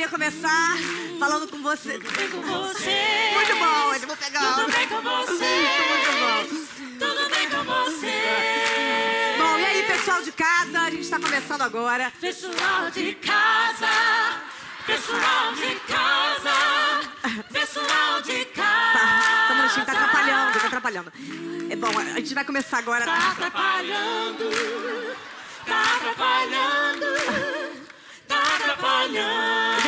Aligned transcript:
queria 0.00 0.08
começar 0.08 0.78
falando 1.18 1.46
com 1.46 1.62
você. 1.62 1.98
Tudo 1.98 2.16
bem 2.16 2.30
com 2.30 2.40
você? 2.40 3.30
Muito 3.34 3.56
bom, 3.56 3.94
eu 3.94 4.06
vou 4.06 4.16
pegar. 4.16 4.54
Tudo 4.54 4.72
bem 4.72 4.88
com 4.88 5.02
você? 5.02 5.44
Muito 5.90 6.12
bom. 6.20 7.06
Tudo 7.06 7.28
bem 7.28 7.50
com 7.50 7.64
você? 7.64 9.34
Bom, 9.36 9.58
e 9.58 9.64
aí, 9.66 9.82
pessoal 9.82 10.22
de 10.22 10.32
casa? 10.32 10.80
A 10.80 10.90
gente 10.90 11.02
está 11.02 11.20
começando 11.20 11.60
agora. 11.60 12.10
Pessoal 12.18 12.90
de 12.90 13.14
casa, 13.16 13.88
pessoal 14.86 15.52
de 15.54 15.74
casa, 15.80 16.54
pessoal 17.52 18.22
de 18.22 18.44
Tá, 18.46 18.62
casa. 18.62 19.48
só 19.48 19.52
um 19.52 19.56
minutinho, 19.56 19.84
tá 19.86 19.92
atrapalhando, 19.92 20.58
tá 20.60 20.66
atrapalhando. 20.66 21.12
É 21.68 21.76
bom, 21.76 21.98
a 21.98 22.04
gente 22.20 22.34
vai 22.34 22.44
começar 22.46 22.78
agora. 22.78 23.04
Tá 23.04 23.32
atrapalhando, 23.32 24.50
tá 25.66 25.82
atrapalhando, 25.96 27.06
tá 28.26 28.42
atrapalhando. 28.56 29.79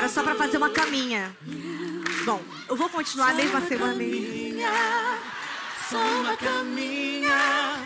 Olha 0.00 0.08
só, 0.08 0.20
era 0.20 0.22
só 0.22 0.22
pra 0.22 0.34
fazer 0.34 0.56
uma 0.56 0.70
caminha. 0.70 1.30
Bom, 2.24 2.42
eu 2.70 2.74
vou 2.74 2.88
continuar 2.88 3.34
mesmo 3.34 3.50
uma 3.50 3.68
semana. 3.68 3.92
caminha, 3.92 5.18
só 5.90 5.98
uma 5.98 6.36
caminha, 6.38 7.76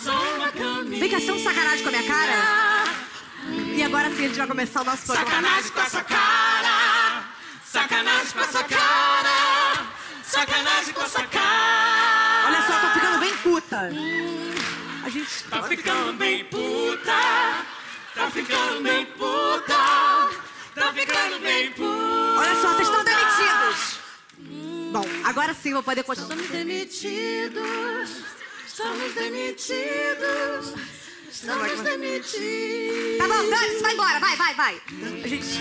só 0.00 0.12
uma 0.36 0.52
caminha. 0.52 1.00
Vem 1.00 1.10
cá, 1.10 1.18
você 1.18 1.28
é 1.28 1.32
um 1.32 1.42
sacanagem 1.42 1.82
com 1.82 1.88
a 1.88 1.92
minha 1.92 2.06
cara? 2.06 2.84
E 3.74 3.82
agora 3.82 4.10
sim 4.10 4.26
a 4.26 4.28
gente 4.28 4.36
vai 4.36 4.46
começar 4.46 4.82
o 4.82 4.84
nosso 4.84 5.06
programa. 5.06 5.28
Sacanagem 5.28 5.72
com 5.72 5.80
essa 5.80 6.04
cara, 6.04 7.24
sacanagem 7.64 8.32
com 8.32 8.40
essa 8.40 8.64
cara, 8.64 9.86
sacanagem 10.22 10.94
com 10.94 11.02
essa 11.02 11.26
cara. 11.26 12.46
Olha 12.46 12.62
só, 12.62 12.74
eu 12.74 12.80
tô 12.80 12.94
ficando 12.94 13.18
bem 13.18 13.36
puta. 13.38 13.90
A 15.04 15.08
gente. 15.08 15.44
Tá 15.50 15.62
ficando 15.64 16.12
bem 16.12 16.44
puta, 16.44 17.64
tá 18.14 18.30
ficando 18.30 18.82
bem 18.82 19.04
puta, 19.06 20.30
tá 20.80 20.92
ficando 20.94 21.38
bem 21.40 21.70
puta. 21.72 22.40
Olha 22.40 22.54
só, 22.60 22.72
vocês 22.72 22.88
estão 22.88 23.04
demitidos. 23.04 24.00
Bom, 24.92 25.04
agora 25.24 25.54
sim 25.54 25.72
vou 25.72 25.82
poder 25.82 26.02
continuar. 26.02 26.34
Estamos 26.34 26.50
demitidos, 26.50 28.10
estamos 28.66 29.14
demitidos, 29.14 30.74
estamos 31.30 31.80
demitidos. 31.80 33.18
Tá 33.18 33.28
bom, 33.28 33.50
Dani, 33.50 33.78
vai 33.82 33.92
embora, 33.92 34.18
vai, 34.18 34.36
vai, 34.36 34.54
vai. 34.54 34.82
A 35.22 35.28
gente. 35.28 35.60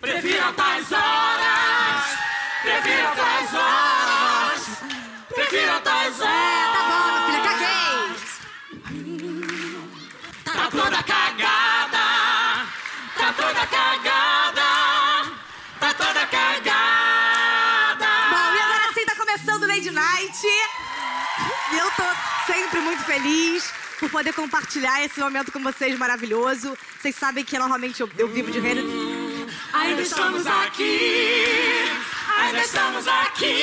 Prefiro 0.00 0.52
tais 0.52 0.92
horas, 0.92 2.18
prefiro 2.62 3.16
tais 3.16 3.54
horas, 3.54 4.62
prefiro 5.28 5.80
tais 5.80 6.20
horas. 6.20 6.77
E 21.70 21.78
eu 21.78 21.90
tô 21.90 22.02
sempre 22.46 22.80
muito 22.80 23.02
feliz 23.04 23.72
por 23.98 24.08
poder 24.10 24.32
compartilhar 24.32 25.04
esse 25.04 25.20
momento 25.20 25.52
com 25.52 25.62
vocês 25.62 25.98
maravilhoso. 25.98 26.76
Vocês 27.00 27.14
sabem 27.14 27.44
que 27.44 27.58
normalmente 27.58 28.00
eu, 28.00 28.10
eu 28.16 28.28
vivo 28.28 28.50
de 28.50 28.58
rede. 28.58 28.82
Ainda 29.72 30.00
estamos 30.00 30.46
aqui, 30.46 31.90
ainda 32.38 32.60
estamos 32.60 33.06
aqui, 33.06 33.62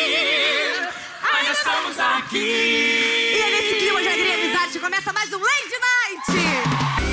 ainda 1.33 1.51
estamos 1.51 1.99
aqui. 1.99 2.37
E 2.37 3.41
é 3.41 3.49
nesse 3.49 3.75
clima 3.79 4.01
de 4.01 4.07
alegria 4.07 4.37
e 4.37 4.43
amizade 4.43 4.71
que 4.73 4.79
começa 4.79 5.11
mais 5.11 5.33
um 5.33 5.39
Lady 5.39 5.75
Night! 5.79 7.04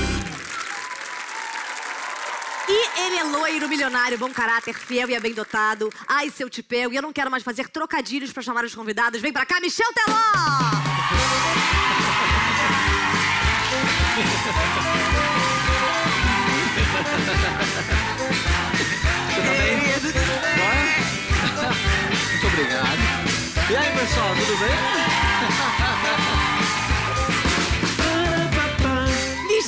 E 2.74 3.00
ele 3.00 3.16
é 3.16 3.22
loiro, 3.24 3.68
milionário, 3.68 4.16
bom 4.16 4.30
caráter, 4.30 4.72
fiel 4.72 5.10
e 5.10 5.20
bem 5.20 5.34
dotado. 5.34 5.92
Ai, 6.08 6.30
seu 6.30 6.48
te 6.48 6.62
pego. 6.62 6.94
E 6.94 6.96
eu 6.96 7.02
não 7.02 7.12
quero 7.12 7.30
mais 7.30 7.42
fazer 7.42 7.68
trocadilhos 7.68 8.32
pra 8.32 8.42
chamar 8.42 8.64
os 8.64 8.74
convidados. 8.74 9.20
Vem 9.20 9.30
pra 9.30 9.44
cá, 9.44 9.60
Michel 9.60 9.92
Teló! 9.92 10.16
Muito 22.30 22.46
obrigado. 22.46 22.98
E 23.70 23.76
aí, 23.76 23.98
pessoal, 23.98 24.34
tudo 24.34 24.56
bem? 24.60 25.11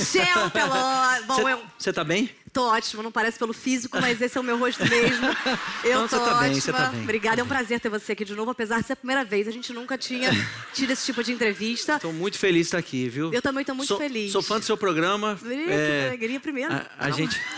Michel 0.04 0.50
Teló! 0.50 1.22
Bom, 1.26 1.48
eu 1.48 1.62
Você 1.78 1.92
tá 1.92 2.04
bem? 2.04 2.30
tô 2.52 2.68
ótima. 2.70 3.02
Não 3.02 3.10
parece 3.10 3.36
pelo 3.38 3.52
físico, 3.52 3.98
mas 4.00 4.20
esse 4.20 4.38
é 4.38 4.40
o 4.40 4.44
meu 4.44 4.56
rosto 4.58 4.88
mesmo. 4.88 5.26
Eu 5.82 6.00
Não, 6.02 6.08
tô 6.08 6.16
você 6.16 6.22
tá 6.22 6.22
ótima. 6.30 6.40
bem, 6.42 6.54
você 6.60 6.72
tá 6.72 6.86
bem. 6.90 7.02
Obrigada, 7.02 7.40
é 7.40 7.44
um 7.44 7.48
prazer 7.48 7.80
ter 7.80 7.88
você 7.88 8.12
aqui 8.12 8.24
de 8.24 8.32
novo. 8.34 8.50
Apesar 8.52 8.80
de 8.80 8.86
ser 8.86 8.92
a 8.92 8.96
primeira 8.96 9.24
vez, 9.24 9.48
a 9.48 9.50
gente 9.50 9.72
nunca 9.72 9.98
tinha 9.98 10.30
tido 10.72 10.92
esse 10.92 11.04
tipo 11.04 11.22
de 11.24 11.32
entrevista. 11.32 11.98
Tô 11.98 12.12
muito 12.12 12.38
feliz 12.38 12.60
de 12.62 12.66
estar 12.68 12.78
aqui, 12.78 13.08
viu? 13.08 13.32
Eu 13.32 13.42
também 13.42 13.64
tô 13.64 13.74
muito 13.74 13.88
Sou- 13.88 13.98
feliz. 13.98 14.30
Sou 14.30 14.40
fã 14.42 14.58
do 14.60 14.64
seu 14.64 14.76
programa. 14.76 15.36
Eita, 15.44 15.72
É, 15.72 16.00
que 16.02 16.06
alegria 16.08 16.38
primeiro. 16.40 16.72
a, 16.72 16.86
a 16.98 17.10
gente. 17.10 17.40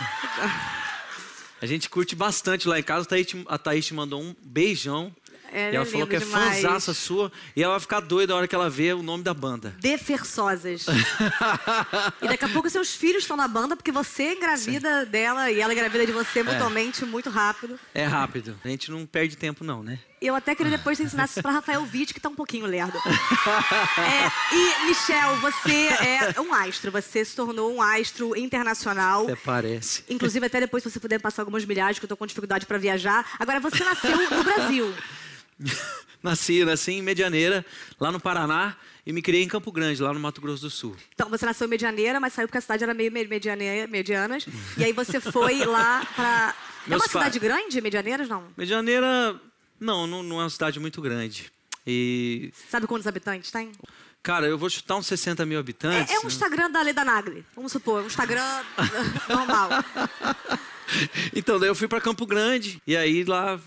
A 1.59 1.65
gente 1.65 1.89
curte 1.89 2.15
bastante 2.15 2.67
lá 2.67 2.77
em 2.79 2.83
casa. 2.83 3.01
A 3.05 3.09
Thaís, 3.09 3.25
te- 3.27 3.45
a 3.47 3.57
Thaís 3.57 3.83
te 3.85 3.93
mandou 3.93 4.21
um 4.21 4.35
beijão. 4.43 5.11
Ela 5.51 5.71
e 5.71 5.75
ela 5.75 5.85
é 5.85 5.89
falou 5.89 6.07
que 6.07 6.15
é 6.15 6.19
demais. 6.19 6.61
fãzaça 6.61 6.93
sua. 6.93 7.31
E 7.55 7.63
ela 7.63 7.73
vai 7.73 7.79
ficar 7.79 7.99
doida 7.99 8.33
a 8.33 8.35
hora 8.37 8.47
que 8.47 8.55
ela 8.55 8.69
vê 8.69 8.93
o 8.93 9.01
nome 9.01 9.23
da 9.23 9.33
banda. 9.33 9.75
Deferçosas. 9.79 10.85
e 12.21 12.27
daqui 12.27 12.45
a 12.45 12.49
pouco 12.49 12.69
seus 12.69 12.93
filhos 12.93 13.23
estão 13.23 13.37
na 13.37 13.47
banda, 13.47 13.75
porque 13.75 13.91
você 13.91 14.33
engravida 14.33 15.05
dela 15.05 15.49
e 15.51 15.59
ela 15.59 15.73
engravida 15.73 16.05
de 16.05 16.11
você 16.11 16.43
mutuamente, 16.43 17.05
muito 17.05 17.29
rápido. 17.29 17.79
É 17.93 18.05
rápido. 18.05 18.57
A 18.63 18.67
gente 18.67 18.91
não 18.91 19.05
perde 19.05 19.35
tempo, 19.35 19.63
não, 19.63 19.83
né? 19.83 19.99
Eu 20.19 20.33
até 20.33 20.55
queria 20.55 20.75
depois 20.75 20.99
ensinasse 20.99 21.33
isso 21.33 21.41
pra 21.43 21.51
Rafael 21.51 21.87
Witt, 21.93 22.11
que 22.11 22.19
tá 22.19 22.27
um 22.27 22.35
pouquinho 22.35 22.65
lerdo. 22.65 22.97
É, 23.97 24.55
e, 24.55 24.85
Michel, 24.87 25.35
você 25.37 25.87
é 26.35 26.41
um 26.41 26.53
astro. 26.53 26.91
Você 26.91 27.25
se 27.25 27.35
tornou 27.35 27.73
um 27.73 27.81
astro 27.81 28.35
internacional. 28.37 29.23
Até 29.23 29.35
parece. 29.35 30.03
Inclusive, 30.09 30.45
até 30.45 30.59
depois, 30.59 30.83
se 30.83 30.89
você 30.89 30.99
puder 30.99 31.19
passar 31.19 31.41
algumas 31.41 31.65
milhares, 31.65 31.99
que 31.99 32.05
eu 32.05 32.09
tô 32.09 32.15
com 32.15 32.25
dificuldade 32.25 32.65
pra 32.65 32.77
viajar. 32.77 33.25
Agora, 33.39 33.59
você 33.59 33.83
nasceu 33.83 34.17
no 34.29 34.43
Brasil. 34.43 34.93
nasci, 36.21 36.63
nasci 36.65 36.93
em 36.93 37.01
Medianeira, 37.01 37.65
lá 37.99 38.11
no 38.11 38.19
Paraná, 38.19 38.75
e 39.05 39.13
me 39.13 39.21
criei 39.21 39.43
em 39.43 39.47
Campo 39.47 39.71
Grande, 39.71 40.01
lá 40.01 40.13
no 40.13 40.19
Mato 40.19 40.41
Grosso 40.41 40.63
do 40.63 40.69
Sul. 40.69 40.95
Então, 41.13 41.29
você 41.29 41.45
nasceu 41.45 41.65
em 41.65 41.69
Medianeira, 41.69 42.19
mas 42.19 42.33
saiu 42.33 42.47
porque 42.47 42.57
a 42.57 42.61
cidade 42.61 42.83
era 42.83 42.93
meio 42.93 43.11
mediane- 43.11 43.87
medianas. 43.87 44.45
E 44.77 44.83
aí 44.83 44.91
você 44.93 45.19
foi 45.19 45.63
lá 45.65 46.05
pra... 46.15 46.55
É 46.89 46.95
uma 46.95 47.07
cidade 47.07 47.39
grande, 47.39 47.79
Medianeiras, 47.81 48.27
não? 48.29 48.47
Medianeira, 48.57 49.39
não, 49.79 50.05
não, 50.07 50.23
não 50.23 50.39
é 50.39 50.43
uma 50.43 50.49
cidade 50.49 50.79
muito 50.79 51.01
grande. 51.01 51.51
E, 51.85 52.51
Sabe 52.69 52.85
quantos 52.87 53.07
habitantes 53.07 53.49
tem? 53.51 53.71
cara, 54.21 54.45
eu 54.45 54.57
vou 54.57 54.69
chutar 54.69 54.97
uns 54.97 55.07
60 55.07 55.45
mil 55.45 55.57
habitantes. 55.57 56.11
É, 56.11 56.15
é 56.15 56.19
um 56.19 56.23
né? 56.23 56.27
Instagram 56.27 56.69
da 56.69 56.81
Leda 56.81 57.05
Nagli, 57.05 57.45
vamos 57.55 57.71
supor. 57.71 58.03
Um 58.03 58.07
Instagram 58.07 58.43
normal. 59.29 59.69
Então, 61.33 61.57
daí 61.59 61.69
eu 61.69 61.75
fui 61.75 61.87
para 61.87 62.01
Campo 62.01 62.25
Grande, 62.25 62.81
e 62.85 62.95
aí 62.97 63.23
lá, 63.23 63.57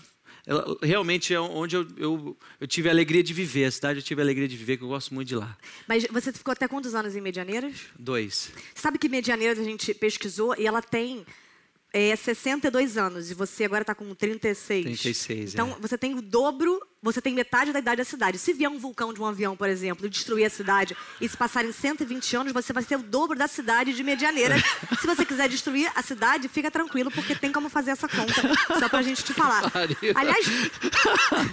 realmente 0.81 1.33
é 1.33 1.39
onde 1.39 1.75
eu, 1.75 1.87
eu, 1.97 2.37
eu 2.59 2.67
tive 2.67 2.89
a 2.89 2.91
alegria 2.91 3.23
de 3.23 3.33
viver. 3.33 3.65
A 3.65 3.71
cidade 3.71 3.99
eu 3.99 4.03
tive 4.03 4.21
a 4.21 4.25
alegria 4.25 4.47
de 4.47 4.55
viver, 4.55 4.77
que 4.77 4.83
eu 4.83 4.87
gosto 4.87 5.13
muito 5.13 5.27
de 5.27 5.35
lá. 5.35 5.57
Mas 5.87 6.05
você 6.05 6.31
ficou 6.31 6.51
até 6.51 6.67
quantos 6.67 6.95
anos 6.95 7.15
em 7.15 7.21
Medianeiras? 7.21 7.75
Dois. 7.97 8.51
Sabe 8.73 8.97
que 8.97 9.07
Medianeiras 9.07 9.59
a 9.59 9.63
gente 9.63 9.93
pesquisou 9.93 10.55
e 10.57 10.65
ela 10.65 10.81
tem 10.81 11.25
é, 11.93 12.15
62 12.15 12.97
anos 12.97 13.31
e 13.31 13.33
você 13.33 13.65
agora 13.65 13.81
está 13.81 13.93
com 13.93 14.13
36. 14.15 14.83
36, 15.01 15.53
Então 15.53 15.71
é. 15.71 15.75
você 15.81 15.97
tem 15.97 16.15
o 16.15 16.21
dobro, 16.21 16.79
você 17.01 17.21
tem 17.21 17.33
metade 17.33 17.73
da 17.73 17.79
idade 17.79 17.97
da 17.97 18.05
cidade. 18.05 18.39
Se 18.39 18.53
vier 18.53 18.69
um 18.69 18.79
vulcão 18.79 19.13
de 19.13 19.21
um 19.21 19.25
avião, 19.25 19.57
por 19.57 19.67
exemplo, 19.67 20.05
e 20.05 20.09
destruir 20.09 20.45
a 20.45 20.49
cidade 20.49 20.95
e 21.19 21.27
se 21.27 21.35
passarem 21.35 21.71
120 21.71 22.35
anos, 22.37 22.53
você 22.53 22.71
vai 22.71 22.83
ser 22.83 22.95
o 22.95 23.03
dobro 23.03 23.37
da 23.37 23.47
cidade 23.47 23.93
de 23.93 24.03
Medianeiras. 24.03 24.61
se 25.01 25.05
você 25.05 25.25
quiser 25.25 25.49
destruir 25.49 25.91
a 25.93 26.01
cidade, 26.01 26.47
fica 26.47 26.71
tranquilo, 26.71 27.11
porque 27.11 27.35
tem 27.35 27.51
como 27.51 27.69
fazer 27.69 27.91
essa 27.91 28.07
conta. 28.07 28.33
Só 28.79 28.87
pra 28.87 29.01
gente 29.01 29.23
te 29.23 29.33
falar. 29.33 29.69
Aliás, 30.15 30.45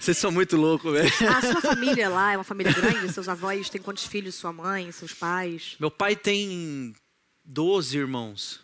Vocês 0.00 0.16
são 0.16 0.30
muito 0.30 0.56
loucos, 0.56 0.92
velho. 0.92 1.10
a 1.28 1.40
sua 1.40 1.60
família 1.60 2.08
lá 2.08 2.32
é 2.32 2.36
uma 2.36 2.44
família 2.44 2.72
grande? 2.72 3.12
Seus 3.12 3.28
avós 3.28 3.68
têm 3.68 3.80
quantos 3.80 4.06
filhos? 4.06 4.34
Sua 4.34 4.52
mãe, 4.52 4.90
seus 4.92 5.12
pais? 5.12 5.76
Meu 5.78 5.90
pai 5.90 6.16
tem 6.16 6.94
12 7.44 7.98
irmãos. 7.98 8.63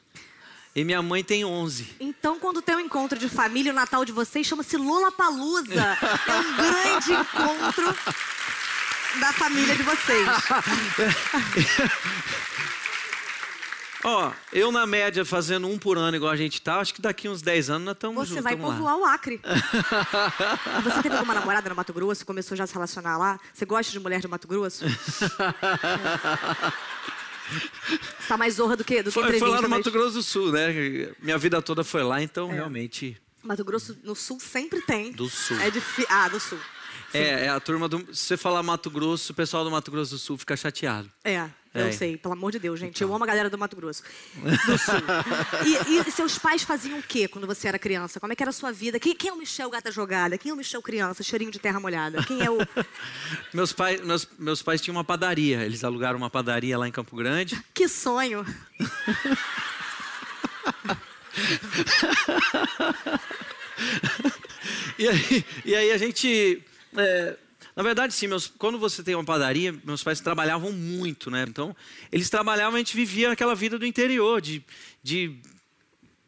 E 0.74 0.84
minha 0.84 1.02
mãe 1.02 1.24
tem 1.24 1.44
11. 1.44 1.96
Então, 1.98 2.38
quando 2.38 2.62
tem 2.62 2.76
um 2.76 2.80
encontro 2.80 3.18
de 3.18 3.28
família, 3.28 3.72
o 3.72 3.74
Natal 3.74 4.04
de 4.04 4.12
vocês 4.12 4.46
chama-se 4.46 4.76
Lula 4.76 5.10
Palusa. 5.10 5.98
É 6.28 6.34
um 6.36 6.56
grande 6.56 7.12
encontro 7.12 7.86
da 9.20 9.32
família 9.32 9.74
de 9.74 9.82
vocês. 9.82 10.28
Ó, 14.02 14.32
eu 14.50 14.72
na 14.72 14.86
média 14.86 15.26
fazendo 15.26 15.68
um 15.68 15.76
por 15.78 15.98
ano 15.98 16.16
igual 16.16 16.32
a 16.32 16.36
gente 16.36 16.62
tá, 16.62 16.80
acho 16.80 16.94
que 16.94 17.02
daqui 17.02 17.28
uns 17.28 17.42
10 17.42 17.68
anos 17.68 17.84
nós 17.84 17.94
estamos 17.96 18.16
Você 18.16 18.28
juntos. 18.30 18.44
vai 18.44 18.56
tamo 18.56 18.68
lá. 18.68 18.74
povoar 18.74 18.96
o 18.96 19.04
Acre. 19.04 19.38
Você 20.84 21.02
teve 21.02 21.16
alguma 21.16 21.34
namorada 21.34 21.68
no 21.68 21.74
Mato 21.76 21.92
Grosso? 21.92 22.24
Começou 22.24 22.56
já 22.56 22.64
a 22.64 22.66
se 22.66 22.72
relacionar 22.72 23.18
lá? 23.18 23.38
Você 23.52 23.66
gosta 23.66 23.92
de 23.92 24.00
mulher 24.00 24.20
de 24.20 24.28
Mato 24.28 24.48
Grosso? 24.48 24.86
Você 27.88 28.28
tá 28.28 28.36
mais 28.36 28.54
zorra 28.54 28.76
do 28.76 28.84
que, 28.84 29.02
do 29.02 29.10
que 29.10 29.12
Foi, 29.12 29.38
lá 29.48 29.56
no 29.62 29.68
mas- 29.68 29.78
Mato 29.80 29.90
Grosso 29.90 30.12
do 30.14 30.22
Sul, 30.22 30.52
né? 30.52 30.68
Minha 31.20 31.38
vida 31.38 31.60
toda 31.60 31.82
foi 31.84 32.02
lá, 32.02 32.22
então 32.22 32.50
É. 32.50 32.54
realmente. 32.54 33.16
Mato 33.42 33.64
Grosso 33.64 33.96
no 34.04 34.14
Sul 34.14 34.38
sempre 34.40 34.80
tem. 34.82 35.12
Do 35.12 35.28
Sul. 35.28 35.58
É 35.60 35.70
difícil. 35.70 36.06
Ah, 36.10 36.28
do 36.28 36.38
Sul. 36.38 36.58
É, 37.12 37.46
é 37.46 37.48
a 37.48 37.58
turma 37.58 37.88
do. 37.88 37.98
Se 38.14 38.24
você 38.26 38.36
falar 38.36 38.62
Mato 38.62 38.90
Grosso, 38.90 39.32
o 39.32 39.34
pessoal 39.34 39.64
do 39.64 39.70
Mato 39.70 39.90
Grosso 39.90 40.12
do 40.12 40.18
Sul 40.18 40.38
fica 40.38 40.56
chateado. 40.56 41.10
É, 41.24 41.48
eu 41.72 41.86
É. 41.86 41.92
sei, 41.92 42.16
pelo 42.16 42.34
amor 42.34 42.50
de 42.52 42.58
Deus, 42.58 42.78
gente. 42.80 43.00
Eu 43.00 43.14
amo 43.14 43.22
a 43.22 43.26
galera 43.26 43.48
do 43.48 43.56
Mato 43.56 43.76
Grosso. 43.76 44.02
Do 44.34 44.78
Sul. 44.78 44.94
E, 45.86 45.98
e 46.08 46.10
seus 46.10 46.38
pais 46.38 46.62
faziam 46.62 46.98
o 46.98 47.02
quê 47.02 47.28
quando 47.28 47.46
você 47.46 47.68
era 47.68 47.78
criança? 47.78 48.18
Como 48.18 48.32
é 48.32 48.36
que 48.36 48.42
era 48.42 48.50
a 48.50 48.52
sua 48.52 48.72
vida? 48.72 48.98
Quem, 48.98 49.14
quem 49.14 49.30
é 49.30 49.32
o 49.32 49.36
Michel 49.36 49.70
Gata 49.70 49.90
Jogada? 49.92 50.36
Quem 50.36 50.50
é 50.50 50.52
o 50.52 50.56
Michel 50.56 50.82
Criança? 50.82 51.22
Cheirinho 51.22 51.50
de 51.50 51.58
terra 51.58 51.78
molhada? 51.78 52.22
Quem 52.24 52.42
é 52.42 52.50
o. 52.50 52.58
Meus 53.54 53.72
pais, 53.72 54.00
meus, 54.00 54.28
meus 54.38 54.62
pais 54.62 54.80
tinham 54.80 54.96
uma 54.96 55.04
padaria. 55.04 55.62
Eles 55.64 55.84
alugaram 55.84 56.16
uma 56.18 56.30
padaria 56.30 56.76
lá 56.78 56.88
em 56.88 56.92
Campo 56.92 57.14
Grande. 57.16 57.60
Que 57.74 57.88
sonho! 57.88 58.44
E 64.98 65.08
aí, 65.08 65.44
e 65.64 65.74
aí 65.74 65.92
a 65.92 65.98
gente. 65.98 66.62
é, 66.96 67.36
na 67.76 67.82
verdade, 67.82 68.12
sim, 68.12 68.26
meus, 68.26 68.46
quando 68.46 68.78
você 68.78 69.02
tem 69.02 69.14
uma 69.14 69.24
padaria, 69.24 69.72
meus 69.84 70.02
pais 70.02 70.20
trabalhavam 70.20 70.72
muito, 70.72 71.30
né? 71.30 71.44
Então, 71.48 71.74
eles 72.10 72.28
trabalhavam, 72.28 72.74
a 72.76 72.78
gente 72.78 72.94
vivia 72.96 73.30
aquela 73.32 73.54
vida 73.54 73.78
do 73.78 73.86
interior, 73.86 74.40
de, 74.40 74.62
de 75.02 75.36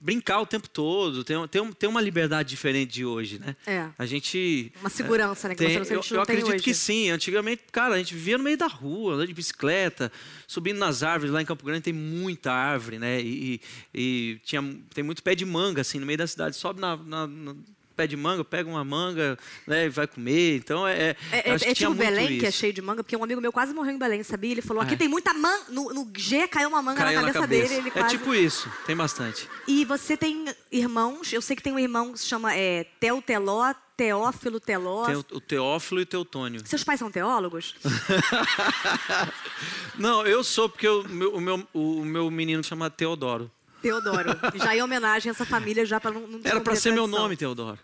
brincar 0.00 0.40
o 0.40 0.46
tempo 0.46 0.68
todo, 0.68 1.22
ter, 1.22 1.36
ter, 1.48 1.74
ter 1.74 1.86
uma 1.86 2.00
liberdade 2.00 2.48
diferente 2.48 2.90
de 2.92 3.04
hoje, 3.04 3.38
né? 3.38 3.54
É. 3.66 3.88
A 3.96 4.04
gente. 4.04 4.72
Uma 4.80 4.90
segurança, 4.90 5.48
né? 5.48 5.54
Que 5.54 5.64
Tem- 5.64 5.78
você 5.78 5.94
não, 5.94 6.00
eu, 6.00 6.02
eu 6.02 6.02
tem 6.02 6.20
acredito 6.36 6.54
hoje. 6.54 6.64
que 6.64 6.74
sim. 6.74 7.10
Antigamente, 7.10 7.62
cara, 7.70 7.94
a 7.94 7.98
gente 7.98 8.12
vivia 8.14 8.36
no 8.36 8.42
meio 8.44 8.56
da 8.56 8.66
rua, 8.66 9.14
andando 9.14 9.28
de 9.28 9.34
bicicleta, 9.34 10.10
subindo 10.46 10.78
nas 10.78 11.02
árvores. 11.04 11.32
Lá 11.32 11.40
em 11.40 11.44
Campo 11.46 11.64
Grande 11.64 11.82
tem 11.82 11.92
muita 11.92 12.50
árvore, 12.52 12.98
né? 12.98 13.20
E, 13.20 13.60
e 13.94 14.40
tinha, 14.44 14.60
tem 14.92 15.04
muito 15.04 15.22
pé 15.22 15.34
de 15.36 15.44
manga, 15.44 15.80
assim, 15.82 16.00
no 16.00 16.06
meio 16.06 16.18
da 16.18 16.26
cidade. 16.26 16.56
Sobe 16.56 16.80
na, 16.80 16.96
na- 16.96 17.26
no 17.28 17.62
pé 17.92 18.06
de 18.06 18.16
manga, 18.16 18.44
pega 18.44 18.68
uma 18.68 18.84
manga, 18.84 19.38
né? 19.66 19.86
E 19.86 19.88
vai 19.88 20.06
comer. 20.06 20.56
Então, 20.56 20.86
é... 20.86 21.10
é, 21.10 21.16
É, 21.30 21.50
é, 21.50 21.54
é 21.54 21.74
tipo 21.74 21.94
Belém, 21.94 22.38
que 22.38 22.46
é 22.46 22.48
isso. 22.48 22.58
cheio 22.58 22.72
de 22.72 22.82
manga, 22.82 23.02
porque 23.02 23.16
um 23.16 23.24
amigo 23.24 23.40
meu 23.40 23.52
quase 23.52 23.72
morreu 23.74 23.94
em 23.94 23.98
Belém, 23.98 24.22
sabia? 24.22 24.52
Ele 24.52 24.62
falou: 24.62 24.82
aqui 24.82 24.94
É. 24.94 24.96
tem 24.96 25.08
muita 25.08 25.32
manga. 25.34 25.64
No, 25.68 25.92
no 25.92 26.10
G 26.16 26.46
caiu 26.48 26.68
uma 26.68 26.82
manga 26.82 27.02
Caiu 27.02 27.20
na 27.22 27.32
cabeça, 27.32 27.46
dele. 27.46 27.74
Ele 27.74 27.88
É 27.88 27.92
quase... 27.92 28.16
tipo 28.16 28.34
isso, 28.34 28.70
tem 28.86 28.96
bastante. 28.96 29.48
E 29.66 29.84
você 29.84 30.16
tem 30.16 30.44
irmãos, 30.70 31.32
eu 31.32 31.42
sei 31.42 31.56
que 31.56 31.62
tem 31.62 31.72
um 31.72 31.78
irmão 31.78 32.12
que 32.12 32.20
se 32.20 32.26
chama 32.26 32.54
é, 32.54 32.84
Theo 32.98 33.22
Teló, 33.22 33.72
Teófilo 33.96 34.58
Teló. 34.58 35.06
O, 35.32 35.40
Teófilo 35.40 36.00
e 36.00 36.02
o 36.02 36.06
Teutônio. 36.06 36.60
Seus 36.64 36.82
pais 36.82 36.98
são 36.98 37.10
teólogos? 37.10 37.74
Não, 39.98 40.26
eu 40.26 40.42
sou 40.42 40.68
porque 40.68 40.88
o 40.88 41.04
meu, 41.08 41.34
o 41.34 41.40
meu, 41.40 41.68
o 41.72 42.04
meu 42.04 42.30
menino 42.30 42.64
chama 42.64 42.90
Teodoro. 42.90 43.50
Teodoro. 43.82 44.30
Já 44.54 44.74
em 44.76 44.82
homenagem 44.82 45.30
a 45.30 45.32
essa 45.34 45.44
família, 45.44 45.84
já 45.84 46.00
para 46.00 46.12
não, 46.12 46.20
não 46.26 46.40
Era 46.44 46.60
pra 46.60 46.72
descobrir 46.72 46.72
a 46.72 46.80
ser 46.80 46.92
meu 46.92 47.06
nome, 47.06 47.36
Teodoro. 47.36 47.78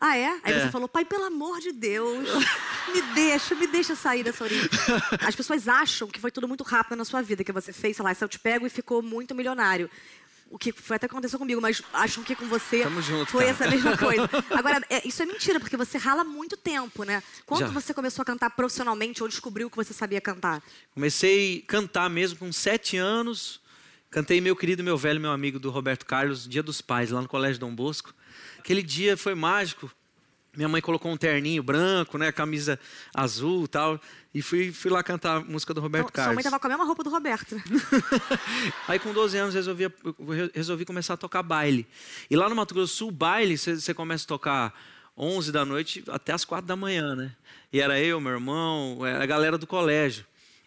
Ah, 0.00 0.16
é? 0.16 0.40
Aí 0.42 0.52
É. 0.54 0.60
você 0.64 0.70
falou, 0.70 0.88
pai, 0.88 1.04
pelo 1.04 1.24
amor 1.24 1.60
de 1.60 1.72
Deus, 1.72 2.26
me 2.94 3.02
deixa, 3.14 3.54
me 3.54 3.66
deixa 3.66 3.94
sair 3.94 4.22
dessa 4.24 4.42
origem. 4.44 4.66
As 5.26 5.34
pessoas 5.34 5.68
acham 5.68 6.08
que 6.08 6.18
foi 6.18 6.30
tudo 6.30 6.48
muito 6.48 6.64
rápido 6.64 6.96
na 6.96 7.04
sua 7.04 7.20
vida, 7.20 7.44
que 7.44 7.52
você 7.52 7.70
fez, 7.70 7.96
sei 7.96 8.04
lá, 8.04 8.14
se 8.14 8.24
eu 8.24 8.28
te 8.28 8.38
pego 8.38 8.66
e 8.66 8.70
ficou 8.70 9.02
muito 9.02 9.34
milionário. 9.34 9.90
O 10.50 10.58
que 10.58 10.72
foi 10.72 10.96
até 10.96 11.06
que 11.06 11.12
aconteceu 11.12 11.38
comigo, 11.38 11.60
mas 11.60 11.80
acham 11.92 12.24
que 12.24 12.34
com 12.34 12.46
você 12.48 12.82
junto, 13.02 13.30
foi 13.30 13.44
cara. 13.44 13.50
essa 13.56 13.68
mesma 13.70 13.94
coisa. 13.98 14.28
Agora, 14.50 14.82
é, 14.90 15.06
isso 15.06 15.22
é 15.22 15.26
mentira, 15.26 15.60
porque 15.60 15.76
você 15.76 15.96
rala 15.98 16.24
muito 16.24 16.56
tempo, 16.56 17.04
né? 17.04 17.22
Quando 17.46 17.60
Já. 17.60 17.68
você 17.68 17.92
começou 17.94 18.22
a 18.22 18.24
cantar 18.24 18.50
profissionalmente 18.50 19.22
ou 19.22 19.28
descobriu 19.28 19.70
que 19.70 19.76
você 19.76 19.92
sabia 19.92 20.20
cantar? 20.20 20.60
Comecei 20.94 21.62
a 21.62 21.70
cantar 21.70 22.08
mesmo 22.10 22.38
com 22.38 22.50
sete 22.52 22.96
anos. 22.96 23.60
Cantei 24.10 24.40
meu 24.40 24.56
querido, 24.56 24.82
meu 24.82 24.98
velho, 24.98 25.20
meu 25.20 25.30
amigo 25.30 25.60
do 25.60 25.70
Roberto 25.70 26.04
Carlos, 26.04 26.48
Dia 26.48 26.64
dos 26.64 26.80
Pais, 26.80 27.12
lá 27.12 27.22
no 27.22 27.28
Colégio 27.28 27.60
Dom 27.60 27.72
Bosco. 27.72 28.12
Aquele 28.58 28.82
dia 28.82 29.16
foi 29.16 29.36
mágico. 29.36 29.88
Minha 30.56 30.68
mãe 30.68 30.80
colocou 30.82 31.12
um 31.12 31.16
terninho 31.16 31.62
branco, 31.62 32.18
né, 32.18 32.32
camisa 32.32 32.76
azul 33.14 33.66
e 33.66 33.68
tal. 33.68 34.00
E 34.34 34.42
fui, 34.42 34.72
fui 34.72 34.90
lá 34.90 35.00
cantar 35.00 35.36
a 35.36 35.40
música 35.40 35.72
do 35.72 35.80
Roberto 35.80 36.08
Então, 36.10 36.24
sua 36.24 36.34
mãe 36.34 36.42
Carlos. 36.42 36.50
tava 36.50 36.60
com 36.60 36.66
a 36.66 36.70
mesma 36.70 36.84
roupa 36.84 37.04
do 37.04 37.10
Roberto. 37.10 37.54
Aí 38.88 38.98
com 38.98 39.12
12 39.12 39.38
anos 39.38 39.54
resolvi, 39.54 39.84
resolvi 40.52 40.84
começar 40.84 41.14
a 41.14 41.16
tocar 41.16 41.44
baile. 41.44 41.86
E 42.28 42.34
lá 42.34 42.48
no 42.48 42.56
Mato 42.56 42.74
Grosso 42.74 42.92
do 42.92 42.96
Sul, 42.96 43.10
baile, 43.12 43.56
você 43.56 43.94
começa 43.94 44.24
a 44.24 44.26
tocar 44.26 44.74
11 45.16 45.52
da 45.52 45.64
noite 45.64 46.02
até 46.08 46.32
as 46.32 46.44
4 46.44 46.66
da 46.66 46.74
manhã, 46.74 47.14
né? 47.14 47.30
E 47.72 47.80
era 47.80 48.00
eu, 48.00 48.20
meu 48.20 48.32
irmão, 48.32 48.98
a 49.04 49.24
galera 49.24 49.56
do 49.56 49.68
colégio. 49.68 50.26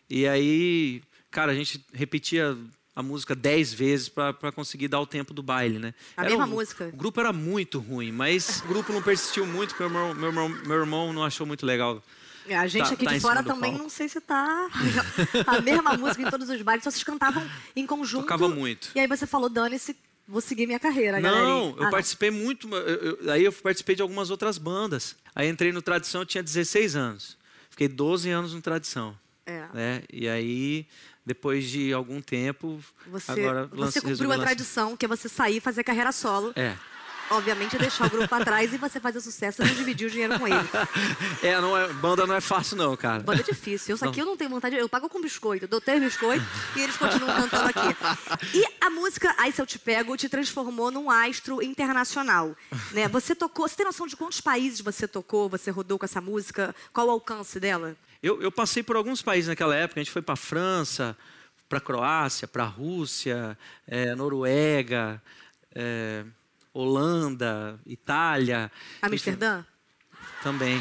E 0.09 0.25
aí, 0.25 1.03
cara, 1.29 1.51
a 1.51 1.55
gente 1.55 1.85
repetia 1.93 2.57
a 2.95 3.01
música 3.01 3.35
10 3.35 3.73
vezes 3.73 4.09
para 4.09 4.51
conseguir 4.51 4.87
dar 4.87 4.99
o 4.99 5.05
tempo 5.07 5.33
do 5.33 5.41
baile, 5.41 5.79
né? 5.79 5.93
A 6.15 6.21
Era 6.21 6.29
mesma 6.31 6.45
um- 6.45 6.49
música? 6.49 6.89
O 6.93 6.95
grupo 6.97 7.19
era 7.19 7.33
muito 7.33 7.79
ruim, 7.79 8.11
mas 8.11 8.61
o 8.63 8.67
grupo 8.67 8.93
não 8.93 9.01
persistiu 9.01 9.45
muito, 9.47 9.75
porque 9.75 9.91
meu, 9.91 10.13
meu, 10.13 10.27
irmão- 10.29 10.49
meu 10.49 10.77
irmão 10.79 11.11
não 11.13 11.23
achou 11.23 11.45
muito 11.47 11.65
legal. 11.65 12.03
É, 12.47 12.57
A 12.57 12.67
gente 12.67 12.87
Tá- 12.87 12.93
aqui 12.93 13.05
tá 13.05 13.13
de 13.13 13.19
fora 13.21 13.41
também 13.41 13.71
palco. 13.71 13.83
não 13.83 13.89
sei 13.89 14.09
se 14.09 14.19
tá 14.19 14.67
a 15.47 15.61
mesma 15.61 15.93
música 15.97 16.21
em 16.21 16.29
todos 16.29 16.49
os 16.49 16.61
bailes, 16.61 16.83
só 16.83 16.91
vocês 16.91 17.03
cantavam 17.03 17.41
em 17.75 17.85
conjunto. 17.87 18.23
Tocava 18.23 18.49
muito. 18.49 18.89
E 18.93 18.99
aí 18.99 19.07
você 19.07 19.25
falou, 19.25 19.47
dane-se, 19.49 19.95
vou 20.27 20.41
seguir 20.41 20.67
minha 20.67 20.79
carreira, 20.79 21.19
Não, 21.21 21.29
galerinha. 21.31 21.75
eu 21.77 21.83
Ah, 21.87 21.89
participei 21.89 22.29
muito. 22.31 22.67
eu- 22.75 23.17
eu- 23.23 23.31
aí 23.31 23.45
eu 23.45 23.51
participei 23.53 23.95
de 23.95 24.01
algumas 24.01 24.29
outras 24.29 24.57
bandas. 24.57 25.15
Aí 25.33 25.47
entrei 25.49 25.71
no 25.71 25.81
Tradição, 25.81 26.21
eu 26.21 26.25
tinha 26.25 26.43
16 26.43 26.95
anos. 26.97 27.37
Fiquei 27.69 27.87
12 27.87 28.29
anos 28.29 28.53
no 28.53 28.61
Tradição. 28.61 29.17
É. 29.45 29.65
Né? 29.73 30.03
E 30.11 30.27
aí, 30.27 30.85
depois 31.25 31.65
de 31.69 31.93
algum 31.93 32.21
tempo, 32.21 32.79
Você, 33.07 33.31
agora 33.31 33.67
você 33.67 33.81
lance- 33.81 34.01
cumpriu 34.01 34.31
a 34.31 34.35
lançar- 34.35 34.45
tradição, 34.47 34.97
que 34.97 35.05
é 35.05 35.07
você 35.07 35.29
sair 35.29 35.57
e 35.57 35.59
fazer 35.61 35.83
carreira 35.83 36.11
solo. 36.11 36.51
É. 36.55 36.75
Obviamente, 37.29 37.77
deixar 37.77 38.07
o 38.07 38.09
grupo 38.09 38.27
pra 38.27 38.43
trás 38.43 38.73
e 38.73 38.77
você 38.77 38.99
fazer 38.99 39.21
sucesso 39.21 39.63
e 39.63 39.65
não 39.65 39.73
dividir 39.73 40.07
o 40.07 40.11
dinheiro 40.11 40.37
com 40.37 40.45
ele. 40.45 40.57
É, 41.41 41.59
não 41.59 41.75
é, 41.75 41.91
banda 41.93 42.27
não 42.27 42.35
é 42.35 42.41
fácil, 42.41 42.75
não, 42.77 42.95
cara. 42.97 43.23
Banda 43.23 43.39
é 43.39 43.43
difícil. 43.43 43.95
Isso 43.95 44.05
aqui 44.07 44.19
eu 44.19 44.25
não 44.25 44.35
tenho 44.37 44.49
vontade. 44.49 44.75
Eu 44.75 44.87
pago 44.89 45.09
com 45.09 45.21
biscoito. 45.21 45.63
Eu 45.63 45.69
dou 45.69 45.79
três 45.81 46.01
biscoitos 46.03 46.45
e 46.75 46.81
eles 46.81 46.95
continuam 46.97 47.33
cantando 47.33 47.69
aqui. 47.69 47.95
E 48.53 48.63
a 48.81 48.89
música 48.89 49.33
Ai 49.37 49.51
Se 49.53 49.61
Eu 49.61 49.65
Te 49.65 49.79
Pego 49.79 50.15
te 50.17 50.27
transformou 50.29 50.91
num 50.91 51.09
astro 51.09 51.61
internacional. 51.63 52.55
Né? 52.91 53.07
Você 53.07 53.33
tocou. 53.33 53.67
Você 53.67 53.77
tem 53.77 53.85
noção 53.85 54.05
de 54.05 54.15
quantos 54.17 54.41
países 54.41 54.81
você 54.81 55.07
tocou, 55.07 55.47
você 55.49 55.71
rodou 55.71 55.97
com 55.97 56.05
essa 56.05 56.19
música? 56.21 56.75
Qual 56.91 57.07
o 57.07 57.11
alcance 57.11 57.57
dela? 57.59 57.95
Eu, 58.23 58.41
eu 58.41 58.49
passei 58.51 58.81
por 58.81 58.95
alguns 58.95 59.21
países 59.21 59.49
naquela 59.49 59.75
época. 59.75 59.99
A 59.99 60.03
gente 60.03 60.11
foi 60.13 60.21
para 60.21 60.37
França, 60.37 61.15
para 61.67 61.81
Croácia, 61.81 62.47
para 62.47 62.63
Rússia, 62.63 63.57
é, 63.85 64.15
Noruega, 64.15 65.21
é, 65.75 66.23
Holanda, 66.73 67.77
Itália. 67.85 68.71
Amsterdã? 69.01 69.65
Também. 70.41 70.79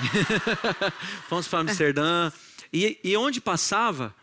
Fomos 1.28 1.48
para 1.48 1.58
Amsterdã. 1.58 2.30
E, 2.72 2.98
e 3.02 3.16
onde 3.16 3.40
passava, 3.40 4.14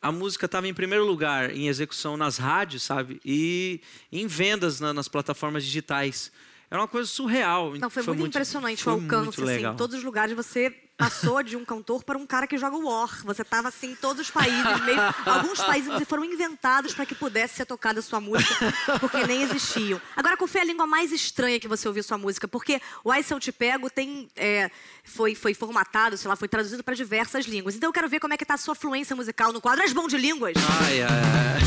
a 0.00 0.12
música 0.12 0.46
estava 0.46 0.68
em 0.68 0.72
primeiro 0.74 1.04
lugar 1.04 1.50
em 1.50 1.66
execução 1.66 2.16
nas 2.16 2.38
rádios, 2.38 2.84
sabe? 2.84 3.20
E 3.24 3.80
em 4.12 4.26
vendas 4.26 4.78
na- 4.78 4.94
nas 4.94 5.08
plataformas 5.08 5.64
digitais. 5.64 6.30
Era 6.70 6.80
uma 6.80 6.88
coisa 6.88 7.08
surreal. 7.08 7.74
Não, 7.76 7.90
foi, 7.90 8.02
muito, 8.04 8.26
impressionante 8.28 8.82
foi 8.84 8.92
o 8.92 8.96
alcance, 8.96 9.24
muito 9.24 9.42
assim. 9.42 9.52
legal. 9.52 9.74
Em 9.74 9.76
todos 9.76 9.96
os 9.96 10.04
lugares 10.04 10.36
você 10.36 10.87
passou 10.98 11.42
de 11.44 11.56
um 11.56 11.64
cantor 11.64 12.02
para 12.02 12.18
um 12.18 12.26
cara 12.26 12.46
que 12.46 12.58
joga 12.58 12.76
War. 12.76 13.24
Você 13.24 13.42
estava 13.42 13.68
assim 13.68 13.92
em 13.92 13.94
todos 13.94 14.22
os 14.22 14.30
países. 14.30 14.80
Meio, 14.84 14.98
alguns 15.24 15.60
países 15.60 15.92
foram 16.08 16.24
inventados 16.24 16.92
para 16.92 17.06
que 17.06 17.14
pudesse 17.14 17.54
ser 17.54 17.64
tocada 17.64 18.00
a 18.00 18.02
sua 18.02 18.20
música, 18.20 18.74
porque 18.98 19.24
nem 19.24 19.42
existiam. 19.42 20.00
Agora, 20.16 20.36
qual 20.36 20.48
foi 20.48 20.60
a 20.60 20.64
língua 20.64 20.86
mais 20.86 21.12
estranha 21.12 21.60
que 21.60 21.68
você 21.68 21.86
ouviu 21.86 22.02
sua 22.02 22.18
música? 22.18 22.48
Porque 22.48 22.82
o 23.04 23.12
Ai 23.12 23.22
Se 23.22 23.32
Eu 23.32 23.38
Te 23.38 23.52
Pego 23.52 23.88
tem, 23.88 24.28
é, 24.34 24.70
foi, 25.04 25.36
foi 25.36 25.54
formatado, 25.54 26.16
sei 26.16 26.28
lá, 26.28 26.34
foi 26.34 26.48
traduzido 26.48 26.82
para 26.82 26.94
diversas 26.94 27.46
línguas. 27.46 27.76
Então 27.76 27.88
eu 27.88 27.92
quero 27.92 28.08
ver 28.08 28.18
como 28.18 28.34
é 28.34 28.36
que 28.36 28.44
tá 28.44 28.54
a 28.54 28.58
sua 28.58 28.74
fluência 28.74 29.14
musical 29.14 29.52
no 29.52 29.60
quadro. 29.60 29.84
És 29.84 29.92
bom 29.92 30.08
de 30.08 30.18
línguas? 30.18 30.54
Ai, 30.82 31.02
ai, 31.02 31.08
ai. 31.08 31.60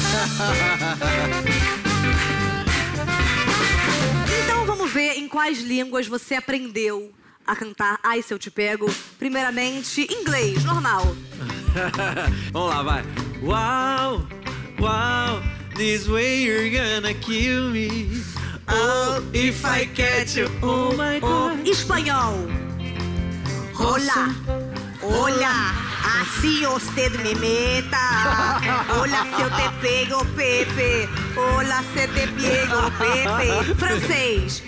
Então 4.43 4.65
vamos 4.65 4.91
ver 4.91 5.13
em 5.17 5.29
quais 5.29 5.61
línguas 5.61 6.05
você 6.05 6.35
aprendeu 6.35 7.13
a 7.51 7.55
cantar 7.55 7.99
Ai 8.01 8.21
Se 8.21 8.33
Eu 8.33 8.39
Te 8.39 8.49
Pego. 8.49 8.89
Primeiramente, 9.19 10.07
inglês, 10.09 10.63
normal. 10.63 11.03
Vamos 12.51 12.69
lá, 12.69 12.81
vai. 12.81 13.03
Wow, 13.41 14.25
wow, 14.79 15.41
this 15.75 16.07
way 16.07 16.43
you're 16.43 16.69
gonna 16.69 17.13
kill 17.13 17.69
me. 17.71 18.23
Oh, 18.69 19.21
if 19.33 19.65
I 19.65 19.85
catch 19.87 20.37
you, 20.37 20.47
oh 20.61 20.93
my 20.93 21.19
God. 21.19 21.67
Espanhol. 21.67 22.47
Hola, 23.73 24.33
hola, 25.01 25.73
assim 26.21 26.65
usted 26.67 27.11
me 27.21 27.35
meta. 27.35 28.61
Hola, 28.95 29.25
se 29.35 29.41
eu 29.41 29.49
te 29.49 29.69
pego, 29.81 30.25
Pepe. 30.37 31.09
Hola, 31.35 31.83
se 31.93 32.07
te 32.07 32.27
pego, 32.27 32.91
Pepe. 32.97 33.75
Francês. 33.75 34.63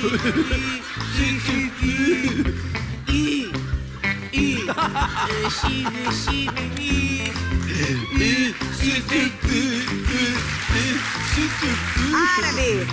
Árabe. 12.14 12.86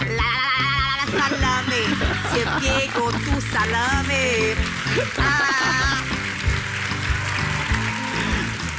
La, 0.00 0.30
la, 0.36 0.56
la, 0.60 0.92
la, 0.98 1.06
salame. 1.18 1.82
Se 2.30 2.40
pego 2.60 3.10
tu 3.12 3.34
salame. 3.52 4.54
Ah. 5.18 6.02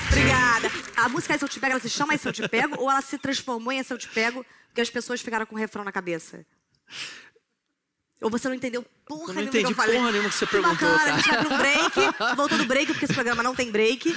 Obrigada. 0.10 0.72
A 0.98 1.10
música 1.10 1.34
Essa 1.34 1.46
Eu 1.46 1.50
Te 1.50 1.60
Pego, 1.60 1.72
ela 1.72 1.82
se 1.82 1.90
chama 1.90 2.14
Essa 2.14 2.30
Eu 2.30 2.34
Te 2.34 2.48
Pego 2.48 2.76
ou 2.80 2.90
ela 2.90 3.02
se 3.02 3.18
transformou 3.18 3.72
em 3.72 3.80
Essa 3.80 3.94
Eu 3.94 3.98
Te 3.98 4.08
Pego 4.08 4.46
porque 4.68 4.82
as 4.82 4.90
pessoas 4.90 5.22
ficaram 5.22 5.46
com 5.46 5.56
o 5.56 5.58
refrão 5.58 5.84
na 5.84 5.92
cabeça? 5.92 6.46
Ou 8.22 8.30
você 8.30 8.48
não 8.48 8.56
entendeu 8.56 8.86
porra 9.06 9.22
Eu 9.22 9.28
não 9.28 9.34
nenhuma 9.34 9.52
que 9.52 9.58
entendi 9.58 9.72
eu 9.72 9.94
porra 9.94 10.12
nenhuma 10.12 10.30
que 10.30 10.36
você 10.36 10.46
perguntou, 10.46 10.88
bacana, 10.88 11.00
cara. 11.00 11.14
a 11.14 11.18
gente 11.18 11.30
vai 11.30 11.46
pro 11.46 11.58
break. 11.58 12.18
Voltou 12.38 12.58
do 12.60 12.66
break, 12.66 12.86
porque 12.94 13.06
esse 13.06 13.14
programa 13.14 13.42
não 13.42 13.56
tem 13.56 13.72
break. 13.72 14.14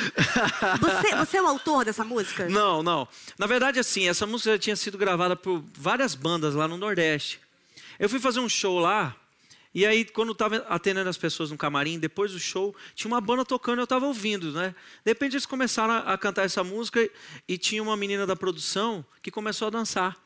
Você, 0.81 1.17
você 1.17 1.37
é 1.39 1.43
o 1.43 1.47
autor 1.47 1.87
dessa 1.87 2.05
música? 2.05 2.49
Não, 2.49 2.83
não. 2.83 3.09
Na 3.39 3.47
verdade, 3.47 3.81
assim, 3.81 4.07
essa 4.07 4.27
música 4.27 4.51
já 4.53 4.59
tinha 4.59 4.77
sido 4.77 4.99
gravada 4.99 5.35
por 5.35 5.65
várias 5.75 6.15
bandas 6.15 6.55
lá 6.55 6.69
no 6.69 6.77
Nordeste. 6.77 7.41
Eu 7.99 8.09
fui 8.09 8.21
fazer 8.21 8.41
um 8.41 8.49
show 8.49 8.79
lá, 8.79 9.17
e 9.75 9.85
aí, 9.85 10.05
quando 10.05 10.29
eu 10.29 10.35
tava 10.37 10.59
atendendo 10.69 11.11
as 11.11 11.17
pessoas 11.17 11.51
no 11.51 11.59
camarim, 11.59 11.99
depois 11.99 12.31
do 12.31 12.39
show, 12.39 12.77
tinha 12.95 13.11
uma 13.11 13.21
banda 13.21 13.45
tocando 13.45 13.81
e 13.81 13.83
eu 13.83 13.87
tava 13.87 14.07
ouvindo, 14.07 14.53
né? 14.53 14.73
De 15.05 15.11
repente, 15.11 15.33
eles 15.33 15.47
começaram 15.47 15.95
a, 15.95 16.17
cantar 16.17 16.45
essa 16.45 16.63
música 16.63 17.09
e 17.49 17.59
tinha 17.59 17.83
uma 17.83 17.97
menina 17.97 18.25
da 18.25 18.37
produção 18.37 19.05
que 19.21 19.33
começou 19.33 19.67
a 19.67 19.71
dançar. 19.71 20.17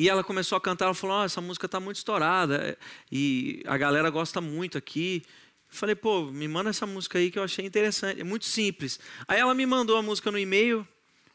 E 0.00 0.08
ela 0.08 0.24
começou 0.24 0.56
a 0.56 0.60
cantar, 0.62 0.86
ela 0.86 0.94
falou: 0.94 1.16
"Ó, 1.16 1.24
essa 1.26 1.42
música 1.42 1.68
tá 1.68 1.78
muito 1.78 1.96
estourada 1.98 2.56
é, 2.56 2.76
e 3.12 3.62
a 3.66 3.76
galera 3.76 4.08
gosta 4.08 4.40
muito 4.40 4.78
aqui". 4.78 5.22
Eu 5.70 5.76
falei: 5.76 5.94
"Pô, 5.94 6.24
me 6.32 6.48
manda 6.48 6.70
essa 6.70 6.86
música 6.86 7.18
aí 7.18 7.30
que 7.30 7.38
eu 7.38 7.42
achei 7.42 7.66
interessante, 7.66 8.18
é 8.18 8.24
muito 8.24 8.46
simples". 8.46 8.98
Aí 9.28 9.38
ela 9.38 9.54
me 9.54 9.66
mandou 9.66 9.98
a 9.98 10.02
música 10.02 10.30
no 10.30 10.38
e-mail, 10.38 10.88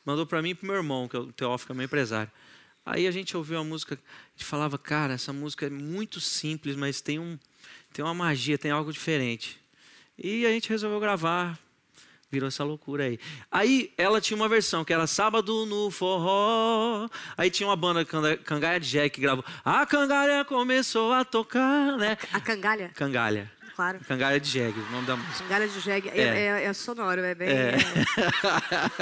mandou 0.04 0.26
para 0.26 0.42
mim 0.42 0.50
e 0.50 0.56
pro 0.56 0.66
meu 0.66 0.78
irmão, 0.78 1.08
que 1.08 1.16
é 1.16 1.20
o 1.20 1.32
Teófilo, 1.32 1.68
que 1.68 1.72
é 1.74 1.76
meu 1.76 1.86
empresário. 1.86 2.32
Aí 2.84 3.06
a 3.06 3.12
gente 3.12 3.38
ouviu 3.38 3.60
a 3.60 3.64
música, 3.64 4.00
gente 4.36 4.46
falava: 4.46 4.80
"Cara, 4.80 5.14
essa 5.14 5.32
música 5.32 5.68
é 5.68 5.70
muito 5.70 6.20
simples, 6.20 6.76
mas 6.76 7.02
tem 7.02 7.20
um 7.20 7.38
tem 7.94 8.04
uma 8.04 8.16
magia, 8.16 8.58
tem 8.58 8.72
algo 8.72 8.92
diferente". 8.92 9.60
E 10.18 10.44
a 10.44 10.50
gente 10.50 10.70
resolveu 10.70 11.00
gravar. 11.00 11.60
Virou 12.36 12.50
essa 12.50 12.66
loucura 12.66 13.06
aí. 13.06 13.18
Aí 13.50 13.94
ela 13.98 14.20
tinha 14.20 14.36
uma 14.36 14.50
versão 14.50 14.84
que 14.84 14.92
era 14.92 15.08
Sábado 15.08 15.66
no 15.66 15.90
Forró. 15.90 17.08
Aí 17.38 17.50
tinha 17.50 17.66
uma 17.66 17.78
banda 17.78 18.04
Canga- 18.04 18.36
Cangalha 18.36 18.78
de 18.78 18.90
Jack 18.90 19.12
que 19.16 19.22
gravou. 19.22 19.46
A 19.64 19.86
Cangalha 19.86 20.44
começou 20.44 21.14
a 21.14 21.24
tocar, 21.24 21.96
né? 21.98 22.18
A 22.34 22.42
cangalha? 22.42 22.92
Cangalha. 22.94 23.50
Claro. 23.74 24.00
Cangalha 24.08 24.40
de 24.40 24.50
Jeg, 24.50 24.74
o 24.78 24.92
nome 24.92 25.06
da 25.08 25.16
música. 25.18 25.44
Cangalha 25.44 25.68
de 25.68 25.80
jegue. 25.82 26.08
É, 26.10 26.22
É. 26.22 26.24
é- 26.24 26.64
é 26.66 26.74
sonoro, 26.74 27.20
é 27.22 27.36
bem... 27.36 27.48
É. 27.50 27.76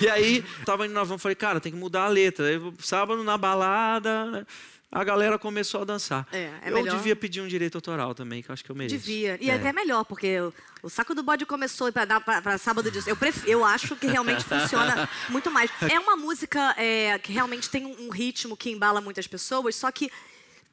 e 0.00 0.08
aí, 0.08 0.44
tava 0.64 0.86
indo 0.86 0.94
na 0.94 1.04
van, 1.04 1.18
falei, 1.18 1.34
cara, 1.34 1.60
tem 1.60 1.72
que 1.72 1.78
mudar 1.78 2.04
a 2.04 2.08
letra. 2.08 2.46
Aí, 2.46 2.60
sábado 2.78 3.22
na 3.24 3.36
balada, 3.36 4.26
né? 4.26 4.46
A 4.92 5.04
galera 5.04 5.38
começou 5.38 5.82
a 5.82 5.84
dançar. 5.84 6.26
É, 6.32 6.38
é 6.38 6.60
eu 6.70 6.74
melhor- 6.74 6.96
devia 6.96 7.14
pedir 7.14 7.40
um 7.40 7.46
direito 7.46 7.76
autoral 7.76 8.14
também, 8.14 8.42
que 8.42 8.50
eu 8.50 8.52
acho 8.52 8.64
que 8.64 8.70
eu 8.70 8.74
mereço. 8.76 8.96
Devia. 8.96 9.38
E 9.40 9.48
É. 9.50 9.54
até 9.54 9.72
melhor, 9.72 10.04
porque 10.04 10.40
o, 10.40 10.52
o 10.82 10.90
saco 10.90 11.14
do 11.14 11.22
bode 11.22 11.46
começou 11.46 11.92
para 11.92 12.04
dar 12.04 12.20
para 12.20 12.58
sábado 12.58 12.90
disso. 12.90 13.08
Eu, 13.08 13.16
pref- 13.16 13.46
eu 13.46 13.64
acho 13.64 13.94
que 13.96 14.06
realmente 14.08 14.42
funciona 14.44 15.08
muito 15.28 15.50
mais. 15.50 15.70
É 15.88 15.98
uma 16.00 16.16
música 16.16 16.74
é, 16.76 17.18
que 17.18 17.32
realmente 17.32 17.70
tem 17.70 17.86
um, 17.86 18.10
ritmo 18.10 18.56
que 18.56 18.70
embala 18.70 19.00
muitas 19.00 19.26
pessoas, 19.28 19.76
só 19.76 19.90
que 19.92 20.10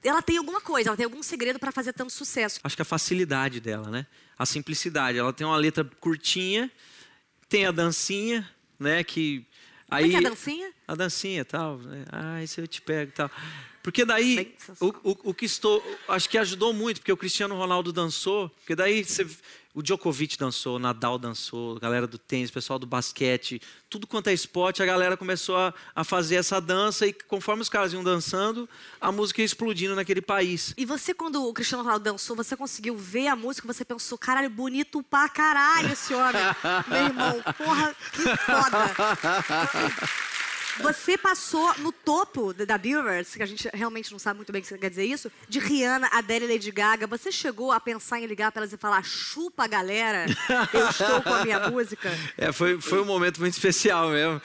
ela 0.04 0.22
tem 0.22 0.38
alguma 0.38 0.62
coisa, 0.62 0.90
ela 0.90 0.98
tem 0.98 1.06
algum 1.06 1.22
segredo 1.22 1.60
para 1.60 1.72
fazer 1.72 1.94
tanto 1.94 2.12
sucesso. 2.14 2.60
Acho 2.64 2.76
que 2.76 2.82
a 2.82 2.86
facilidade 2.86 3.60
dela, 3.60 3.90
né? 3.90 4.06
A 4.38 4.46
simplicidade. 4.46 5.18
Ela 5.18 5.34
tem 5.34 5.46
uma 5.46 5.58
letra 5.58 5.84
curtinha, 6.00 6.72
tem 7.50 7.66
a 7.66 7.72
dancinha, 7.72 8.48
né? 8.80 9.04
Que 9.04 9.46
aí 9.90 10.06
Como 10.06 10.18
é 10.18 10.20
que 10.20 10.26
é 10.26 10.28
a 10.28 10.30
dancinha? 10.32 10.72
a 10.88 10.96
dancinha 10.96 11.42
e 11.42 11.46
tal. 11.46 11.78
Né? 11.80 12.06
Ah, 12.12 12.44
isso 12.44 12.62
eu 12.62 12.68
te 12.68 12.82
pego 12.82 13.10
e 13.10 13.14
tal. 13.14 13.30
Porque 13.88 14.03
daí, 14.03 14.53
o, 14.82 14.88
o, 14.88 15.17
o 15.29 15.34
que 15.34 15.46
estou, 15.46 15.82
acho 16.10 16.27
que 16.27 16.38
ajudou 16.38 16.74
muito, 16.74 17.00
porque 17.00 17.12
o 17.13 17.15
Cristiano 17.15 17.56
Ronaldo 17.56 17.94
dançou, 17.94 18.50
porque 18.50 18.75
daí 18.75 19.01
você, 19.01 19.25
o 19.74 19.82
Djokovic 19.82 20.38
dançou, 20.38 20.75
o 20.75 20.79
Nadal 20.79 21.17
dançou, 21.17 21.77
a 21.77 21.79
galera 21.79 22.06
do 22.06 22.17
tênis, 22.17 22.50
o 22.50 22.53
pessoal 22.53 22.77
do 22.77 22.86
basquete, 22.86 23.62
tudo 23.89 24.06
quanto 24.06 24.27
é 24.27 24.34
esporte, 24.34 24.84
a 24.84 24.86
galera 24.86 25.15
começou 25.15 25.56
a, 25.56 25.74
a 25.96 26.03
fazer 26.03 26.36
essa 26.36 26.60
dança 26.60 27.08
e 27.08 27.13
conforme 27.13 27.62
os 27.62 27.70
caras 27.70 27.94
iam 27.94 28.03
dançando, 28.03 28.67
a 29.00 29.10
música 29.10 29.41
ia 29.41 29.46
explodindo 29.46 29.96
naquele 29.96 30.22
país. 30.22 30.74
E 30.75 30.84
você, 30.84 31.13
quando 31.13 31.48
o 31.48 31.53
Cristiano 31.53 31.82
Ronaldo 31.82 32.03
dançou, 32.03 32.36
você 32.36 32.58
conseguiu 32.58 32.98
ver 32.98 33.29
a 33.29 33.38
música, 33.38 33.65
você 33.65 33.86
pensou, 33.86 34.17
caralho, 34.17 34.50
bonito 34.50 35.01
pra 35.01 35.29
caralho 35.29 35.94
esse 35.94 36.13
homem. 36.13 36.41
Meu 36.89 37.06
irmão, 37.06 37.41
porra, 37.58 37.96
que 38.12 38.24
foda. 38.36 40.17
Você 40.79 41.17
passou 41.17 41.74
no 41.79 41.91
topo 41.91 42.53
da 42.53 42.77
Billboard, 42.77 43.27
que 43.29 43.43
a 43.43 43.46
gente 43.46 43.69
realmente 43.74 44.12
não 44.12 44.19
sabe 44.19 44.38
muito 44.38 44.51
bem 44.51 44.60
o 44.60 44.63
que 44.63 44.67
você 44.67 44.77
quer 44.77 44.89
dizer 44.89 45.05
isso, 45.05 45.31
de 45.50 45.60
Rihanna, 45.60 46.10
Adele 46.12 46.46
e 46.46 46.53
Lady 46.53 46.72
Gaga. 46.72 47.07
Você 47.07 47.31
chegou 47.31 47.72
a 47.72 47.79
pensar 47.79 48.19
em 48.19 48.25
ligar 48.25 48.51
pra 48.51 48.62
elas 48.62 48.74
e 48.74 48.77
falar, 48.77 49.03
chupa 49.03 49.67
galera, 49.67 50.25
eu 50.74 50.89
estou 50.89 51.22
com 51.22 51.34
a 51.34 51.43
minha 51.43 51.60
música? 51.69 52.12
É, 52.38 52.51
foi, 52.51 52.79
foi 52.79 53.01
um 53.01 53.05
momento 53.05 53.39
muito 53.39 53.53
especial 53.53 54.10
mesmo. 54.10 54.41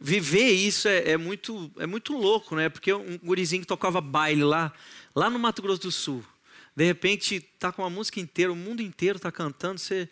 Viver 0.00 0.50
isso 0.50 0.88
é, 0.88 1.10
é 1.12 1.16
muito, 1.16 1.70
é 1.78 1.86
muito 1.86 2.16
louco, 2.16 2.54
né? 2.54 2.68
Porque 2.68 2.92
um 2.92 3.18
gurizinho 3.18 3.62
que 3.62 3.66
tocava 3.66 4.00
baile 4.00 4.44
lá, 4.44 4.72
lá 5.14 5.30
no 5.30 5.38
Mato 5.38 5.62
Grosso 5.62 5.82
do 5.82 5.92
Sul, 5.92 6.24
de 6.76 6.84
repente 6.84 7.40
tá 7.58 7.72
com 7.72 7.84
a 7.84 7.90
música 7.90 8.20
inteira, 8.20 8.52
o 8.52 8.56
mundo 8.56 8.82
inteiro 8.82 9.18
tá 9.18 9.32
cantando, 9.32 9.78
você... 9.78 10.08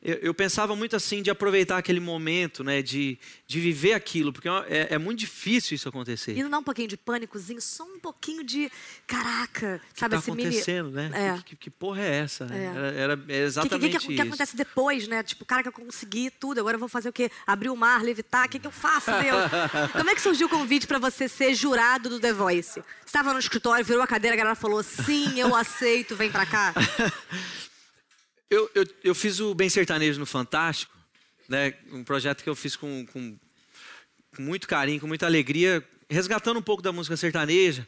Eu, 0.00 0.14
eu 0.22 0.32
pensava 0.34 0.76
muito 0.76 0.94
assim 0.94 1.22
de 1.22 1.30
aproveitar 1.30 1.76
aquele 1.76 1.98
momento, 1.98 2.62
né? 2.62 2.80
De, 2.82 3.18
de 3.48 3.58
viver 3.58 3.94
aquilo, 3.94 4.32
porque 4.32 4.48
é, 4.48 4.94
é 4.94 4.98
muito 4.98 5.18
difícil 5.18 5.74
isso 5.74 5.88
acontecer. 5.88 6.36
E 6.36 6.42
não 6.42 6.48
dá 6.48 6.58
um 6.58 6.62
pouquinho 6.62 6.86
de 6.86 6.96
pânicozinho, 6.96 7.60
só 7.60 7.82
um 7.82 7.98
pouquinho 7.98 8.44
de, 8.44 8.70
caraca, 9.08 9.80
O 9.90 9.94
que 9.94 9.98
sabe, 10.00 10.14
tá 10.14 10.20
esse 10.20 10.30
mini... 10.30 10.42
acontecendo, 10.48 10.90
né? 10.92 11.10
É. 11.12 11.36
Que, 11.38 11.42
que- 11.42 11.56
que 11.56 11.70
porra 11.70 12.00
é 12.02 12.16
essa? 12.18 12.46
né? 12.46 12.56
É. 12.64 12.66
Era, 12.66 12.86
era- 12.92 13.12
é 13.14 13.16
O 13.16 13.26
que, 13.26 13.32
exatamente 13.32 13.92
que, 13.92 13.98
que, 13.98 14.06
que 14.06 14.12
isso. 14.14 14.22
acontece 14.22 14.56
depois, 14.56 15.08
né? 15.08 15.22
Tipo, 15.24 15.44
cara, 15.44 15.62
que 15.62 15.68
eu 15.68 15.72
consegui 15.72 16.30
tudo, 16.30 16.60
agora 16.60 16.76
eu 16.76 16.80
vou 16.80 16.88
fazer 16.88 17.08
o 17.08 17.12
quê? 17.12 17.28
Abrir 17.44 17.68
o 17.70 17.76
mar, 17.76 18.00
levitar, 18.02 18.46
o 18.46 18.48
que, 18.48 18.60
que 18.60 18.66
eu 18.68 18.70
faço, 18.70 19.10
meu? 19.10 19.34
Como 19.98 20.08
é 20.10 20.14
que 20.14 20.20
surgiu 20.20 20.46
o 20.46 20.50
convite 20.50 20.86
pra 20.86 21.00
você 21.00 21.28
ser 21.28 21.54
jurado 21.54 22.08
do 22.08 22.20
The 22.20 22.32
Voice? 22.32 22.74
Você 22.74 22.82
estava 23.04 23.32
no 23.32 23.38
escritório, 23.40 23.84
virou 23.84 24.02
a 24.02 24.06
cadeira, 24.06 24.34
a 24.34 24.38
galera 24.38 24.54
falou, 24.54 24.80
sim, 24.82 25.40
eu 25.40 25.56
aceito, 25.56 26.14
vem 26.14 26.30
pra 26.30 26.46
cá. 26.46 26.72
Eu, 28.50 28.70
eu, 28.74 28.86
eu 29.04 29.14
fiz 29.14 29.40
o 29.40 29.54
Bem 29.54 29.68
Sertanejo 29.68 30.18
no 30.18 30.26
Fantástico, 30.26 30.96
né? 31.48 31.74
um 31.92 32.02
projeto 32.02 32.42
que 32.42 32.48
eu 32.48 32.54
fiz 32.56 32.76
com, 32.76 33.04
com, 33.06 33.36
com 34.34 34.42
muito 34.42 34.66
carinho, 34.66 35.00
com 35.00 35.06
muita 35.06 35.26
alegria, 35.26 35.84
resgatando 36.08 36.58
um 36.58 36.62
pouco 36.62 36.82
da 36.82 36.90
música 36.92 37.16
sertaneja. 37.16 37.86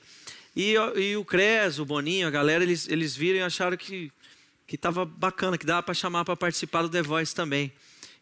E, 0.54 0.74
e 0.96 1.16
o 1.16 1.24
Cres, 1.24 1.78
o 1.78 1.84
Boninho, 1.86 2.26
a 2.26 2.30
galera, 2.30 2.62
eles, 2.62 2.88
eles 2.88 3.16
viram 3.16 3.38
e 3.38 3.42
acharam 3.42 3.76
que 3.76 4.12
que 4.66 4.76
estava 4.76 5.04
bacana, 5.04 5.58
que 5.58 5.66
dava 5.66 5.82
para 5.82 5.92
chamar 5.92 6.24
para 6.24 6.36
participar 6.36 6.82
do 6.82 6.88
The 6.88 7.02
Voice 7.02 7.34
também. 7.34 7.72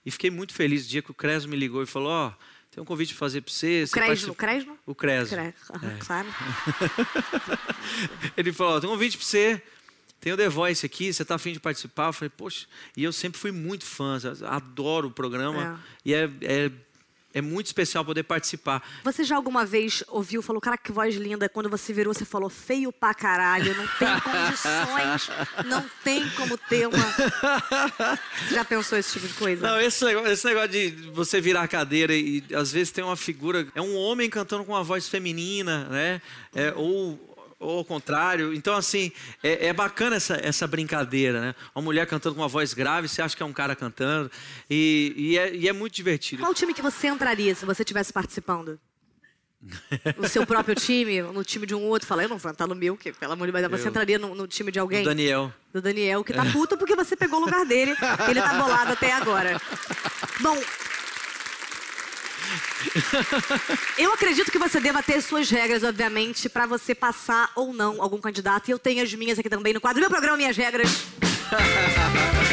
E 0.07 0.11
fiquei 0.11 0.31
muito 0.31 0.55
feliz 0.55 0.87
o 0.87 0.89
dia 0.89 1.03
que 1.03 1.11
o 1.11 1.15
Cres 1.15 1.45
me 1.45 1.55
ligou 1.55 1.83
e 1.83 1.87
falou: 1.87 2.09
Ó, 2.09 2.33
tem 2.71 2.83
um 2.83 2.87
convite 2.87 3.13
para 3.13 3.19
fazer 3.19 3.43
para 3.43 3.53
você. 3.53 3.87
você 3.87 3.93
Cresno, 3.93 4.35
participa- 4.35 4.35
Cresno? 4.35 4.79
O 4.87 4.95
Cres. 4.95 5.29
Cre- 5.29 5.55
aham, 5.75 5.99
Claro. 6.01 6.29
Ele 8.35 8.51
falou: 8.51 8.77
ó, 8.77 8.81
tem 8.81 8.89
um 8.89 8.93
convite 8.95 9.19
para 9.19 9.27
você. 9.27 9.63
Tem 10.21 10.33
o 10.33 10.37
The 10.37 10.49
Voice 10.49 10.85
aqui, 10.85 11.13
você 11.13 11.25
tá 11.25 11.37
afim 11.37 11.53
de 11.53 11.61
participar? 11.61 12.09
Eu 12.09 12.13
falei, 12.13 12.31
poxa, 12.31 12.67
e 12.97 13.05
eu 13.05 13.13
sempre 13.13 13.39
fui 13.39 13.53
muito 13.53 13.85
fã, 13.85 14.19
adoro 14.47 15.09
o 15.09 15.11
programa. 15.11 15.81
E 16.05 16.13
é, 16.13 16.29
é, 16.43 16.71
é 17.33 17.41
muito 17.41 17.67
especial 17.67 18.05
poder 18.05 18.25
participar. 18.25 18.83
Você 19.05 19.23
já 19.23 19.37
alguma 19.37 19.65
vez 19.65 20.03
ouviu, 20.09 20.43
falou, 20.43 20.61
cara, 20.61 20.77
que 20.77 20.91
voz 20.91 21.15
linda. 21.15 21.49
Quando 21.49 21.69
você 21.69 21.93
virou, 21.93 22.13
você 22.13 22.25
falou, 22.25 22.51
feio 22.51 22.91
pra 22.91 23.15
caralho, 23.15 23.77
não 23.77 23.87
tem 23.87 24.09
condições, 24.21 25.31
não 25.67 25.89
tem 26.03 26.29
como 26.31 26.59
ter 26.59 26.89
uma... 26.89 26.99
Você 28.49 28.55
já 28.55 28.65
pensou 28.65 28.99
esse 28.99 29.13
tipo 29.13 29.29
de 29.29 29.35
coisa? 29.35 29.67
Não, 29.67 29.81
esse 29.81 30.05
negócio, 30.05 30.33
esse 30.33 30.47
negócio 30.47 30.69
de 30.71 30.91
você 31.13 31.41
virar 31.41 31.63
a 31.63 31.69
cadeira 31.69 32.15
e 32.15 32.43
às 32.53 32.73
vezes 32.73 32.91
tem 32.91 33.05
uma 33.05 33.17
figura, 33.17 33.69
é 33.75 33.81
um 33.81 33.95
homem 33.95 34.29
cantando 34.29 34.65
com 34.65 34.73
uma 34.73 34.83
voz 34.83 35.07
feminina, 35.09 35.85
né? 35.85 36.23
É, 36.55 36.73
ou, 36.75 37.28
ou 37.59 37.79
ao 37.79 37.85
contrário. 37.85 38.55
Então, 38.55 38.75
assim, 38.77 39.11
é, 39.43 39.67
é 39.67 39.73
bacana 39.73 40.17
essa, 40.17 40.39
essa 40.43 40.67
brincadeira, 40.67 41.41
né? 41.41 41.55
Uma 41.75 41.83
mulher 41.83 42.07
cantando 42.07 42.35
com 42.35 42.43
uma 42.43 42.49
voz 42.49 42.73
grave, 42.73 43.09
você 43.09 43.21
acha 43.21 43.37
que 43.37 43.43
é 43.43 43.47
um 43.47 43.53
cara 43.53 43.75
cantando. 43.75 44.31
E, 44.71 45.13
e, 45.17 45.39
é, 45.39 45.55
e 45.55 45.69
é 45.69 45.73
muito 45.73 45.95
divertido. 45.95 46.43
Qual 46.43 46.55
time 46.55 46.73
que 46.73 46.83
você 46.83 47.09
entraria 47.09 47.55
se 47.55 47.67
você 47.67 47.83
estivesse 47.83 48.13
participando? 48.13 48.79
No 50.17 50.29
seu 50.29 50.47
próprio 50.47 50.77
time, 50.77 51.21
no 51.21 51.43
time 51.43 51.67
de 51.67 51.75
um 51.75 51.83
outro? 51.83 52.07
Fala, 52.07 52.23
eu 52.23 52.29
não 52.29 52.39
vou 52.39 52.51
entrar 52.51 52.69
no 52.69 52.77
meu, 52.77 52.97
que 52.97 53.13
pelo 53.13 53.33
amor 53.33 53.49
de 53.49 53.53
Deus, 53.53 53.69
você 53.69 53.87
Eu. 53.87 53.91
entraria 53.91 54.17
no, 54.17 54.33
no 54.33 54.47
time 54.47 54.71
de 54.71 54.79
alguém? 54.79 55.03
O 55.03 55.07
Daniel. 55.07 55.53
Do 55.73 55.83
Daniel, 55.83 56.23
que 56.23 56.33
tá 56.33 56.45
puto 56.47 56.79
porque 56.79 56.95
você 56.95 57.17
pegou 57.17 57.41
o 57.41 57.45
lugar 57.45 57.67
dele. 57.67 57.91
Ele 58.29 58.41
tá 58.41 58.55
bolado 58.55 58.93
até 58.93 59.13
agora. 59.13 59.61
Bom. 60.41 60.57
Eu 63.97 64.13
acredito 64.13 64.51
que 64.51 64.59
você 64.59 64.81
deva 64.81 65.03
ter 65.03 65.21
suas 65.23 65.51
regras, 65.51 65.83
obviamente, 65.83 66.49
pra 66.49 66.67
você 66.67 66.95
passar 66.95 67.51
ou 67.55 67.73
não 67.73 68.03
algum 68.03 68.19
candidato. 68.19 68.69
E 68.69 68.71
eu 68.71 68.79
tenho 68.79 69.03
as 69.03 69.13
minhas 69.15 69.39
aqui 69.39 69.49
também 69.49 69.73
no 69.73 69.81
quadro. 69.81 70.01
Meu 70.01 70.11
programa, 70.11 70.37
Minhas 70.37 70.57
Regras. 70.57 71.05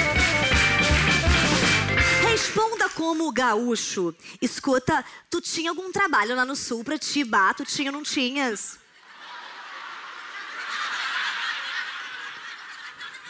Responda 2.27 2.89
como 2.89 3.31
gaúcho. 3.31 4.13
Escuta, 4.41 5.05
tu 5.29 5.39
tinha 5.39 5.69
algum 5.69 5.91
trabalho 5.91 6.35
lá 6.35 6.43
no 6.43 6.55
sul 6.55 6.83
pra 6.83 6.97
te 6.97 7.23
bah, 7.23 7.53
tu 7.53 7.63
tinha 7.63 7.89
ou 7.89 7.97
não 7.97 8.03
tinhas? 8.03 8.77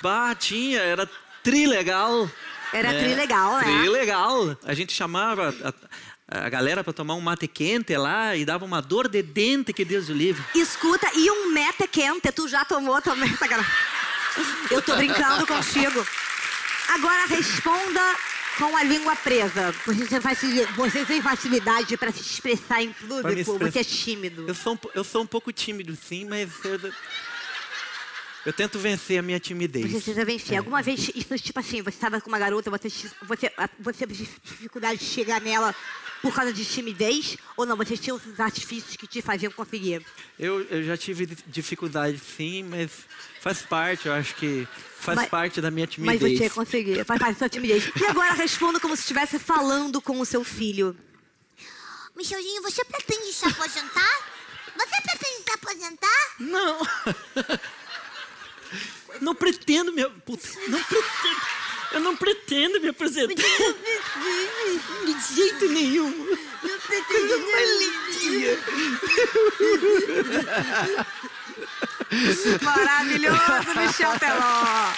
Bah, 0.01 0.33
tinha, 0.35 0.81
era 0.81 1.09
trilegal. 1.43 2.29
Era 2.73 2.93
trilegal, 2.93 3.57
né? 3.57 3.63
Trilegal. 3.79 4.57
A 4.63 4.73
gente 4.73 4.93
chamava 4.93 5.53
a, 5.63 5.73
a 6.27 6.49
galera 6.49 6.83
pra 6.83 6.91
tomar 6.91 7.13
um 7.15 7.21
mate 7.21 7.47
quente 7.47 7.95
lá 7.95 8.35
e 8.35 8.43
dava 8.45 8.65
uma 8.65 8.81
dor 8.81 9.07
de 9.07 9.21
dente 9.21 9.71
que 9.71 9.85
Deus 9.85 10.09
o 10.09 10.13
livre. 10.13 10.43
Escuta, 10.55 11.07
e 11.13 11.29
um 11.29 11.51
mete 11.51 11.87
quente, 11.87 12.31
tu 12.31 12.47
já 12.47 12.65
tomou 12.65 13.01
também, 13.01 13.35
sacanagem. 13.37 13.71
Eu 14.71 14.81
tô 14.81 14.95
brincando 14.95 15.45
contigo. 15.47 16.05
Agora 16.89 17.25
responda 17.27 18.01
com 18.57 18.75
a 18.75 18.83
língua 18.83 19.15
presa. 19.15 19.73
Você 19.85 20.05
tem, 20.07 20.21
facili- 20.21 20.65
você 20.75 21.05
tem 21.05 21.21
facilidade 21.21 21.95
pra 21.97 22.11
se 22.11 22.21
expressar 22.21 22.81
em 22.81 22.91
público, 22.93 23.39
express- 23.39 23.73
você 23.73 23.79
é 23.79 23.83
tímido. 23.83 24.45
Eu 24.47 24.55
sou, 24.55 24.73
um, 24.73 24.77
eu 24.93 25.03
sou 25.03 25.21
um 25.23 25.27
pouco 25.27 25.51
tímido, 25.51 25.95
sim, 25.95 26.25
mas 26.25 26.49
eu, 26.63 26.79
eu 28.45 28.53
tento 28.53 28.77
vencer 28.79 29.17
a 29.19 29.21
minha 29.21 29.39
timidez. 29.39 29.85
Você 29.85 29.91
precisa 29.93 30.23
vencer. 30.25 30.57
Alguma 30.57 30.81
vez, 30.81 31.09
isso 31.15 31.37
tipo 31.39 31.59
assim, 31.59 31.81
você 31.81 31.89
estava 31.89 32.21
com 32.21 32.27
uma 32.29 32.39
garota, 32.39 32.69
você, 32.69 32.89
você, 33.23 33.51
você 33.79 34.05
teve 34.07 34.13
dificuldade 34.43 34.99
de 34.99 35.05
chegar 35.05 35.41
nela 35.41 35.73
por 36.21 36.33
causa 36.33 36.53
de 36.53 36.63
timidez? 36.65 37.37
Ou 37.57 37.65
não, 37.65 37.75
você 37.75 37.97
tinha 37.97 38.13
os 38.15 38.39
artifícios 38.39 38.95
que 38.95 39.07
te 39.07 39.21
faziam 39.21 39.51
conseguir? 39.51 40.05
Eu, 40.39 40.61
eu 40.65 40.83
já 40.83 40.95
tive 40.97 41.25
di- 41.25 41.37
dificuldade, 41.47 42.19
sim, 42.19 42.63
mas 42.63 42.91
faz 43.41 43.61
parte, 43.61 44.07
eu 44.07 44.13
acho 44.13 44.35
que 44.35 44.67
faz 44.99 45.15
Mas- 45.17 45.29
parte 45.29 45.61
da 45.61 45.69
minha 45.71 45.85
Mas 45.85 45.95
timidez. 45.95 46.37
você 46.37 46.43
ia 46.45 46.49
conseguir, 46.49 47.05
faz 47.05 47.19
parte 47.19 47.33
da 47.33 47.39
sua 47.39 47.49
timidez. 47.49 47.91
E 47.99 48.05
agora 48.05 48.33
responda 48.33 48.79
como 48.79 48.95
se 48.95 49.01
estivesse 49.03 49.37
falando 49.39 50.01
com 50.01 50.19
o 50.19 50.25
seu 50.25 50.43
filho. 50.43 50.95
Michelzinho, 52.15 52.61
você 52.61 52.83
pretende 52.85 53.33
se 53.33 53.45
aposentar? 53.45 54.19
Você 54.77 55.01
pretende 55.01 55.43
se 55.43 55.51
aposentar? 55.53 56.35
Não! 56.39 56.79
Não 59.21 59.35
pretendo 59.35 59.91
me. 59.91 60.03
Puta, 60.25 60.47
não 60.67 60.83
pretendo. 60.83 61.41
Eu 61.91 61.99
não 62.01 62.15
pretendo 62.17 62.81
me 62.81 62.89
apresentar. 62.89 63.35
De 65.05 65.35
jeito 65.35 65.69
nenhum. 65.69 66.37
Eu 66.63 66.79
pretendo 66.79 67.37
minha 67.39 68.57
Maravilhoso, 72.61 73.79
Michel 73.79 74.19
Teló. 74.19 74.93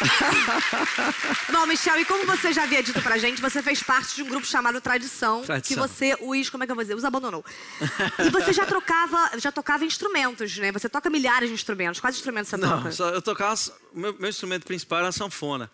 Bom, 1.52 1.66
Michel, 1.66 1.98
e 2.00 2.04
como 2.04 2.26
você 2.26 2.52
já 2.52 2.64
havia 2.64 2.82
dito 2.82 3.00
pra 3.02 3.18
gente, 3.18 3.40
você 3.40 3.62
fez 3.62 3.82
parte 3.82 4.14
de 4.16 4.22
um 4.22 4.26
grupo 4.28 4.46
chamado 4.46 4.80
Tradição, 4.80 5.42
Tradição. 5.42 5.76
que 5.76 5.80
você 5.80 6.16
os, 6.20 6.50
como 6.50 6.64
é 6.64 6.66
que 6.66 6.72
eu 6.72 6.76
vou 6.76 6.84
dizer, 6.84 6.94
os 6.94 7.04
abandonou. 7.04 7.44
E 8.26 8.30
você 8.30 8.52
já 8.52 8.64
trocava, 8.66 9.30
já 9.38 9.50
tocava 9.52 9.84
instrumentos, 9.84 10.56
né? 10.58 10.72
Você 10.72 10.88
toca 10.88 11.08
milhares 11.10 11.48
de 11.48 11.54
instrumentos. 11.54 12.00
Quais 12.00 12.16
instrumentos 12.16 12.48
você 12.50 12.56
Não, 12.56 12.78
toca? 12.78 12.92
só 12.92 13.08
eu 13.10 13.22
tocava. 13.22 13.54
o 13.94 13.98
Meu, 13.98 14.14
meu 14.18 14.28
instrumento 14.30 14.64
principal 14.66 14.98
era 15.00 15.08
a 15.08 15.12
sanfona. 15.12 15.70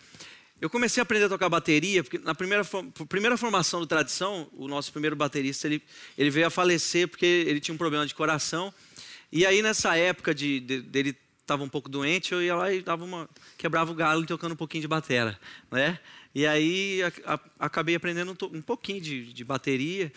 Eu 0.61 0.71
comecei 0.71 1.01
a 1.01 1.03
aprender 1.03 1.25
a 1.25 1.29
tocar 1.29 1.49
bateria, 1.49 2.05
porque 2.05 2.19
na 2.19 2.35
primeira, 2.37 2.63
primeira 3.09 3.37
formação 3.37 3.81
do 3.81 3.87
Tradição, 3.87 4.49
o 4.53 4.69
nosso 4.69 4.93
primeiro 4.93 5.17
baterista, 5.17 5.67
ele, 5.67 5.83
ele 6.17 6.31
veio 6.31 6.47
a 6.47 6.51
falecer 6.51 7.09
porque 7.09 7.27
ele 7.27 7.59
tinha 7.61 7.75
um 7.75 7.79
problema 7.79 8.07
de 8.07 8.15
coração. 8.15 8.73
E 9.33 9.45
aí, 9.45 9.61
nessa 9.63 9.97
época 9.97 10.33
de, 10.35 10.61
de- 10.61 10.83
dele 10.83 11.17
estava 11.43 11.63
um 11.63 11.69
pouco 11.69 11.89
doente, 11.89 12.33
eu 12.33 12.41
ia 12.43 12.55
lá 12.57 12.73
e 12.73 12.81
dava 12.83 13.05
uma, 13.05 13.29
quebrava 13.59 13.91
o 13.93 13.95
galo 13.95 14.25
tocando 14.25 14.53
um 14.53 14.57
pouquinho 14.57 14.81
de 14.83 14.89
batera, 14.89 15.39
né? 15.71 15.99
E 16.35 16.47
aí, 16.47 17.03
a- 17.03 17.35
a- 17.35 17.41
acabei 17.67 17.95
aprendendo 17.95 18.33
um, 18.33 18.35
to- 18.35 18.51
um 18.55 18.63
pouquinho 18.63 19.01
de, 19.03 19.33
de 19.33 19.45
bateria. 19.45 20.11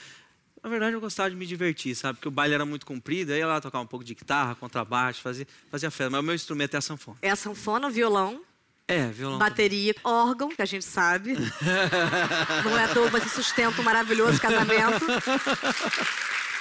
Na 0.64 0.70
verdade, 0.70 0.94
eu 0.94 1.02
gostava 1.02 1.30
de 1.30 1.36
me 1.36 1.46
divertir, 1.46 1.94
sabe? 1.96 2.16
Porque 2.18 2.28
o 2.28 2.32
baile 2.32 2.54
era 2.56 2.66
muito 2.66 2.86
comprido, 2.86 3.32
aí 3.34 3.40
ia 3.40 3.46
lá 3.48 3.60
tocar 3.62 3.80
um 3.82 3.86
pouco 3.86 4.04
de 4.06 4.16
guitarra, 4.16 4.56
contrabaixo, 4.56 5.22
fazia, 5.22 5.46
fazia 5.70 5.92
festa. 5.92 6.10
Mas 6.10 6.20
o 6.22 6.24
meu 6.24 6.34
instrumento 6.34 6.74
é 6.74 6.78
a 6.78 6.82
sanfona. 6.82 7.18
É 7.22 7.30
a 7.30 7.36
sanfona, 7.36 7.88
o 7.88 7.92
violão, 7.92 8.42
É, 8.88 9.08
violão. 9.08 9.38
bateria, 9.38 9.94
órgão, 10.04 10.50
que 10.50 10.62
a 10.62 10.66
gente 10.66 10.86
sabe. 10.86 11.36
Não 12.64 12.78
é 12.78 12.86
à 12.86 12.88
toa 12.94 13.12
que 13.12 13.20
você 13.20 13.30
sustenta 13.30 13.80
um 13.80 13.84
maravilhoso 13.84 14.40
casamento. 14.42 15.06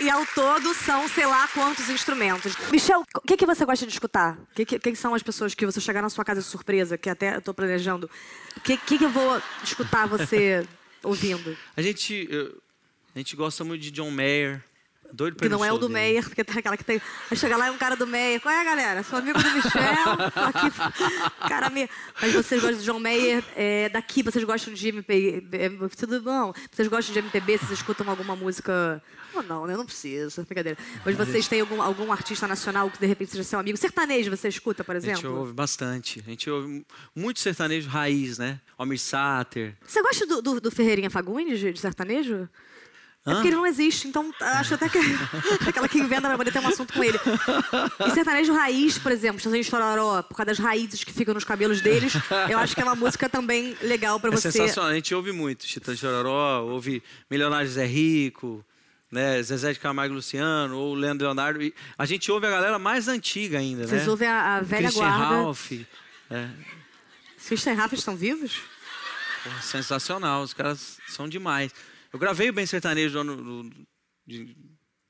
E 0.00 0.08
ao 0.08 0.24
todo 0.26 0.74
são, 0.74 1.08
sei 1.08 1.26
lá, 1.26 1.48
quantos 1.48 1.88
instrumentos. 1.88 2.54
Michel, 2.70 3.02
o 3.16 3.20
que, 3.20 3.36
que 3.36 3.46
você 3.46 3.64
gosta 3.64 3.86
de 3.86 3.92
escutar? 3.92 4.38
Que, 4.54 4.64
que, 4.64 4.78
que 4.78 4.96
são 4.96 5.14
as 5.14 5.22
pessoas 5.22 5.54
que 5.54 5.66
você 5.66 5.80
chegar 5.80 6.02
na 6.02 6.08
sua 6.08 6.24
casa 6.24 6.40
de 6.40 6.46
surpresa, 6.46 6.96
que 6.96 7.10
até 7.10 7.36
eu 7.36 7.42
tô 7.42 7.52
planejando? 7.52 8.08
O 8.56 8.60
que, 8.60 8.76
que, 8.76 9.02
eu 9.02 9.10
vou 9.10 9.42
escutar 9.62 10.06
você 10.06 10.66
ouvindo? 11.02 11.56
A 11.76 11.82
gente, 11.82 12.28
a 13.14 13.18
gente 13.18 13.34
gosta 13.34 13.64
muito 13.64 13.82
de 13.82 13.90
John 13.90 14.10
Mayer. 14.10 14.62
Doido 15.12 15.36
pra 15.36 15.46
Que 15.46 15.48
não 15.50 15.64
é 15.64 15.72
o 15.72 15.78
do 15.78 15.88
dele. 15.88 16.00
Meyer, 16.00 16.22
porque 16.24 16.44
tem 16.44 16.58
aquela 16.58 16.76
que 16.76 16.84
tem. 16.84 17.00
Aí 17.30 17.36
chega 17.36 17.56
lá 17.56 17.68
é 17.68 17.70
um 17.70 17.78
cara 17.78 17.96
do 17.96 18.06
Meyer. 18.06 18.40
Qual 18.40 18.54
é, 18.54 18.64
galera? 18.64 19.02
Sou 19.02 19.18
amigo 19.18 19.38
do 19.42 19.50
Michel. 19.50 20.16
tô 20.34 20.40
aqui. 20.40 21.48
Cara, 21.48 21.70
me... 21.70 21.88
Mas 22.20 22.32
vocês 22.34 22.60
gostam 22.60 22.78
de 22.78 22.84
John 22.84 23.00
Mayer 23.00 23.42
é, 23.56 23.88
daqui, 23.88 24.22
vocês 24.22 24.44
gostam 24.44 24.74
de 24.74 24.88
MPB. 24.88 25.88
Tudo 25.96 26.20
bom? 26.20 26.52
Vocês 26.70 26.88
gostam 26.88 27.12
de 27.12 27.18
MPB? 27.20 27.58
Vocês 27.58 27.70
escutam 27.72 28.08
alguma 28.08 28.36
música. 28.36 29.02
Ou 29.34 29.42
não, 29.42 29.66
né? 29.66 29.76
Não 29.76 29.84
precisa, 29.84 30.42
brincadeira. 30.42 30.78
Mas 31.04 31.14
vocês 31.14 31.46
têm 31.48 31.60
algum, 31.60 31.80
algum 31.82 32.10
artista 32.12 32.46
nacional 32.46 32.90
que 32.90 32.98
de 32.98 33.06
repente 33.06 33.30
seja 33.30 33.44
seu 33.44 33.58
amigo? 33.58 33.76
Sertanejo 33.76 34.30
você 34.34 34.48
escuta, 34.48 34.82
por 34.82 34.96
A 34.96 35.00
gente 35.00 35.18
exemplo? 35.18 35.38
ouve 35.38 35.52
bastante. 35.52 36.22
A 36.26 36.30
gente 36.30 36.48
ouve 36.50 36.84
muito 37.14 37.40
sertanejo 37.40 37.88
raiz, 37.88 38.38
né? 38.38 38.60
Almir 38.76 38.98
Sater. 38.98 39.76
Você 39.86 40.02
gosta 40.02 40.26
do, 40.26 40.42
do, 40.42 40.60
do 40.60 40.70
Ferreirinha 40.70 41.10
Fagundes, 41.10 41.58
de 41.60 41.72
de 41.72 41.78
sertanejo? 41.80 42.48
É 43.30 43.34
porque 43.34 43.48
ele 43.48 43.56
não 43.56 43.66
existe, 43.66 44.08
então 44.08 44.32
acho 44.40 44.74
até 44.74 44.88
que 44.88 44.98
aquela 45.68 45.88
que 45.88 45.98
inventa 45.98 46.28
vai 46.28 46.36
poder 46.36 46.52
ter 46.52 46.60
um 46.60 46.68
assunto 46.68 46.92
com 46.92 47.02
ele. 47.04 47.18
E 48.06 48.10
sertanejo 48.10 48.52
raiz, 48.52 48.98
por 48.98 49.12
exemplo, 49.12 49.40
sertanejo 49.40 49.68
chororó, 49.70 50.22
por 50.22 50.36
causa 50.36 50.46
das 50.46 50.58
raízes 50.58 51.04
que 51.04 51.12
ficam 51.12 51.34
nos 51.34 51.44
cabelos 51.44 51.80
deles, 51.80 52.12
eu 52.48 52.58
acho 52.58 52.74
que 52.74 52.80
é 52.80 52.84
uma 52.84 52.94
música 52.94 53.28
também 53.28 53.76
legal 53.82 54.18
pra 54.20 54.30
É 54.30 54.32
você. 54.36 54.50
sensacional. 54.50 54.90
A 54.90 54.94
gente 54.94 55.14
ouve 55.14 55.32
muito. 55.32 55.66
Chitã 55.66 55.94
de 55.94 56.00
Chororó, 56.00 56.62
ouve 56.64 57.02
Milionário 57.30 57.68
Zé 57.68 57.84
Rico, 57.86 58.64
né? 59.10 59.42
Zezé 59.42 59.72
de 59.72 59.78
Camargo 59.80 60.14
e 60.14 60.16
Luciano, 60.16 60.76
ou 60.78 60.94
Leandro 60.94 61.26
Leonardo. 61.26 61.62
E 61.62 61.74
a 61.96 62.04
gente 62.06 62.30
ouve 62.30 62.46
a 62.46 62.50
galera 62.50 62.78
mais 62.78 63.08
antiga 63.08 63.58
ainda, 63.58 63.86
Vocês 63.86 64.04
né? 64.04 64.10
ouvem 64.10 64.28
a, 64.28 64.56
a 64.56 64.60
velha 64.60 64.82
Christian 64.88 65.02
guarda. 65.08 65.24
Ralph. 65.26 65.72
É, 66.30 66.46
Christian 67.46 67.74
Rafa 67.74 67.94
estão 67.94 68.14
vivos? 68.16 68.60
porra, 69.44 69.62
sensacional. 69.62 70.42
Os 70.42 70.52
caras 70.52 70.98
são 71.08 71.28
demais. 71.28 71.72
Eu 72.12 72.18
gravei 72.18 72.50
o 72.50 72.52
Bem 72.52 72.66
Sertanejo 72.66 73.12
do 73.14 73.18
ano, 73.20 73.36
do- 73.36 73.86
de 74.26 74.56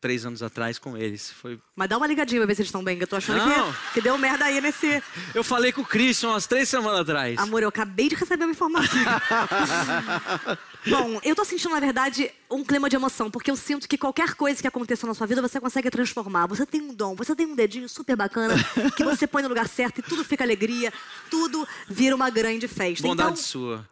três 0.00 0.24
anos 0.24 0.42
atrás 0.42 0.78
com 0.78 0.96
eles. 0.96 1.30
Foi... 1.32 1.58
Mas 1.74 1.88
dá 1.88 1.96
uma 1.96 2.06
ligadinha 2.06 2.40
pra 2.40 2.46
ver 2.46 2.54
se 2.54 2.62
eles 2.62 2.68
estão 2.68 2.84
bem, 2.84 2.96
que 2.96 3.02
eu 3.04 3.08
tô 3.08 3.16
achando 3.16 3.40
que, 3.42 3.94
que 3.94 4.00
deu 4.00 4.16
merda 4.16 4.44
aí 4.44 4.60
nesse. 4.60 5.02
Eu 5.34 5.42
falei 5.42 5.72
com 5.72 5.80
o 5.80 5.84
Christian 5.84 6.30
umas 6.30 6.46
três 6.46 6.68
semanas 6.68 7.00
atrás. 7.00 7.38
Amor, 7.38 7.62
eu 7.62 7.68
acabei 7.68 8.08
de 8.08 8.14
receber 8.14 8.44
uma 8.44 8.52
informação. 8.52 8.98
Bom, 10.88 11.20
eu 11.24 11.34
tô 11.34 11.44
sentindo, 11.44 11.70
na 11.74 11.80
verdade, 11.80 12.30
um 12.50 12.64
clima 12.64 12.88
de 12.88 12.96
emoção, 12.96 13.30
porque 13.30 13.50
eu 13.50 13.56
sinto 13.56 13.88
que 13.88 13.98
qualquer 13.98 14.34
coisa 14.34 14.60
que 14.60 14.68
aconteça 14.68 15.06
na 15.06 15.14
sua 15.14 15.26
vida, 15.26 15.42
você 15.42 15.60
consegue 15.60 15.90
transformar. 15.90 16.46
Você 16.46 16.64
tem 16.64 16.80
um 16.80 16.94
dom, 16.94 17.14
você 17.16 17.34
tem 17.34 17.46
um 17.46 17.56
dedinho 17.56 17.88
super 17.88 18.16
bacana, 18.16 18.54
que 18.96 19.02
você 19.04 19.26
põe 19.26 19.42
no 19.42 19.48
lugar 19.48 19.68
certo 19.68 19.98
e 19.98 20.02
tudo 20.02 20.24
fica 20.24 20.44
alegria, 20.44 20.92
tudo 21.28 21.66
vira 21.88 22.14
uma 22.14 22.30
grande 22.30 22.68
festa. 22.68 23.02
Bondade 23.06 23.30
então, 23.32 23.42
sua. 23.42 23.88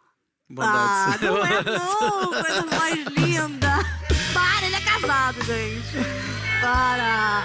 Bondade 0.49 0.79
ah, 0.79 1.19
não 1.23 1.45
é 1.45 1.63
não, 1.63 2.29
coisa 2.29 2.67
mais 2.67 3.05
linda. 3.17 3.85
Para, 4.33 4.67
ele 4.67 4.77
é 4.77 4.81
casado, 4.81 5.43
gente. 5.45 6.07
Para. 6.61 7.45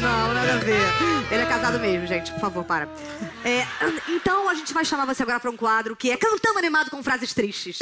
Não, 0.00 0.34
nada 0.34 0.54
a 0.54 0.56
ver. 0.58 1.32
Ele 1.32 1.42
é 1.42 1.46
casado 1.46 1.80
mesmo, 1.80 2.06
gente. 2.06 2.30
Por 2.32 2.40
favor, 2.40 2.64
para. 2.64 2.86
É, 3.42 3.66
então 4.08 4.46
a 4.46 4.54
gente 4.54 4.74
vai 4.74 4.84
chamar 4.84 5.06
você 5.06 5.22
agora 5.22 5.40
para 5.40 5.50
um 5.50 5.56
quadro 5.56 5.96
que 5.96 6.10
é 6.10 6.18
Cantando 6.18 6.58
Animado 6.58 6.90
com 6.90 7.02
Frases 7.02 7.32
Tristes. 7.32 7.78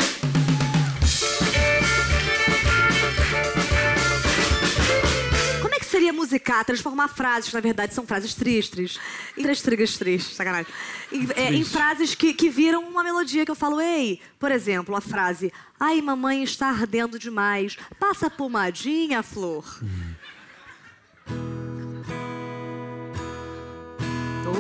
Seria 5.97 6.13
musicar, 6.13 6.63
transformar 6.63 7.09
frases, 7.09 7.49
que 7.49 7.55
na 7.55 7.61
verdade 7.61 7.95
são 7.95 8.07
frases 8.07 8.35
tristes, 8.35 9.01
em 9.37 9.43
três 9.43 9.63
trigas 9.63 9.97
tristes, 9.97 10.37
sacanagem, 10.37 10.71
em, 11.11 11.27
é, 11.35 11.55
em 11.55 11.65
frases 11.65 12.15
que, 12.15 12.35
que 12.35 12.51
viram 12.51 12.87
uma 12.87 13.03
melodia 13.03 13.47
que 13.47 13.51
eu 13.51 13.55
falo, 13.55 13.81
ei, 13.81 14.21
por 14.39 14.51
exemplo, 14.51 14.95
a 14.95 15.01
frase, 15.01 15.51
ai, 15.81 16.03
mamãe 16.03 16.43
está 16.43 16.69
ardendo 16.69 17.19
demais, 17.19 17.79
passa 17.99 18.29
pomadinha, 18.29 19.23
flor. 19.23 19.65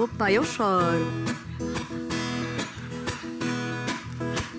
Opa, 0.00 0.32
eu 0.32 0.42
choro. 0.42 1.35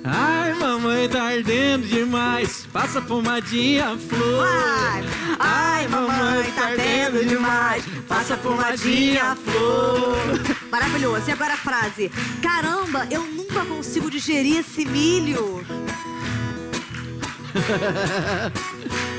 Ai, 0.10 0.54
mamãe 0.54 1.10
tá 1.10 1.24
ardendo 1.24 1.86
demais. 1.88 2.66
Passa 2.72 3.02
pomadinha, 3.02 3.98
flor. 3.98 4.46
Vai! 4.46 5.04
Ai, 5.40 5.88
mamãe, 5.88 6.52
tá 6.52 6.68
ardendo 6.68 7.26
demais, 7.26 7.84
passa 8.08 8.38
pomadinha, 8.38 9.36
flor. 9.36 10.18
Maravilhoso. 10.72 11.30
E 11.30 11.32
agora 11.32 11.54
a 11.54 11.58
frase: 11.58 12.10
Caramba, 12.42 13.08
eu 13.12 13.24
nunca 13.24 13.66
consigo 13.66 14.10
digerir 14.10 14.60
esse 14.60 14.86
milho. 14.86 15.66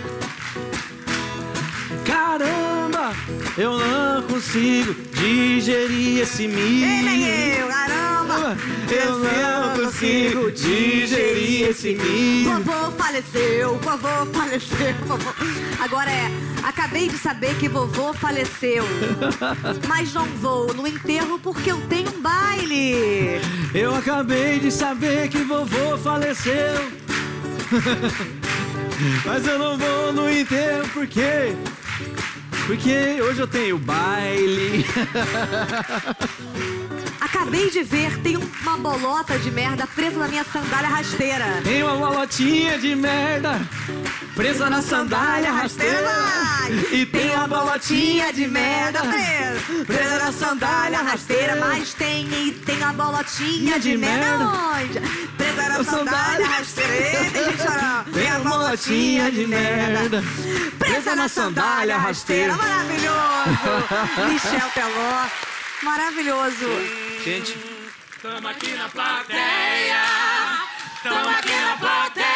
Caramba, 2.09 3.13
eu 3.59 3.79
não 3.79 4.23
consigo 4.23 4.95
digerir 5.13 6.23
esse 6.23 6.45
Ei, 6.45 6.49
milho. 6.49 7.05
nem 7.05 7.25
eu, 7.59 7.69
caramba. 7.69 8.57
Eu 8.91 9.19
não 9.19 9.85
consigo 9.85 10.51
digerir 10.51 11.69
esse 11.69 11.95
milho. 11.95 12.51
Vovô 12.51 12.91
faleceu, 12.93 13.79
vovô 13.79 14.27
faleceu, 14.33 14.95
vovô. 15.07 15.31
Agora 15.79 16.11
é, 16.11 16.31
acabei 16.63 17.11
de 17.11 17.19
saber 17.19 17.55
que 17.57 17.69
vovô 17.69 18.15
faleceu. 18.15 18.85
Mas 19.87 20.15
não 20.15 20.25
vou 20.25 20.73
no 20.73 20.87
enterro 20.87 21.39
porque 21.39 21.71
eu 21.71 21.81
tenho 21.89 22.09
um 22.09 22.23
baile. 22.23 23.39
Eu 23.75 23.95
acabei 23.95 24.59
de 24.59 24.71
saber 24.71 25.29
que 25.29 25.45
vovô 25.45 25.99
faleceu. 25.99 26.91
Mas 29.27 29.47
eu 29.47 29.59
não 29.59 29.77
vou 29.77 30.13
no 30.15 30.31
enterro 30.31 30.89
por 30.89 31.07
quê? 31.07 31.55
Porque 32.69 33.19
hoje 33.23 33.41
eu 33.41 33.49
tenho 33.49 33.79
baile. 33.79 34.85
Acabei 37.49 37.71
de 37.71 37.83
ver, 37.83 38.19
tem 38.19 38.37
uma 38.37 38.77
bolota 38.77 39.39
de 39.39 39.51
merda 39.51 39.87
presa 39.87 40.19
na 40.19 40.29
minha 40.29 40.45
sandália 40.45 40.89
rasteira. 40.91 41.47
Tem 41.65 41.83
uma 41.83 41.97
bolotinha 41.97 42.79
de 42.79 42.95
merda 42.95 43.59
presa 44.37 44.69
na 44.69 44.83
sandália 44.83 45.51
rasteira. 45.51 46.11
E 46.93 47.07
tem 47.07 47.35
uma 47.35 47.49
bolotinha 47.49 48.35
de 48.35 48.47
merda 48.47 49.01
presa, 49.01 49.85
presa 49.87 50.19
na 50.19 50.33
sandália 50.33 50.99
rasteira. 50.99 51.57
Mas 51.57 51.95
tem 51.95 52.29
e 52.29 52.53
tem 52.53 52.83
a 52.83 52.93
bolotinha 52.93 53.81
de 53.81 53.93
De 53.93 53.97
merda 53.97 54.45
onde? 54.45 55.01
Presa 55.39 55.69
na 55.71 55.85
sandália 55.85 56.47
rasteira. 56.49 56.95
Ei, 56.95 57.31
Tem 57.31 57.45
gente 57.47 57.63
chorando. 57.63 58.13
Tem 58.13 58.31
a 58.31 58.39
bolotinha 58.41 59.33
de 59.33 59.47
merda 59.47 60.23
Presa 60.79 61.17
na 61.17 61.29
sandália 61.29 61.97
rasteira. 61.97 62.55
Maravilhoso. 62.55 63.09
Michel 64.29 64.71
Teló. 64.75 65.49
Maravilhoso. 65.83 66.67
Gente, 67.25 67.57
Tamo 68.21 68.49
aqui 68.49 68.73
na 68.73 68.89
plateia. 68.89 70.03
Tamo 71.05 71.29
aqui 71.29 71.55
na 71.55 71.77
plateia. 71.77 72.29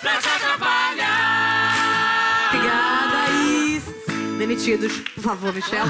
Pra 0.00 0.18
atrapalhar. 0.18 0.69
Demitidos, 4.54 4.98
por 5.14 5.22
favor, 5.22 5.52
Michel. 5.54 5.84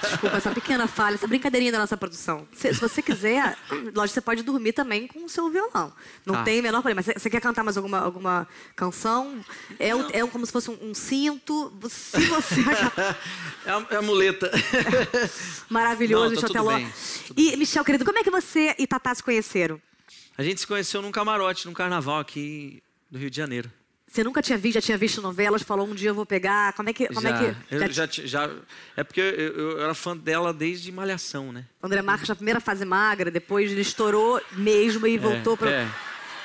Desculpa 0.00 0.36
essa 0.36 0.50
pequena 0.52 0.86
falha, 0.86 1.14
essa 1.16 1.26
brincadeirinha 1.26 1.72
da 1.72 1.78
nossa 1.78 1.96
produção. 1.96 2.46
Se, 2.52 2.72
se 2.72 2.80
você 2.80 3.02
quiser, 3.02 3.56
lógico, 3.94 4.14
você 4.14 4.20
pode 4.20 4.42
dormir 4.42 4.72
também 4.72 5.08
com 5.08 5.24
o 5.24 5.28
seu 5.28 5.50
violão. 5.50 5.92
Não 6.24 6.36
Tá. 6.36 6.44
tem 6.44 6.60
o 6.60 6.62
menor 6.62 6.78
problema. 6.82 7.02
Você, 7.02 7.14
você 7.14 7.28
quer 7.28 7.40
cantar 7.40 7.64
mais 7.64 7.76
alguma, 7.76 7.98
alguma 7.98 8.46
canção? 8.76 9.44
É, 9.78 9.94
o- 9.94 10.08
é 10.12 10.24
como 10.26 10.46
se 10.46 10.52
fosse 10.52 10.70
um, 10.70 10.78
um 10.90 10.94
cinto. 10.94 11.72
Se 11.90 12.20
você 12.26 12.60
é 13.66 13.70
a, 13.70 13.86
é 13.90 13.96
a 13.96 14.02
muleta. 14.02 14.50
Maravilhoso, 15.68 16.34
Não, 16.34 16.40
tá 16.42 16.48
Michel 16.48 16.64
Teló. 16.64 16.76
bem. 16.76 16.92
E, 17.36 17.56
Michel, 17.56 17.84
querido, 17.84 18.04
como 18.04 18.18
é 18.18 18.22
que 18.22 18.30
você 18.30 18.74
e 18.78 18.86
Tatá 18.86 19.12
se 19.14 19.22
conheceram? 19.22 19.80
A 20.38 20.42
gente 20.44 20.60
se 20.60 20.66
conheceu 20.66 21.02
num 21.02 21.10
camarote, 21.10 21.66
num 21.66 21.72
carnaval 21.74 22.20
aqui 22.20 22.82
do 23.10 23.18
Rio 23.18 23.28
de 23.30 23.36
Janeiro. 23.36 23.70
Você 24.10 24.24
nunca 24.24 24.42
tinha 24.42 24.58
visto, 24.58 24.74
já 24.74 24.80
tinha 24.80 24.98
visto 24.98 25.22
novelas, 25.22 25.62
falou 25.62 25.86
um 25.86 25.94
dia 25.94 26.10
eu 26.10 26.14
vou 26.14 26.26
pegar. 26.26 26.72
Como 26.72 26.88
é 26.88 26.92
que. 26.92 27.06
Como 27.06 27.20
já, 27.20 27.28
é 27.28 27.54
que. 27.54 27.74
eu 27.76 27.92
já, 27.92 28.06
já- 28.10 28.50
é 28.96 29.04
porque 29.04 29.20
eu, 29.20 29.28
eu- 29.56 29.80
era 29.82 29.94
fã 29.94 30.16
dela 30.16 30.52
desde 30.52 30.90
Malhação, 30.90 31.52
né? 31.52 31.64
André 31.80 32.02
Marques 32.02 32.28
na 32.28 32.34
primeira 32.34 32.58
fase 32.60 32.84
magra, 32.84 33.30
depois 33.30 33.70
ele 33.70 33.82
estourou 33.82 34.40
mesmo 34.52 35.06
e 35.06 35.16
voltou 35.16 35.54
é, 35.54 35.56
para. 35.56 35.70
É, 35.70 35.88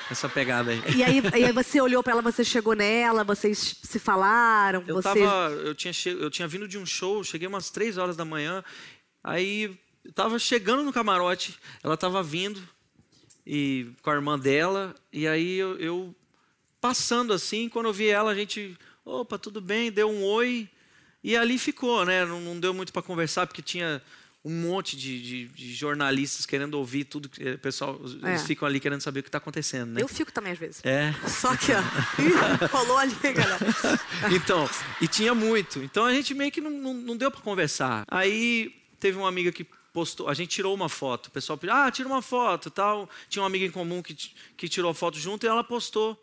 essa 0.08 0.28
pegada 0.28 0.70
aí. 0.70 0.80
E 0.94 1.02
aí, 1.02 1.20
e 1.40 1.44
aí 1.44 1.50
você 1.52 1.80
olhou 1.80 2.04
pra 2.04 2.12
ela, 2.12 2.22
você 2.22 2.44
chegou 2.44 2.74
nela, 2.76 3.24
vocês 3.24 3.80
se 3.82 3.98
falaram, 3.98 4.84
Eu 4.86 4.94
vocês... 5.02 5.24
tava, 5.24 5.50
eu 5.54 5.74
tinha, 5.74 5.92
che- 5.92 6.10
eu 6.20 6.30
tinha 6.30 6.46
vindo 6.46 6.68
de 6.68 6.78
um 6.78 6.86
show, 6.86 7.24
cheguei 7.24 7.48
umas 7.48 7.68
três 7.70 7.98
horas 7.98 8.14
da 8.16 8.24
manhã, 8.24 8.62
aí 9.24 9.76
eu 10.04 10.12
tava 10.12 10.38
chegando 10.38 10.84
no 10.84 10.92
camarote, 10.92 11.58
ela 11.82 11.96
tava 11.96 12.22
vindo 12.22 12.62
e 13.44 13.88
com 14.02 14.10
a 14.10 14.14
irmã 14.14 14.38
dela, 14.38 14.94
e 15.12 15.26
aí 15.26 15.56
eu, 15.56 15.76
eu 15.78 16.14
passando 16.80 17.32
assim, 17.32 17.68
quando 17.68 17.86
eu 17.86 17.92
vi 17.92 18.08
ela, 18.08 18.30
a 18.30 18.34
gente, 18.34 18.76
opa, 19.04 19.38
tudo 19.38 19.60
bem, 19.60 19.90
deu 19.90 20.10
um 20.10 20.22
oi, 20.22 20.68
e 21.22 21.36
ali 21.36 21.58
ficou, 21.58 22.04
né? 22.04 22.24
Não, 22.24 22.40
não 22.40 22.58
deu 22.60 22.72
muito 22.72 22.92
para 22.92 23.02
conversar, 23.02 23.46
porque 23.46 23.62
tinha 23.62 24.00
um 24.44 24.52
monte 24.62 24.96
de, 24.96 25.20
de- 25.20 25.48
de 25.48 25.74
jornalistas 25.74 26.46
querendo 26.46 26.74
ouvir 26.74 27.02
tudo, 27.04 27.28
que 27.28 27.42
o 27.54 27.58
pessoal, 27.58 27.98
os- 28.00 28.22
É. 28.22 28.28
eles 28.28 28.46
ficam 28.46 28.68
ali 28.68 28.78
querendo 28.78 29.00
saber 29.00 29.18
o 29.18 29.22
que 29.24 29.28
está 29.28 29.38
acontecendo, 29.38 29.90
né? 29.90 30.00
Eu 30.00 30.06
fico 30.06 30.30
também 30.30 30.52
às 30.52 30.58
vezes. 30.58 30.80
É. 30.84 31.12
Só 31.28 31.56
que, 31.56 31.72
ó, 31.72 31.80
ih, 32.22 32.66
rolou 32.70 32.96
ali, 32.96 33.12
galera. 33.34 33.58
Então, 34.32 34.70
e 35.00 35.08
tinha 35.08 35.34
muito. 35.34 35.80
Então 35.82 36.04
a 36.04 36.12
gente 36.12 36.32
meio 36.32 36.52
que 36.52 36.60
não, 36.60 36.70
não, 36.70 36.94
não 36.94 37.16
deu 37.16 37.28
para 37.30 37.40
conversar. 37.40 38.04
Aí 38.08 38.72
teve 39.00 39.18
uma 39.18 39.28
amiga 39.28 39.50
que 39.50 39.66
postou, 39.92 40.28
a 40.28 40.34
gente 40.34 40.50
tirou 40.50 40.72
uma 40.74 40.88
foto. 40.88 41.26
O 41.26 41.30
pessoal 41.32 41.58
pediu, 41.58 41.74
ah, 41.74 41.90
tira 41.90 42.08
uma 42.08 42.22
foto 42.22 42.70
tal. 42.70 43.10
Tinha 43.28 43.42
uma 43.42 43.48
amiga 43.48 43.64
em 43.64 43.70
comum 43.72 44.00
que, 44.00 44.14
que 44.56 44.68
tirou 44.68 44.92
a 44.92 44.94
foto 44.94 45.18
junto 45.18 45.44
e 45.44 45.48
ela 45.48 45.64
postou 45.64 46.22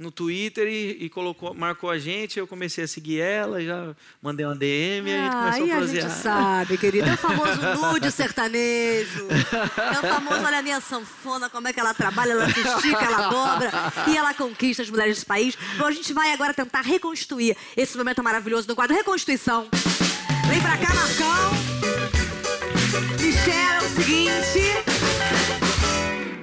no 0.00 0.10
Twitter 0.10 0.66
e, 0.66 1.04
e 1.04 1.08
colocou, 1.10 1.52
marcou 1.54 1.90
a 1.90 1.98
gente. 1.98 2.38
Eu 2.38 2.46
comecei 2.46 2.84
a 2.84 2.88
seguir 2.88 3.20
ela, 3.20 3.62
já 3.62 3.94
mandei 4.22 4.46
uma 4.46 4.56
DM 4.56 5.08
e 5.10 5.14
a 5.14 5.16
gente 5.18 5.28
Ah, 5.28 5.38
começou 5.40 5.64
aí 5.64 5.70
a 5.70 5.74
a 5.74 5.78
prosear. 5.78 6.08
gente 6.08 6.18
sabe, 6.22 6.78
querido. 6.78 7.08
É 7.08 7.12
o 7.14 7.16
famoso 7.18 7.60
nude 7.92 8.10
sertanejo. 8.10 9.28
É 9.30 9.98
o 9.98 10.10
famoso, 10.14 10.42
olha 10.44 10.58
a 10.58 10.62
minha 10.62 10.80
sanfona, 10.80 11.50
como 11.50 11.68
é 11.68 11.72
que 11.72 11.78
ela 11.80 11.92
trabalha, 11.92 12.32
ela 12.32 12.50
se 12.50 12.60
estica, 12.60 13.04
ela 13.04 13.28
dobra 13.28 13.70
e 14.08 14.16
ela 14.16 14.32
conquista 14.32 14.82
as 14.82 14.88
mulheres 14.90 15.16
desse 15.16 15.26
país. 15.26 15.56
Bom, 15.76 15.86
a 15.86 15.92
gente 15.92 16.12
vai 16.12 16.32
agora 16.32 16.54
tentar 16.54 16.80
reconstruir 16.80 17.56
esse 17.76 17.96
momento 17.98 18.22
maravilhoso 18.22 18.66
do 18.66 18.74
quadro 18.74 18.96
Reconstituição. 18.96 19.68
Vem 20.48 20.60
pra 20.62 20.76
cá, 20.78 20.94
Marcão. 20.94 21.50
Michel, 23.20 23.54
é 23.54 23.78
o 23.78 23.88
seguinte... 24.02 24.89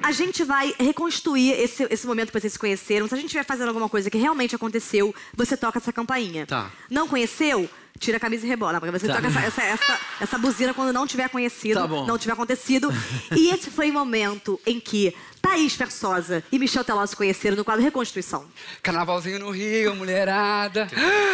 A 0.07 0.11
gente 0.13 0.41
vai 0.45 0.73
reconstruir 0.79 1.51
esse, 1.51 1.85
esse 1.89 2.07
momento 2.07 2.31
que 2.31 2.39
vocês 2.39 2.53
se 2.53 2.57
conheceram. 2.57 3.09
Se 3.09 3.13
a 3.13 3.17
gente 3.17 3.25
estiver 3.25 3.43
fazendo 3.43 3.67
alguma 3.67 3.89
coisa 3.89 4.09
que 4.09 4.17
realmente 4.17 4.55
aconteceu, 4.55 5.13
você 5.35 5.57
toca 5.57 5.79
essa 5.79 5.91
campainha. 5.91 6.45
Tá. 6.45 6.71
Não 6.89 7.09
conheceu? 7.09 7.69
Tira 7.99 8.15
a 8.15 8.19
camisa 8.19 8.45
e 8.45 8.49
rebola. 8.49 8.79
Porque 8.79 8.97
você 8.97 9.05
Tá. 9.05 9.15
toca 9.15 9.27
essa, 9.27 9.41
essa, 9.41 9.61
essa, 9.67 9.99
essa 10.21 10.37
buzina 10.37 10.73
quando 10.73 10.93
não 10.93 11.05
tiver 11.05 11.27
conhecido, 11.27 11.81
Tá 11.81 11.85
bom. 11.87 12.05
não 12.05 12.17
tiver 12.17 12.31
acontecido. 12.31 12.89
E 13.35 13.49
esse 13.53 13.69
foi 13.69 13.89
o 13.89 13.93
momento 13.93 14.57
em 14.65 14.79
que 14.79 15.13
Thaís 15.41 15.75
Versosa 15.75 16.41
e 16.53 16.57
Michel 16.57 16.85
Teló 16.85 17.05
se 17.05 17.13
conheceram 17.15 17.57
no 17.57 17.65
quadro 17.65 17.83
Reconstituição. 17.83 18.45
Carnavalzinho 18.81 19.39
no 19.39 19.49
Rio, 19.51 19.93
mulherada. 19.93 20.87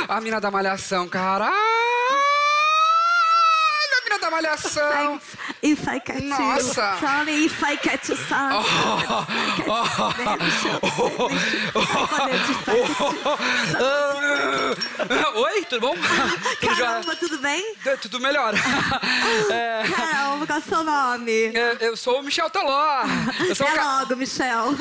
A 0.07 0.19
mina 0.19 0.41
da 0.41 0.49
malhação, 0.49 1.07
caralho! 1.07 1.53
Da 4.23 4.31
malhação! 4.31 5.19
If 5.61 5.85
I 5.85 5.99
catch 5.99 6.21
Nossa! 6.23 6.97
you, 7.01 7.25
me 7.25 7.45
if 7.45 7.61
I 7.61 7.75
catch 7.75 8.07
you, 8.07 8.15
son. 8.15 8.63
Oi, 15.35 15.65
tudo 15.65 15.81
bom? 15.81 15.95
Tudo 15.95 16.75
jóia? 16.75 16.75
Caramba, 16.75 17.15
tudo 17.15 17.37
bem? 17.39 17.75
Tudo 18.01 18.19
melhor. 18.19 18.53
É, 19.51 19.83
Caramba, 19.89 20.45
qual 20.47 20.57
é 20.57 20.61
o 20.61 20.63
seu 20.63 20.83
nome? 20.83 21.31
é, 21.55 21.77
eu 21.81 21.95
sou 21.97 22.19
o 22.19 22.23
Michel 22.23 22.49
Teló. 22.49 23.03
Eu 23.47 23.55
sou 23.55 23.65
o 23.65 23.69
É 23.69 23.73
ca- 23.75 23.99
logo, 23.99 24.15
Michel. 24.15 24.75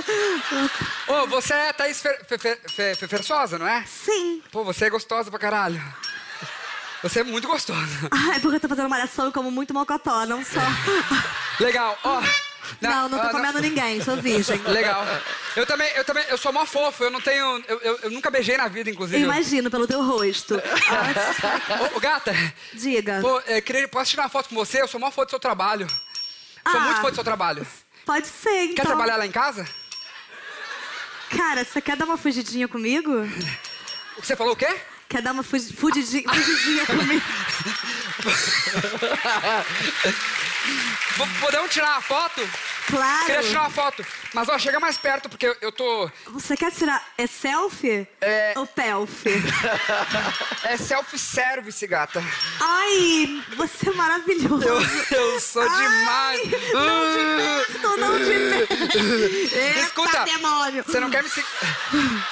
Ô, 1.09 1.27
você 1.27 1.53
é 1.55 1.73
Thaís 1.73 2.01
Fer... 2.01 2.25
Fer... 2.27 2.39
Fer... 2.39 2.59
Fer... 2.75 2.97
Fer- 2.97 3.09
Fersosa, 3.09 3.59
não 3.59 3.67
é? 3.67 3.85
Sim. 3.87 4.43
Pô, 4.51 4.65
você 4.65 4.87
é 4.87 4.91
gostosa 4.91 5.31
pra 5.31 5.39
caralho. 5.39 5.83
Você 7.03 7.21
é 7.21 7.25
muito 7.25 7.49
gostosa. 7.49 7.81
Ah, 8.11 8.37
é 8.37 8.41
porque 8.41 8.57
eu 8.57 8.61
tô 8.61 8.69
fazendo 8.69 8.89
malhação 8.89 9.29
e 9.29 9.33
como 9.33 9.51
muito 9.51 9.75
mocotó, 9.75 10.25
não 10.27 10.45
só. 10.45 10.61
Legal, 11.59 11.99
ó. 12.05 12.23
Não, 12.81 13.09
não 13.09 13.19
tô 13.19 13.27
ah, 13.27 13.31
comendo 13.31 13.61
ninguém, 13.61 14.01
sou 14.03 14.17
virgem. 14.17 14.57
Legal. 14.67 15.05
Eu 15.57 15.67
também, 15.67 15.91
eu 15.95 16.05
também, 16.05 16.25
eu 16.29 16.39
sou 16.39 16.53
mó 16.53 16.65
fofo, 16.65 17.05
eu 17.05 17.11
não 17.11 17.21
tenho. 17.21 17.63
Eu, 17.67 17.81
eu, 17.81 17.99
eu 18.05 18.11
nunca 18.11 18.31
beijei 18.31 18.57
na 18.57 18.69
vida, 18.69 18.89
inclusive. 18.89 19.21
imagino 19.21 19.71
pelo 19.71 19.87
teu 19.87 20.03
rosto. 20.03 20.55
Ô, 21.93 21.97
ô, 21.97 22.01
gata, 22.01 22.33
Diga. 22.73 23.21
pô, 23.21 23.43
é, 23.47 23.61
queria, 23.61 23.89
posso 23.89 24.11
tirar 24.11 24.25
uma 24.25 24.29
foto 24.29 24.49
com 24.49 24.55
você? 24.55 24.81
Eu 24.81 24.89
sou 24.89 25.01
mó 25.01 25.11
fã 25.11 25.25
do 25.25 25.31
seu 25.31 25.41
trabalho. 25.41 25.89
Sou 25.89 26.81
Ah. 26.81 26.85
muito 26.85 27.01
fã 27.01 27.11
do 27.11 27.15
seu 27.15 27.25
trabalho. 27.25 27.67
Pode 28.07 28.27
ser, 28.29 28.65
então. 28.65 28.77
Quer 28.77 28.87
trabalhar 28.87 29.17
lá 29.17 29.27
em 29.27 29.33
casa? 29.33 29.67
Cara, 31.37 31.65
você 31.65 31.81
quer 31.81 31.97
dar 31.97 32.05
uma 32.05 32.17
fugidinha 32.17 32.69
comigo? 32.69 33.11
Você 34.19 34.37
falou 34.37 34.53
o 34.53 34.57
quê? 34.57 34.69
Quer 35.13 35.21
dar 35.21 35.33
uma 35.33 35.43
fugi- 35.43 35.75
fugidinha, 35.75 36.25
fugidinha 36.27 36.87
comigo? 36.87 37.23
Podemos 41.41 41.71
tirar 41.71 41.93
uma 41.93 42.01
foto? 42.01 42.49
Claro. 42.87 43.27
Queria 43.27 43.43
tirar 43.43 43.61
uma 43.63 43.71
foto. 43.71 44.05
Mas, 44.35 44.49
ó, 44.49 44.59
chega 44.59 44.81
mais 44.81 44.97
perto, 44.99 45.29
porque 45.29 45.47
eu- 45.47 45.57
eu 45.61 45.71
tô... 45.73 46.11
Você 46.29 46.57
quer 46.57 46.73
tirar. 46.73 47.03
É 47.17 47.27
selfie? 47.27 48.07
É. 48.21 48.55
Ou 48.57 48.67
pelf? 48.67 49.25
É 50.65 50.77
self-service, 50.77 51.85
gata. 51.87 52.23
Ai, 52.61 53.43
você 53.57 53.91
é 53.91 53.93
maravilhoso. 53.93 54.65
Eu, 54.65 54.81
eu 55.19 55.41
sou 55.41 55.63
demais. 55.69 56.41
Tô 57.83 57.97
não 57.97 58.19
de 58.19 58.31
Eita, 59.57 59.81
Escuta, 59.81 60.25
demônio. 60.25 60.85
Você 60.87 61.01
não 61.01 61.11
quer 61.11 61.23
me 61.23 61.29
seguir. 61.29 61.47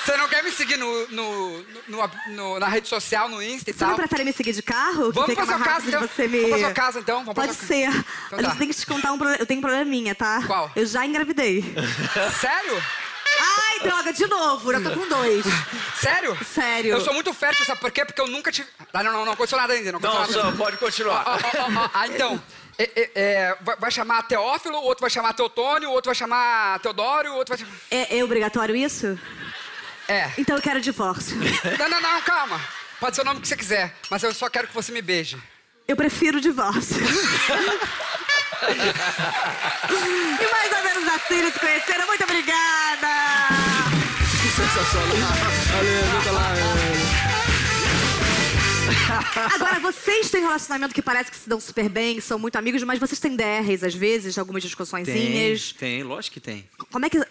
Você 0.05 0.17
não 0.17 0.29
quer 0.29 0.43
me 0.45 0.51
seguir 0.53 0.77
no, 0.79 1.07
no, 1.09 1.65
no- 1.89 2.11
no- 2.29 2.59
na 2.61 2.69
rede 2.69 2.89
social, 2.89 3.29
no 3.29 3.43
Insta 3.43 3.71
e 3.71 3.75
Você 3.75 3.85
não 3.85 3.91
tal? 3.91 3.97
prefere 3.99 4.25
me 4.25 4.33
seguir 4.33 4.53
de 4.53 4.63
carro? 4.63 5.13
Vamos 5.13 5.35
pra 5.35 5.45
sua 5.47 5.59
casa, 5.59 5.87
então. 5.89 6.01
de 6.01 6.07
você 6.09 6.29
me... 6.29 6.39
Vamos 6.43 6.51
pra 6.51 6.59
sua 6.67 6.73
casa, 6.75 7.01
então. 7.01 7.19
Vamos 7.21 7.35
Pode 7.35 7.55
sua 7.55 7.67
ser. 7.67 8.05
Então 8.27 8.39
tá. 8.39 8.49
eu 8.51 8.57
tenho 8.57 8.71
que 8.73 8.77
te 8.81 8.87
contar 8.87 9.13
um 9.13 9.19
problema. 9.19 9.41
Eu 9.43 9.47
tenho 9.47 9.59
um 9.59 9.63
probleminha, 9.63 10.15
tá? 10.15 10.43
Qual? 10.47 10.71
Eu 10.77 10.87
já 10.87 11.05
engravidei. 11.05 11.63
Sério? 12.41 12.83
Ai, 13.43 13.81
droga, 13.81 14.13
de 14.13 14.27
novo. 14.27 14.73
Já 14.73 14.81
tô 14.81 14.91
com 14.91 15.09
dois. 15.09 15.45
Sério? 16.01 16.37
Sério. 16.45 16.91
Eu 16.93 17.01
sou 17.01 17.15
muito 17.15 17.33
fértil, 17.33 17.65
sabe 17.65 17.81
por 17.81 17.91
quê? 17.91 18.05
Porque 18.05 18.21
eu 18.21 18.27
nunca 18.27 18.51
tive. 18.53 18.69
Ah, 18.93 19.03
não, 19.03 19.13
não, 19.13 19.25
não 19.25 19.33
aconteceu 19.33 19.59
nada 19.59 19.73
ainda. 19.73 19.93
Não 19.93 20.01
Não, 20.01 20.15
nada. 20.15 20.33
só 20.33 20.53
pode 20.53 20.77
continuar. 20.77 21.25
Ó, 21.27 21.33
ó, 21.33 21.85
ó, 21.85 21.91
Ah, 21.95 22.07
então. 22.09 22.43
é, 22.79 22.85
é, 22.97 23.11
é, 23.15 23.57
vai, 23.79 23.91
chamar 23.91 24.23
Teófilo, 24.25 24.77
o 24.79 24.83
outro 24.85 25.01
vai 25.03 25.11
chamar 25.11 25.33
Teotônio, 25.33 25.89
o 25.89 25.93
outro 25.93 26.09
vai 26.09 26.15
chamar 26.15 26.79
Teodório, 26.81 27.33
o 27.33 27.37
outro 27.37 27.57
vai 27.57 27.59
chamar. 27.65 27.79
É, 27.91 28.19
é 28.19 28.25
obrigatório 28.25 28.75
isso? 28.77 29.19
É. 30.09 30.31
Então 30.37 30.57
eu 30.57 30.63
quero 30.63 30.81
divórcio. 30.81 31.37
Não, 31.79 31.89
não, 31.89 32.01
não, 32.01 32.21
calma. 32.23 32.61
Pode 32.99 33.17
ser 33.17 33.23
o 33.23 33.25
nome 33.25 33.41
que 33.41 33.49
você 33.49 33.57
quiser, 33.57 33.95
mas 34.11 34.23
eu 34.23 34.35
só 34.35 34.51
quero 34.51 34.67
que 34.69 34.75
você 34.75 34.93
me 34.93 35.01
beije. 35.01 35.41
Eu 35.91 35.97
prefiro 35.97 36.41
divórcio. 36.41 36.97
e 37.03 37.05
mais 40.53 40.73
ou 40.73 40.85
menos 40.85 41.09
assim 41.15 41.35
eles 41.41 41.53
se 41.53 41.59
conheceram. 41.59 42.07
Muito 42.07 42.23
obrigada! 42.23 43.09
Agora, 49.55 49.81
vocês 49.81 50.31
têm 50.31 50.43
um 50.43 50.47
relacionamento 50.47 50.95
que 50.95 51.03
parece 51.03 51.31
que 51.31 51.37
se 51.37 51.49
dão 51.49 51.61
super 51.61 51.89
bem, 51.89 52.21
são 52.21 52.39
muito 52.39 52.57
amigos, 52.57 52.83
mas 52.85 52.99
vocês 52.99 53.19
têm 53.19 53.35
DRs 53.37 53.83
às 53.83 53.95
vezes, 53.95 54.39
algumas 54.39 54.63
Tem, 54.63 54.69
discussõezinhas. 54.69 55.73
tem, 55.73 56.03
lógico 56.03 56.35
que 56.35 56.41
tem. 56.41 56.69
Como 56.93 57.05
é 57.05 57.11
que. 57.11 57.19
A, 57.19 57.25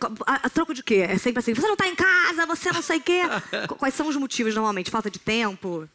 a 0.44 0.50
troco 0.50 0.74
de 0.74 0.84
quê? 0.84 1.06
É 1.10 1.18
sempre 1.18 1.40
assim, 1.40 1.54
você 1.54 1.68
não 1.68 1.76
tá 1.78 1.88
em 1.88 1.96
casa, 1.96 2.46
você 2.46 2.72
não 2.72 2.82
sei 2.82 2.98
o 2.98 3.02
quê. 3.02 3.22
Qu- 3.70 3.76
Quais 3.76 3.94
são 3.94 4.08
os 4.08 4.16
motivos 4.18 4.54
normalmente? 4.54 4.92
Falta 4.92 5.10
de 5.10 5.20
tempo? 5.20 5.88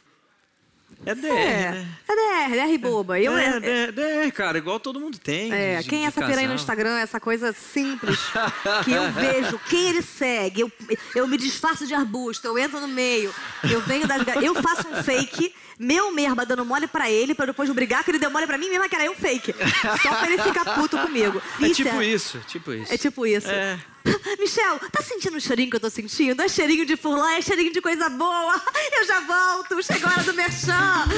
É 1.07 1.15
DR, 1.15 1.27
É, 1.29 1.71
né? 1.73 1.87
é 2.09 2.15
DR, 2.49 2.67
DR 2.73 2.79
boba. 2.79 3.21
Eu, 3.21 3.37
é, 3.37 3.59
é, 3.63 3.93
DR, 3.93 4.33
cara, 4.33 4.59
igual 4.59 4.79
todo 4.81 4.99
mundo 5.01 5.19
tem. 5.19 5.53
É, 5.53 5.81
de- 5.83 5.89
quem 5.89 6.05
é 6.05 6.09
essa 6.09 6.21
piranha 6.21 6.35
no 6.49 6.55
casal. 6.55 6.55
Instagram, 6.57 6.99
essa 6.99 7.21
coisa 7.21 7.53
simples 7.53 8.19
que 8.85 8.93
eu 8.93 9.11
vejo, 9.13 9.59
quem 9.69 9.89
ele 9.89 10.03
segue, 10.03 10.63
eu, 10.63 10.73
eu 11.15 11.27
me 11.29 11.37
disfarço 11.37 11.87
de 11.87 11.95
arbusto, 11.95 12.47
eu 12.47 12.59
entro 12.59 12.81
no 12.81 12.89
meio, 12.89 13.35
eu 13.71 13.81
venho 13.83 14.07
das... 14.07 14.23
Eu 14.43 14.55
faço 14.55 14.89
um 14.89 15.03
fake, 15.03 15.55
meu 15.79 16.11
merda 16.13 16.45
dando 16.47 16.65
mole 16.65 16.87
pra 16.87 17.11
ele, 17.11 17.35
pra 17.35 17.47
depois 17.47 17.69
brigar 17.71 18.03
que 18.05 18.11
ele 18.11 18.19
deu 18.19 18.31
mole 18.31 18.47
pra 18.47 18.57
mim 18.59 18.69
mesmo, 18.71 18.89
que 18.89 18.95
era 18.95 19.05
eu 19.05 19.15
fake. 19.15 19.55
Só 20.03 20.15
pra 20.15 20.31
ele 20.31 20.43
ficar 20.43 20.65
puto 20.77 20.97
comigo. 20.99 21.43
É 21.61 21.69
tipo 21.71 22.01
isso, 22.03 22.39
tipo 22.47 22.73
isso. 22.73 22.93
É 22.93 22.97
tipo 22.99 23.27
isso. 23.27 23.49
É. 23.51 23.79
Michel, 24.39 24.79
tá 24.93 25.03
sentindo 25.03 25.37
o 25.37 25.41
cheirinho 25.41 25.71
que 25.71 25.77
eu 25.77 25.81
tô 25.81 25.91
sentindo? 25.91 26.43
É 26.43 26.49
cheirinho 26.49 26.85
de 26.85 26.97
furlã, 26.97 27.33
é 27.33 27.43
cheirinho 27.43 27.73
de 27.73 27.81
coisa 27.81 28.09
boa. 28.09 28.61
Eu 28.93 29.07
já 29.07 29.21
volto, 29.21 29.83
chegou 29.83 30.09
a 30.09 30.13
hora 30.13 30.23
do 30.23 30.35
merchan. 30.35 31.05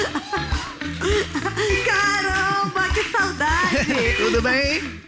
Caramba, 1.85 2.89
que 2.93 3.03
saudade. 3.09 4.17
Tudo 4.17 4.41
bem? 4.41 5.06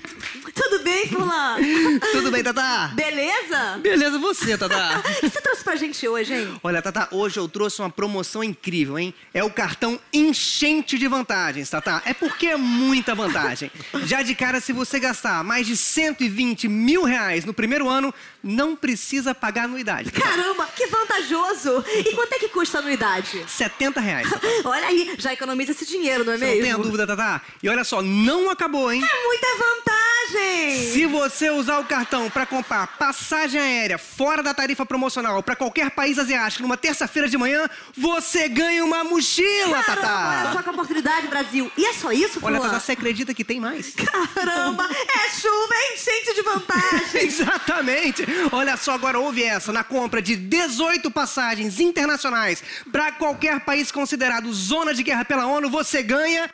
Tudo 0.61 0.83
bem, 0.83 1.07
Furlan? 1.07 1.57
Tudo 2.11 2.31
bem, 2.31 2.43
Tatá? 2.43 2.91
Beleza? 2.93 3.77
Beleza, 3.81 4.19
você, 4.19 4.57
Tatá? 4.57 5.01
O 5.09 5.19
que 5.21 5.29
você 5.29 5.41
trouxe 5.41 5.63
pra 5.63 5.75
gente 5.75 6.07
hoje, 6.07 6.33
hein? 6.33 6.59
Olha, 6.61 6.81
Tatá, 6.81 7.07
hoje 7.11 7.37
eu 7.39 7.47
trouxe 7.47 7.81
uma 7.81 7.89
promoção 7.89 8.43
incrível, 8.43 8.97
hein? 8.99 9.13
É 9.33 9.43
o 9.43 9.49
cartão 9.49 9.99
enchente 10.11 10.97
de 10.97 11.07
vantagens, 11.07 11.69
Tatá. 11.69 12.01
É 12.05 12.13
porque 12.13 12.47
é 12.47 12.57
muita 12.57 13.15
vantagem. 13.15 13.71
Já 14.03 14.21
de 14.21 14.35
cara, 14.35 14.59
se 14.59 14.73
você 14.73 14.99
gastar 14.99 15.43
mais 15.43 15.65
de 15.65 15.75
120 15.77 16.67
mil 16.67 17.03
reais 17.03 17.45
no 17.45 17.53
primeiro 17.53 17.87
ano, 17.87 18.13
não 18.43 18.75
precisa 18.75 19.33
pagar 19.33 19.65
anuidade. 19.65 20.11
Tatá. 20.11 20.27
Caramba, 20.29 20.67
que 20.75 20.87
vantajoso! 20.87 21.83
E 21.87 22.13
quanto 22.15 22.33
é 22.33 22.39
que 22.39 22.49
custa 22.49 22.79
a 22.79 22.81
anuidade? 22.81 23.45
70 23.47 23.99
reais, 24.01 24.29
Tatá. 24.29 24.47
Olha 24.65 24.87
aí, 24.87 25.15
já 25.17 25.31
economiza 25.33 25.71
esse 25.71 25.85
dinheiro, 25.85 26.23
não 26.25 26.33
é 26.33 26.37
Você 26.37 26.45
mesmo? 26.45 26.57
não 26.59 26.63
tem 26.63 26.71
a 26.73 26.77
dúvida, 26.77 27.07
Tatá? 27.07 27.41
E 27.63 27.69
olha 27.69 27.83
só, 27.83 28.01
não 28.01 28.49
acabou, 28.49 28.91
hein? 28.91 29.01
É 29.03 29.23
muita 29.27 29.47
vantagem! 29.57 30.48
Se 30.91 31.05
você 31.05 31.49
usar 31.49 31.79
o 31.79 31.85
cartão 31.85 32.29
para 32.29 32.45
comprar 32.45 32.87
passagem 32.97 33.59
aérea 33.59 33.97
fora 33.97 34.41
da 34.41 34.53
tarifa 34.53 34.85
promocional 34.85 35.41
para 35.43 35.55
qualquer 35.55 35.91
país 35.91 36.17
asiático 36.17 36.63
numa 36.63 36.77
terça-feira 36.77 37.27
de 37.27 37.37
manhã, 37.37 37.67
você 37.95 38.47
ganha 38.49 38.83
uma 38.83 39.03
mochila, 39.03 39.83
Caramba, 39.83 40.07
olha 40.07 40.43
Tatá! 40.43 40.51
só 40.53 40.61
que 40.63 40.69
oportunidade, 40.69 41.27
Brasil. 41.27 41.71
E 41.77 41.85
é 41.85 41.93
só 41.93 42.11
isso, 42.11 42.39
Olha, 42.41 42.57
Furlan? 42.57 42.69
Tatá, 42.69 42.79
você 42.79 42.91
acredita 42.93 43.33
que 43.33 43.43
tem 43.43 43.59
mais? 43.59 43.93
Caramba, 43.93 44.83
é 44.89 45.29
chuva, 45.31 45.73
é 45.73 45.93
enchente 45.93 46.33
de 46.33 46.41
vantagem. 46.41 47.21
Exatamente! 47.25 48.25
Olha 48.51 48.77
só, 48.77 48.93
agora 48.93 49.19
ouve 49.19 49.43
essa. 49.43 49.71
Na 49.71 49.83
compra 49.83 50.21
de 50.21 50.35
18 50.35 51.09
passagens 51.11 51.79
internacionais 51.79 52.63
para 52.91 53.11
qualquer 53.11 53.59
país 53.61 53.91
considerado 53.91 54.51
zona 54.53 54.93
de 54.93 55.03
guerra 55.03 55.25
pela 55.25 55.45
ONU, 55.45 55.69
você 55.69 56.01
ganha 56.01 56.49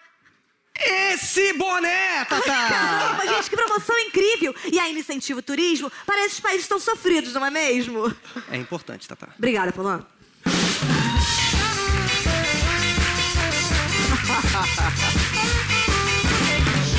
esse 0.80 1.54
boné, 1.54 2.26
Tatá! 2.26 2.70
Caramba, 2.70 3.28
gente, 3.28 3.50
que 3.50 3.56
promoção 3.56 3.98
incrível! 4.00 4.54
E 4.72 4.80
ainda 4.80 5.00
incentiva 5.00 5.40
o 5.40 5.44
turismo 5.44 5.92
para 6.06 6.26
esses 6.26 6.40
países 6.40 6.68
tão 6.68 6.80
sofridos, 6.80 7.34
não 7.34 7.46
é 7.46 7.50
mesmo? 7.50 8.14
É 8.52 8.58
importante, 8.58 9.08
Tatá. 9.08 9.30
Obrigada, 9.38 9.72
Fulano. 9.72 10.06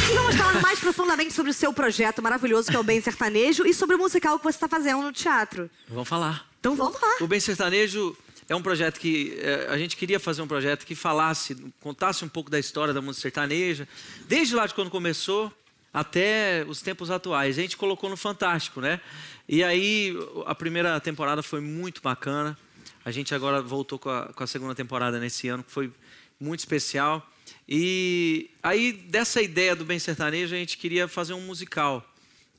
E 0.09 0.15
vamos 0.15 0.37
falar 0.37 0.61
mais 0.61 0.79
profundamente 0.79 1.33
sobre 1.33 1.51
o 1.51 1.55
seu 1.55 1.73
projeto 1.73 2.23
maravilhoso 2.23 2.71
que 2.71 2.77
é 2.77 2.79
o 2.79 2.85
Bem 2.85 3.01
Sertanejo 3.01 3.67
e 3.67 3.75
sobre 3.75 3.97
o 3.97 3.99
musical 3.99 4.39
que 4.39 4.45
você 4.45 4.57
está 4.57 4.69
fazendo 4.69 5.03
no 5.03 5.13
teatro. 5.13 5.71
Vamos 5.89 6.09
falar. 6.09 6.47
Então 6.61 6.75
vamos 6.75 7.01
lá. 7.01 7.17
O 7.21 7.27
Bem 7.27 7.41
Sertanejo 7.41 8.17
é 8.49 8.55
um 8.55 8.63
projeto 8.63 9.01
que 9.01 9.37
eh, 9.41 9.67
a 9.69 9.77
gente 9.77 9.97
queria 9.97 10.21
fazer 10.21 10.41
um 10.41 10.47
projeto 10.47 10.87
que 10.87 10.95
falasse, 10.95 11.57
contasse 11.81 12.25
um 12.25 12.29
pouco 12.29 12.49
da 12.49 12.59
história 12.59 12.95
da 12.95 13.03
música 13.03 13.23
sertaneja, 13.23 13.89
desde 14.29 14.55
lá 14.55 14.67
de 14.67 14.75
quando 14.75 14.91
começou 14.91 15.53
até 15.93 16.65
os 16.69 16.81
tempos 16.81 17.11
atuais. 17.11 17.59
A 17.59 17.63
gente 17.63 17.77
colocou 17.77 18.09
no 18.09 18.17
Fantástico, 18.17 18.81
né? 18.81 19.01
E 19.49 19.65
aí 19.65 20.15
a 20.45 20.55
primeira 20.55 21.01
temporada 21.01 21.43
foi 21.43 21.61
muito 21.61 22.01
bacana. 22.03 22.57
A 23.05 23.11
gente 23.11 23.35
agora 23.35 23.61
voltou 23.63 23.99
com 23.99 24.11
a, 24.11 24.33
com 24.33 24.45
a 24.45 24.47
segunda 24.47 24.75
temporada 24.75 25.19
nesse 25.19 25.49
ano, 25.49 25.65
que 25.65 25.71
foi 25.71 25.91
muito 26.39 26.61
especial. 26.61 27.29
E 27.69 28.51
aí 28.63 28.93
dessa 28.93 29.43
ideia 29.43 29.75
do 29.75 29.85
Bem 29.85 29.99
Sertanejo 29.99 30.55
a 30.55 30.59
gente 30.59 30.79
queria 30.79 31.09
fazer 31.09 31.33
um 31.33 31.41
musical. 31.41 32.05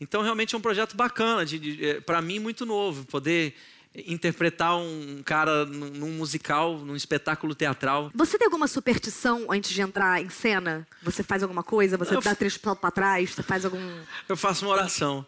Então 0.02 0.22
realmente 0.22 0.54
é 0.54 0.58
um 0.58 0.62
projeto 0.62 0.96
bacana, 0.98 1.46
de, 1.46 2.02
para 2.06 2.22
mim 2.22 2.40
muito 2.40 2.66
novo, 2.66 3.06
poder 3.06 3.56
interpretar 4.06 4.78
um 4.78 5.22
cara 5.24 5.66
num, 5.66 6.12
musical, 6.12 6.78
num 6.80 6.96
espetáculo 6.96 7.56
teatral. 7.56 8.12
Você 8.14 8.38
tem 8.38 8.46
alguma 8.46 8.68
superstição 8.68 9.48
antes 9.50 9.72
de 9.72 9.82
entrar 9.82 10.22
em 10.22 10.30
cena? 10.30 10.88
Você 11.02 11.24
faz 11.24 11.42
alguma 11.42 11.64
coisa? 11.64 11.98
Você 11.98 12.14
Eu 12.16 12.22
dá 12.22 12.32
f- 12.32 12.38
três 12.40 12.58
passos 12.58 12.80
pra 12.80 12.92
trás? 12.92 13.32
Você 13.32 13.42
faz 13.44 13.66
algum. 13.66 13.80
Eu 14.30 14.38
faço 14.38 14.66
uma 14.66 14.72
oração. 14.74 15.26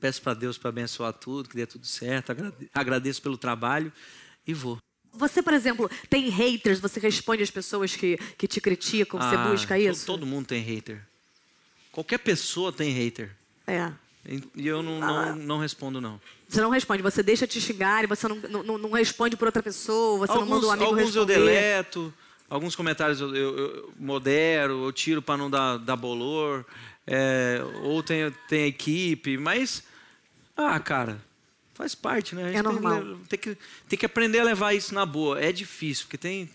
Peço 0.00 0.22
para 0.22 0.34
Deus 0.34 0.56
para 0.56 0.68
abençoar 0.68 1.12
tudo, 1.12 1.48
que 1.48 1.56
dê 1.56 1.66
tudo 1.66 1.84
certo. 1.86 2.30
agrade- 2.30 2.70
Agradeço 2.72 3.20
pelo 3.20 3.36
trabalho 3.36 3.92
e 4.46 4.54
vou. 4.54 4.78
Você, 5.12 5.42
por 5.42 5.52
exemplo, 5.52 5.90
tem 6.08 6.28
haters? 6.28 6.78
Você 6.78 7.00
responde 7.00 7.42
às 7.42 7.50
pessoas 7.50 7.96
que, 7.96 8.16
que 8.36 8.46
te 8.46 8.60
criticam? 8.60 9.18
Você 9.20 9.34
Ah, 9.34 9.48
busca 9.48 9.76
isso? 9.78 10.06
Todo 10.06 10.24
mundo 10.24 10.46
tem 10.46 10.62
hater. 10.62 11.04
Qualquer 11.90 12.18
pessoa 12.18 12.72
tem 12.72 12.92
hater. 12.92 13.34
É. 13.66 13.90
E 14.54 14.66
eu 14.68 14.82
não, 14.82 15.00
não, 15.00 15.34
não 15.36 15.58
respondo, 15.58 16.00
não. 16.00 16.20
Você 16.48 16.60
não 16.62 16.70
responde, 16.70 17.02
você 17.02 17.22
deixa 17.22 17.46
te 17.46 17.60
xingar 17.60 18.04
e 18.04 18.06
você 18.06 18.26
não, 18.26 18.36
não, 18.36 18.78
não 18.78 18.90
responde 18.92 19.36
por 19.36 19.46
outra 19.46 19.62
pessoa, 19.62 20.26
você 20.26 20.32
não 20.32 20.46
manda 20.46 20.66
um 20.66 20.70
amigo 20.70 20.84
alguns 20.86 21.14
eu 21.14 21.24
responder. 21.26 21.34
deleto, 21.34 22.14
alguns 22.48 22.74
comentários 22.74 23.20
eu, 23.20 23.34
eu- 23.36 23.58
eu 23.58 23.92
modero, 23.98 24.84
eu 24.86 24.92
tiro 24.92 25.20
para 25.20 25.36
não 25.36 25.50
dar, 25.50 25.76
dar 25.76 25.94
bolor, 25.96 26.64
é, 27.06 27.60
ou 27.82 28.02
tem, 28.02 28.32
tem 28.48 28.64
equipe, 28.66 29.36
mas, 29.36 29.82
ah, 30.56 30.80
cara, 30.80 31.20
faz 31.74 31.94
parte, 31.94 32.34
né? 32.34 32.48
É 32.50 32.52
tem 32.54 32.62
normal. 32.62 33.18
Tem 33.28 33.38
que, 33.38 33.56
tem 33.86 33.98
que 33.98 34.06
aprender 34.06 34.40
a 34.40 34.44
levar 34.44 34.72
isso 34.72 34.94
na 34.94 35.04
boa. 35.04 35.38
É 35.40 35.52
difícil, 35.52 36.04
porque 36.06 36.16
tem. 36.18 36.46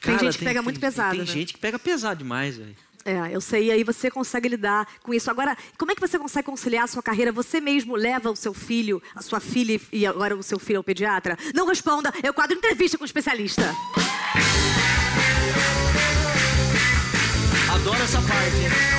Tem 0.00 0.14
cara, 0.14 0.18
gente 0.24 0.38
que 0.38 0.44
pega 0.44 0.62
muito 0.62 0.80
pesado, 0.80 1.10
Tem 1.10 1.20
né? 1.20 1.26
gente 1.26 1.52
que 1.52 1.58
pega 1.58 1.78
pesado 1.78 2.18
demais, 2.18 2.56
velho. 2.56 2.74
É, 3.08 3.34
eu 3.34 3.40
sei, 3.40 3.68
e 3.68 3.70
aí 3.70 3.82
você 3.82 4.10
consegue 4.10 4.50
lidar 4.50 4.86
com 5.02 5.14
isso. 5.14 5.30
Agora, 5.30 5.56
como 5.78 5.90
é 5.90 5.94
que 5.94 6.00
você 6.00 6.18
consegue 6.18 6.44
conciliar 6.44 6.84
a 6.84 6.86
sua 6.86 7.02
carreira? 7.02 7.32
Você 7.32 7.58
mesmo 7.58 7.96
leva 7.96 8.30
o 8.30 8.36
seu 8.36 8.52
filho, 8.52 9.02
a 9.14 9.22
sua 9.22 9.40
filha 9.40 9.80
e 9.90 10.06
agora 10.06 10.36
o 10.36 10.42
seu 10.42 10.58
filho 10.58 10.76
ao 10.80 10.84
pediatra? 10.84 11.34
Não 11.54 11.66
responda, 11.66 12.12
eu 12.22 12.34
quadro 12.34 12.58
entrevista 12.58 12.98
com 12.98 13.04
o 13.04 13.06
especialista. 13.06 13.74
Adoro 17.72 18.02
essa 18.02 18.20
parte. 18.20 18.98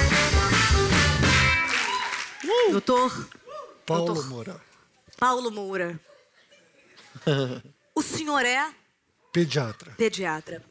Doutor 2.71 3.29
Paulo 3.85 4.05
Doutor. 4.13 4.29
Moura, 4.29 4.61
Paulo 5.17 5.51
Moura. 5.51 5.99
O 7.95 8.01
senhor 8.01 8.45
é 8.45 8.73
pediatra. 9.33 9.91
pediatra. 9.97 10.63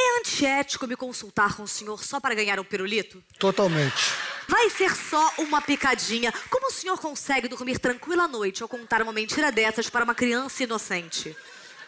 É 0.00 0.20
antiético 0.20 0.86
me 0.86 0.94
consultar 0.94 1.56
com 1.56 1.64
o 1.64 1.68
senhor 1.68 2.04
só 2.04 2.20
para 2.20 2.32
ganhar 2.32 2.60
um 2.60 2.64
pirulito? 2.64 3.20
Totalmente. 3.36 4.12
Vai 4.46 4.70
ser 4.70 4.94
só 4.94 5.32
uma 5.38 5.60
picadinha. 5.60 6.32
Como 6.48 6.68
o 6.68 6.70
senhor 6.70 6.98
consegue 7.00 7.48
dormir 7.48 7.80
tranquilo 7.80 8.22
à 8.22 8.28
noite 8.28 8.62
ao 8.62 8.68
contar 8.68 9.02
uma 9.02 9.12
mentira 9.12 9.50
dessas 9.50 9.90
para 9.90 10.04
uma 10.04 10.14
criança 10.14 10.62
inocente? 10.62 11.36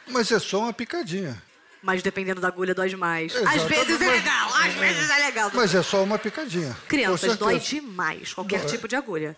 Mas 0.09 0.33
é 0.33 0.41
só 0.41 0.63
uma 0.63 0.73
picadinha. 0.73 1.41
Mas 1.81 2.03
dependendo 2.03 2.41
da 2.41 2.49
agulha, 2.49 2.75
dói 2.75 2.89
demais. 2.89 3.35
Às 3.37 3.63
vezes 3.63 4.01
é 4.01 4.11
legal, 4.11 4.55
às 4.55 4.75
vezes 4.75 5.09
é 5.09 5.19
legal. 5.27 5.51
Mas 5.55 5.75
é 5.75 5.83
só 5.83 6.03
uma 6.03 6.19
picadinha. 6.19 6.77
Crianças, 6.89 7.37
dói 7.39 7.61
demais 7.61 8.35
qualquer 8.35 8.67
tipo 8.67 8.89
de 8.89 8.97
agulha. 8.97 9.37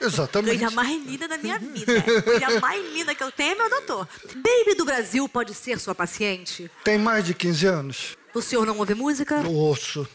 Exatamente. 0.00 0.58
Coisa 0.58 0.74
mais 0.74 1.04
linda 1.04 1.28
da 1.28 1.38
minha 1.38 1.58
vida. 1.58 2.02
Coisa 2.22 2.60
mais 2.60 2.92
linda 2.92 3.14
que 3.14 3.22
eu 3.22 3.30
tenho 3.30 3.52
é 3.52 3.54
meu 3.54 3.70
doutor. 3.70 4.08
Baby 4.34 4.74
do 4.76 4.84
Brasil 4.84 5.28
pode 5.28 5.54
ser 5.54 5.78
sua 5.78 5.94
paciente? 5.94 6.70
Tem 6.82 6.98
mais 6.98 7.24
de 7.24 7.34
15 7.34 7.66
anos. 7.66 8.16
O 8.34 8.40
senhor 8.40 8.64
não 8.64 8.78
ouve 8.78 8.94
música? 8.94 9.42
No 9.42 9.56
osso. 9.68 10.08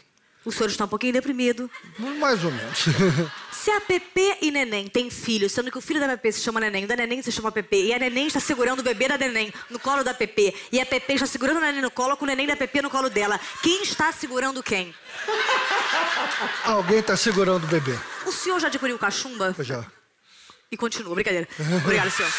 O 0.45 0.51
senhor 0.51 0.69
está 0.69 0.85
um 0.85 0.87
pouquinho 0.87 1.13
deprimido. 1.13 1.69
Mais 2.19 2.43
ou 2.43 2.51
menos. 2.51 2.85
Se 3.51 3.71
a 3.71 3.81
Pepe 3.81 4.37
e 4.43 4.51
Neném 4.51 4.87
têm 4.87 5.09
filhos, 5.09 5.51
sendo 5.51 5.71
que 5.71 5.77
o 5.77 5.81
filho 5.81 5.99
da 5.99 6.07
Pepe 6.09 6.31
se 6.33 6.41
chama 6.41 6.59
Neném, 6.59 6.85
o 6.85 6.87
da 6.87 6.95
Neném 6.95 7.23
se 7.23 7.31
chama 7.31 7.51
Pepe, 7.51 7.87
e 7.87 7.93
a 7.93 7.97
Neném 7.97 8.27
está 8.27 8.39
segurando 8.39 8.79
o 8.79 8.83
bebê 8.83 9.07
da 9.07 9.17
Neném 9.17 9.51
no 9.71 9.79
colo 9.79 10.03
da 10.03 10.13
Pepe, 10.13 10.53
e 10.71 10.79
a 10.79 10.85
Pepe 10.85 11.13
está 11.13 11.25
segurando 11.25 11.57
o 11.57 11.61
Neném 11.61 11.81
no 11.81 11.89
colo 11.89 12.15
com 12.15 12.25
o 12.25 12.27
Neném 12.27 12.45
da 12.45 12.55
Pepe 12.55 12.79
no 12.83 12.91
colo 12.91 13.09
dela, 13.09 13.39
quem 13.63 13.81
está 13.81 14.11
segurando 14.11 14.61
quem? 14.61 14.93
Alguém 16.63 17.01
tá 17.01 17.17
segurando 17.17 17.63
o 17.63 17.67
bebê. 17.67 17.97
O 18.27 18.31
senhor 18.31 18.59
já 18.59 18.67
adquiriu 18.67 18.99
cachumba? 18.99 19.55
Já. 19.59 19.83
E 20.71 20.77
continua, 20.77 21.15
brincadeira. 21.15 21.47
Obrigada, 21.83 22.11
senhor. 22.11 22.31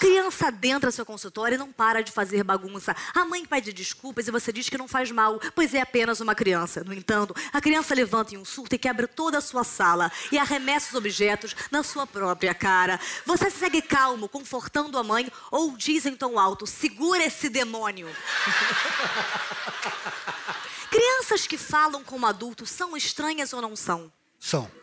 Criança 0.00 0.48
adentra 0.48 0.90
seu 0.90 1.04
consultório 1.04 1.56
e 1.56 1.58
não 1.58 1.70
para 1.70 2.02
de 2.02 2.10
fazer 2.10 2.42
bagunça. 2.42 2.96
A 3.14 3.22
mãe 3.26 3.44
pede 3.44 3.70
desculpas 3.70 4.26
e 4.26 4.30
você 4.30 4.50
diz 4.50 4.66
que 4.66 4.78
não 4.78 4.88
faz 4.88 5.10
mal, 5.10 5.38
pois 5.54 5.74
é 5.74 5.82
apenas 5.82 6.20
uma 6.20 6.34
criança. 6.34 6.82
No 6.82 6.94
entanto, 6.94 7.36
a 7.52 7.60
criança 7.60 7.94
levanta 7.94 8.34
em 8.34 8.38
um 8.38 8.44
surto 8.44 8.74
e 8.74 8.78
quebra 8.78 9.06
toda 9.06 9.36
a 9.36 9.42
sua 9.42 9.62
sala 9.62 10.10
e 10.32 10.38
arremessa 10.38 10.88
os 10.88 10.94
objetos 10.94 11.54
na 11.70 11.82
sua 11.82 12.06
própria 12.06 12.54
cara. 12.54 12.98
Você 13.26 13.50
segue 13.50 13.82
calmo, 13.82 14.26
confortando 14.26 14.96
a 14.96 15.02
mãe 15.02 15.30
ou 15.50 15.76
diz 15.76 16.06
em 16.06 16.16
tom 16.16 16.38
alto: 16.38 16.66
segura 16.66 17.22
esse 17.22 17.50
demônio. 17.50 18.08
Crianças 20.90 21.46
que 21.46 21.58
falam 21.58 22.02
como 22.02 22.24
adultos 22.24 22.70
são 22.70 22.96
estranhas 22.96 23.52
ou 23.52 23.60
não 23.60 23.76
são? 23.76 24.10
São. 24.38 24.79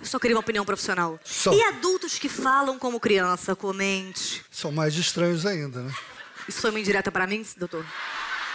Eu 0.00 0.06
só 0.06 0.18
queria 0.18 0.36
uma 0.36 0.40
opinião 0.40 0.64
profissional. 0.64 1.18
Só. 1.24 1.52
E 1.52 1.62
adultos 1.64 2.18
que 2.18 2.28
falam 2.28 2.78
como 2.78 3.00
criança? 3.00 3.54
Comente. 3.56 4.44
São 4.50 4.70
mais 4.70 4.94
estranhos 4.94 5.44
ainda, 5.44 5.80
né? 5.82 5.92
Isso 6.48 6.60
foi 6.60 6.70
uma 6.70 6.80
indireta 6.80 7.10
para 7.12 7.26
mim, 7.26 7.44
doutor? 7.56 7.84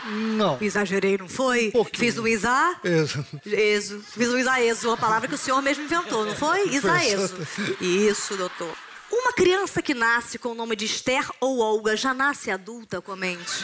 Não. 0.06 0.58
Exagerei, 0.60 1.18
não 1.18 1.30
foi? 1.30 1.72
pouquinho. 1.72 2.00
Fiz 2.00 2.18
um 2.18 2.28
isa... 2.28 2.76
Exa- 2.84 3.26
Exo. 3.46 4.02
Fiz 4.02 4.30
um 4.30 4.38
isaeso, 4.38 4.92
a 4.92 4.98
palavra 4.98 5.28
que 5.30 5.36
o 5.36 5.38
senhor 5.38 5.62
mesmo 5.62 5.84
inventou, 5.84 6.26
não 6.26 6.36
foi? 6.36 6.68
Isaeso. 6.76 7.36
Isso, 7.80 8.36
doutor. 8.36 8.76
Uma 9.12 9.32
criança 9.32 9.82
que 9.82 9.94
nasce 9.94 10.38
com 10.40 10.50
o 10.50 10.56
nome 10.56 10.76
de 10.76 10.86
Esther 10.86 11.26
ou 11.40 11.60
Olga 11.60 11.96
já 11.96 12.14
nasce 12.14 12.50
adulta? 12.52 13.02
Comente. 13.02 13.64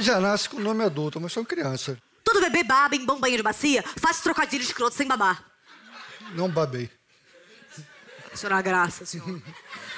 Já 0.00 0.20
nasce 0.20 0.48
com 0.48 0.60
nome 0.60 0.84
adulto, 0.84 1.20
mas 1.20 1.32
são 1.32 1.44
crianças. 1.44 1.96
Todo 2.22 2.40
bebê 2.40 2.62
baba 2.62 2.94
em 2.94 3.04
bom 3.04 3.18
banho 3.18 3.36
de 3.36 3.42
bacia, 3.42 3.82
faz 3.96 4.20
trocadilho 4.20 4.62
escroto 4.62 4.94
sem 4.94 5.08
babar. 5.08 5.42
Não 6.34 6.48
babei. 6.48 6.90
Senhor, 8.34 8.52
a 8.52 8.62
graça, 8.62 9.04
senhor. 9.04 9.42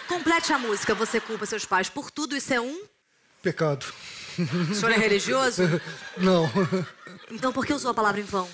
Complete 0.09 0.53
a 0.53 0.59
música. 0.59 0.95
Você 0.95 1.21
culpa 1.21 1.47
seus 1.47 1.64
pais 1.64 1.88
por 1.88 2.11
tudo. 2.11 2.37
Isso 2.37 2.53
é 2.55 2.61
um... 2.61 2.85
Pecado. 3.43 3.87
O 4.71 4.75
senhor 4.75 4.93
é 4.93 4.97
religioso? 4.97 5.62
Não. 6.16 6.51
Então 7.31 7.53
por 7.53 7.66
que 7.66 7.73
usou 7.73 7.90
a 7.90 7.95
palavra 7.95 8.21
em 8.21 8.25
vão? 8.25 8.49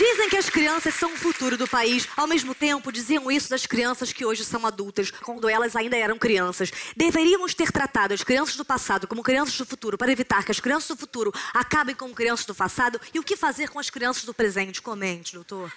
Dizem 0.00 0.30
que 0.30 0.38
as 0.38 0.48
crianças 0.48 0.94
são 0.94 1.12
o 1.12 1.16
futuro 1.18 1.58
do 1.58 1.68
país. 1.68 2.08
Ao 2.16 2.26
mesmo 2.26 2.54
tempo, 2.54 2.90
diziam 2.90 3.30
isso 3.30 3.50
das 3.50 3.66
crianças 3.66 4.14
que 4.14 4.24
hoje 4.24 4.46
são 4.46 4.64
adultas, 4.64 5.10
quando 5.10 5.46
elas 5.46 5.76
ainda 5.76 5.94
eram 5.94 6.18
crianças. 6.18 6.72
Deveríamos 6.96 7.52
ter 7.52 7.70
tratado 7.70 8.14
as 8.14 8.24
crianças 8.24 8.56
do 8.56 8.64
passado 8.64 9.06
como 9.06 9.22
crianças 9.22 9.58
do 9.58 9.66
futuro 9.66 9.98
para 9.98 10.10
evitar 10.10 10.42
que 10.42 10.50
as 10.50 10.58
crianças 10.58 10.88
do 10.88 10.96
futuro 10.96 11.30
acabem 11.52 11.94
como 11.94 12.14
crianças 12.14 12.46
do 12.46 12.54
passado. 12.54 12.98
E 13.12 13.18
o 13.18 13.22
que 13.22 13.36
fazer 13.36 13.68
com 13.68 13.78
as 13.78 13.90
crianças 13.90 14.24
do 14.24 14.32
presente? 14.32 14.80
Comente, 14.80 15.34
doutor. 15.34 15.70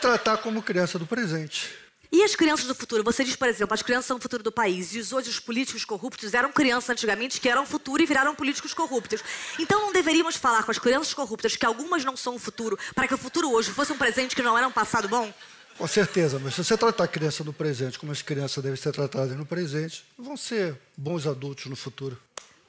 Tratar 0.00 0.38
como 0.38 0.62
criança 0.62 0.98
do 0.98 1.04
presente. 1.04 1.79
E 2.12 2.24
as 2.24 2.34
crianças 2.34 2.66
do 2.66 2.74
futuro? 2.74 3.04
Você 3.04 3.22
diz, 3.22 3.36
por 3.36 3.46
exemplo, 3.46 3.72
as 3.72 3.82
crianças 3.82 4.06
são 4.06 4.16
o 4.16 4.20
futuro 4.20 4.42
do 4.42 4.50
país. 4.50 4.94
E 4.94 4.98
os 4.98 5.12
hoje 5.12 5.30
os 5.30 5.38
políticos 5.38 5.84
corruptos 5.84 6.34
eram 6.34 6.50
crianças 6.50 6.90
antigamente 6.90 7.40
que 7.40 7.48
eram 7.48 7.62
o 7.62 7.66
futuro 7.66 8.02
e 8.02 8.06
viraram 8.06 8.34
políticos 8.34 8.74
corruptos. 8.74 9.22
Então 9.58 9.80
não 9.80 9.92
deveríamos 9.92 10.34
falar 10.34 10.64
com 10.64 10.72
as 10.72 10.78
crianças 10.78 11.14
corruptas 11.14 11.54
que 11.54 11.64
algumas 11.64 12.04
não 12.04 12.16
são 12.16 12.34
o 12.34 12.38
futuro, 12.38 12.76
para 12.94 13.06
que 13.06 13.14
o 13.14 13.18
futuro 13.18 13.52
hoje 13.52 13.70
fosse 13.70 13.92
um 13.92 13.98
presente 13.98 14.34
que 14.34 14.42
não 14.42 14.58
era 14.58 14.66
um 14.66 14.72
passado 14.72 15.08
bom? 15.08 15.32
Com 15.78 15.86
certeza, 15.86 16.38
mas 16.38 16.54
se 16.54 16.64
você 16.64 16.76
tratar 16.76 17.04
a 17.04 17.08
criança 17.08 17.42
no 17.44 17.52
presente 17.52 17.98
como 17.98 18.12
as 18.12 18.20
crianças 18.20 18.62
devem 18.62 18.76
ser 18.76 18.92
tratadas 18.92 19.36
no 19.36 19.46
presente, 19.46 20.04
vão 20.18 20.36
ser 20.36 20.76
bons 20.96 21.26
adultos 21.26 21.66
no 21.66 21.76
futuro. 21.76 22.20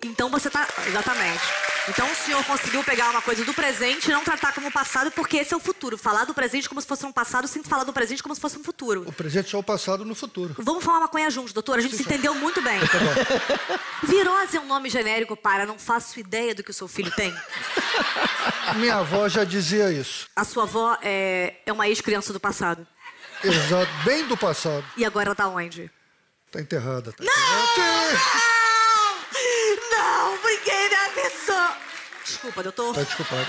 Então 0.03 0.29
você 0.29 0.49
tá. 0.49 0.67
Exatamente. 0.87 1.41
Então 1.89 2.09
o 2.11 2.15
senhor 2.15 2.43
conseguiu 2.45 2.83
pegar 2.83 3.09
uma 3.09 3.21
coisa 3.21 3.43
do 3.43 3.53
presente 3.53 4.07
e 4.07 4.11
não 4.11 4.23
tratar 4.23 4.53
como 4.53 4.71
passado, 4.71 5.11
porque 5.11 5.37
esse 5.37 5.53
é 5.53 5.57
o 5.57 5.59
futuro. 5.59 5.97
Falar 5.97 6.25
do 6.25 6.33
presente 6.33 6.69
como 6.69 6.79
se 6.79 6.87
fosse 6.87 7.05
um 7.05 7.11
passado, 7.11 7.47
sem 7.47 7.63
falar 7.63 7.83
do 7.83 7.91
presente 7.91 8.21
como 8.21 8.35
se 8.35 8.41
fosse 8.41 8.57
um 8.57 8.63
futuro. 8.63 9.03
O 9.07 9.11
presente 9.11 9.55
é 9.55 9.57
o 9.57 9.63
passado 9.63 10.05
no 10.05 10.13
futuro. 10.13 10.55
Vamos 10.59 10.83
falar 10.83 10.99
maconha 10.99 11.29
juntos, 11.31 11.53
doutor. 11.53 11.79
A 11.79 11.81
gente 11.81 11.95
se 11.95 12.03
entendeu 12.03 12.35
muito 12.35 12.61
bem. 12.61 12.79
Virose 14.03 14.57
é 14.57 14.59
um 14.59 14.67
nome 14.67 14.89
genérico 14.89 15.35
para 15.35 15.65
não 15.65 15.79
faço 15.79 16.19
ideia 16.19 16.53
do 16.53 16.63
que 16.63 16.69
o 16.69 16.73
seu 16.73 16.87
filho 16.87 17.11
tem. 17.11 17.33
Minha 18.77 18.97
avó 18.97 19.27
já 19.27 19.43
dizia 19.43 19.91
isso. 19.91 20.27
A 20.35 20.43
sua 20.43 20.63
avó 20.63 20.97
é, 21.01 21.55
é 21.65 21.73
uma 21.73 21.87
ex-criança 21.87 22.31
do 22.31 22.39
passado. 22.39 22.85
Exato, 23.43 23.91
bem 24.05 24.27
do 24.27 24.37
passado. 24.37 24.85
E 24.95 25.03
agora 25.03 25.29
ela 25.29 25.35
tá 25.35 25.47
onde? 25.47 25.89
Tá 26.51 26.61
enterrada. 26.61 27.11
Tá 27.11 27.23
Não! 27.23 28.60
Desculpa, 32.41 32.63
doutor. 32.63 32.95
Tá 32.95 33.03
desculpado. 33.03 33.47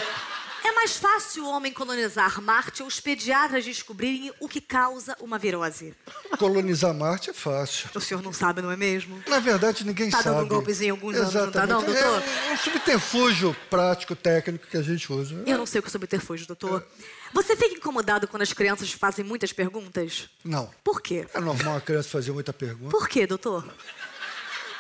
É 0.65 0.71
mais 0.73 0.97
fácil 0.97 1.45
o 1.45 1.49
homem 1.51 1.73
colonizar 1.73 2.41
Marte 2.43 2.83
ou 2.83 2.89
os 2.89 3.01
pediatras 3.01 3.65
descobrirem 3.65 4.33
o 4.39 4.47
que 4.47 4.61
causa 4.61 5.17
uma 5.19 5.37
virose. 5.39 5.95
Colonizar 6.39 6.93
Marte 6.95 7.31
é 7.31 7.33
fácil. 7.33 7.89
O 7.95 8.01
senhor 8.01 8.23
não 8.23 8.33
sabe, 8.33 8.61
não 8.63 8.71
é 8.71 8.77
mesmo? 8.77 9.21
Na 9.27 9.41
verdade, 9.41 9.83
ninguém 9.85 10.11
Tá 10.11 10.23
sabe. 10.23 10.37
dando 10.37 10.45
um 10.45 10.49
golpezinho 10.49 10.89
em 10.89 10.91
alguns 10.91 11.17
anos, 11.17 11.35
não 11.35 11.51
tá 11.51 11.65
Exatamente. 11.65 11.87
não, 11.87 11.95
doutor? 12.13 12.23
É 12.49 12.53
um 12.53 12.57
subterfúgio 12.59 13.57
prático, 13.71 14.15
técnico 14.15 14.67
que 14.69 14.77
a 14.77 14.83
gente 14.83 15.11
usa. 15.13 15.43
Eu 15.47 15.57
não 15.59 15.67
sei 15.67 15.79
o 15.79 15.83
que 15.83 15.89
é 15.89 15.91
subterfúgio, 15.91 16.47
doutor. 16.47 16.87
Você 17.33 17.57
fica 17.57 17.75
incomodado 17.75 18.29
quando 18.29 18.43
as 18.43 18.53
crianças 18.53 18.93
fazem 18.93 19.25
muitas 19.25 19.53
perguntas? 19.55 20.29
Não. 20.45 20.71
Por 20.85 21.01
quê? 21.01 21.27
É 21.35 21.41
normal 21.41 21.79
a 21.79 21.81
criança 21.81 22.09
fazer 22.11 22.31
muita 22.31 22.53
pergunta. 22.53 22.91
Por 22.91 23.09
quê, 23.09 23.27
doutor? 23.27 23.67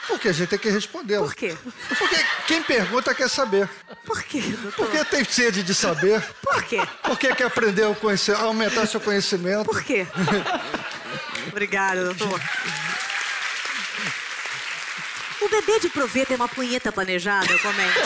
Porque 0.06 0.28
a 0.28 0.32
gente 0.32 0.48
tem 0.48 0.58
que 0.58 0.68
respondê-la. 0.68 1.24
Por 1.24 1.34
quê? 1.34 1.56
Porque 1.98 2.16
quem 2.46 2.62
pergunta 2.62 3.14
quer 3.14 3.28
saber. 3.28 3.68
Por 4.04 4.22
quê, 4.22 4.40
doutor? 4.40 4.86
Porque 4.86 5.04
tem 5.04 5.24
sede 5.24 5.62
de 5.62 5.74
saber. 5.74 6.20
Por 6.42 6.62
quê? 6.64 6.80
Porque 7.02 7.34
quer 7.34 7.44
aprender 7.44 7.84
a 7.84 7.94
conhecer, 7.94 8.34
aumentar 8.34 8.86
seu 8.86 9.00
conhecimento. 9.00 9.64
Por 9.64 9.82
quê? 9.82 10.06
Obrigada, 11.48 12.04
doutor. 12.04 12.40
O 15.40 15.48
bebê 15.48 15.80
de 15.80 15.88
provê 15.88 16.24
tem 16.24 16.36
uma 16.36 16.48
punheta 16.48 16.92
planejada, 16.92 17.58
comente. 17.58 17.98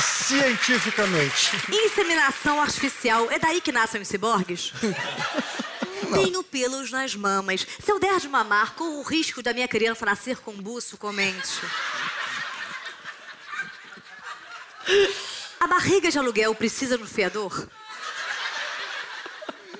Cientificamente. 0.00 1.50
Inseminação 1.70 2.60
artificial, 2.60 3.30
é 3.30 3.38
daí 3.38 3.60
que 3.60 3.72
nascem 3.72 4.00
os 4.00 4.08
ciborgues? 4.08 4.72
Tenho 6.12 6.42
pelos 6.42 6.90
nas 6.90 7.14
mamas. 7.14 7.66
Se 7.80 7.90
eu 7.90 7.98
der 7.98 8.18
de 8.20 8.28
mamar, 8.28 8.74
corro 8.74 9.00
o 9.00 9.02
risco 9.02 9.42
da 9.42 9.52
minha 9.52 9.68
criança 9.68 10.06
nascer 10.06 10.38
com 10.38 10.52
buço, 10.52 10.96
comente. 10.96 11.60
A 15.60 15.66
barriga 15.66 16.10
de 16.10 16.18
aluguel 16.18 16.54
precisa 16.54 16.96
de 16.96 17.02
um 17.02 17.06
fiador? 17.06 17.68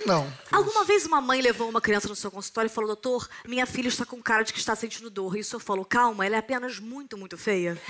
Não. 0.05 0.33
Alguma 0.51 0.85
vez 0.85 1.05
uma 1.05 1.21
mãe 1.21 1.41
levou 1.41 1.69
uma 1.69 1.81
criança 1.81 2.09
no 2.09 2.17
seu 2.17 2.31
consultório 2.31 2.69
e 2.69 2.73
falou: 2.73 2.89
Doutor, 2.89 3.29
minha 3.47 3.67
filha 3.67 3.89
está 3.89 4.05
com 4.05 4.23
cara 4.23 4.43
de 4.43 4.53
que 4.53 4.59
está 4.59 4.75
sentindo 4.75 5.11
dor. 5.11 5.37
E 5.37 5.41
o 5.41 5.45
senhor 5.45 5.61
falou: 5.61 5.85
Calma, 5.85 6.25
ela 6.25 6.37
é 6.37 6.39
apenas 6.39 6.79
muito, 6.79 7.17
muito 7.17 7.37
feia. 7.37 7.81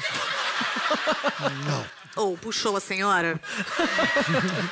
Não. 1.67 1.87
Ou 2.17 2.37
puxou 2.37 2.77
a 2.77 2.81
senhora? 2.81 3.41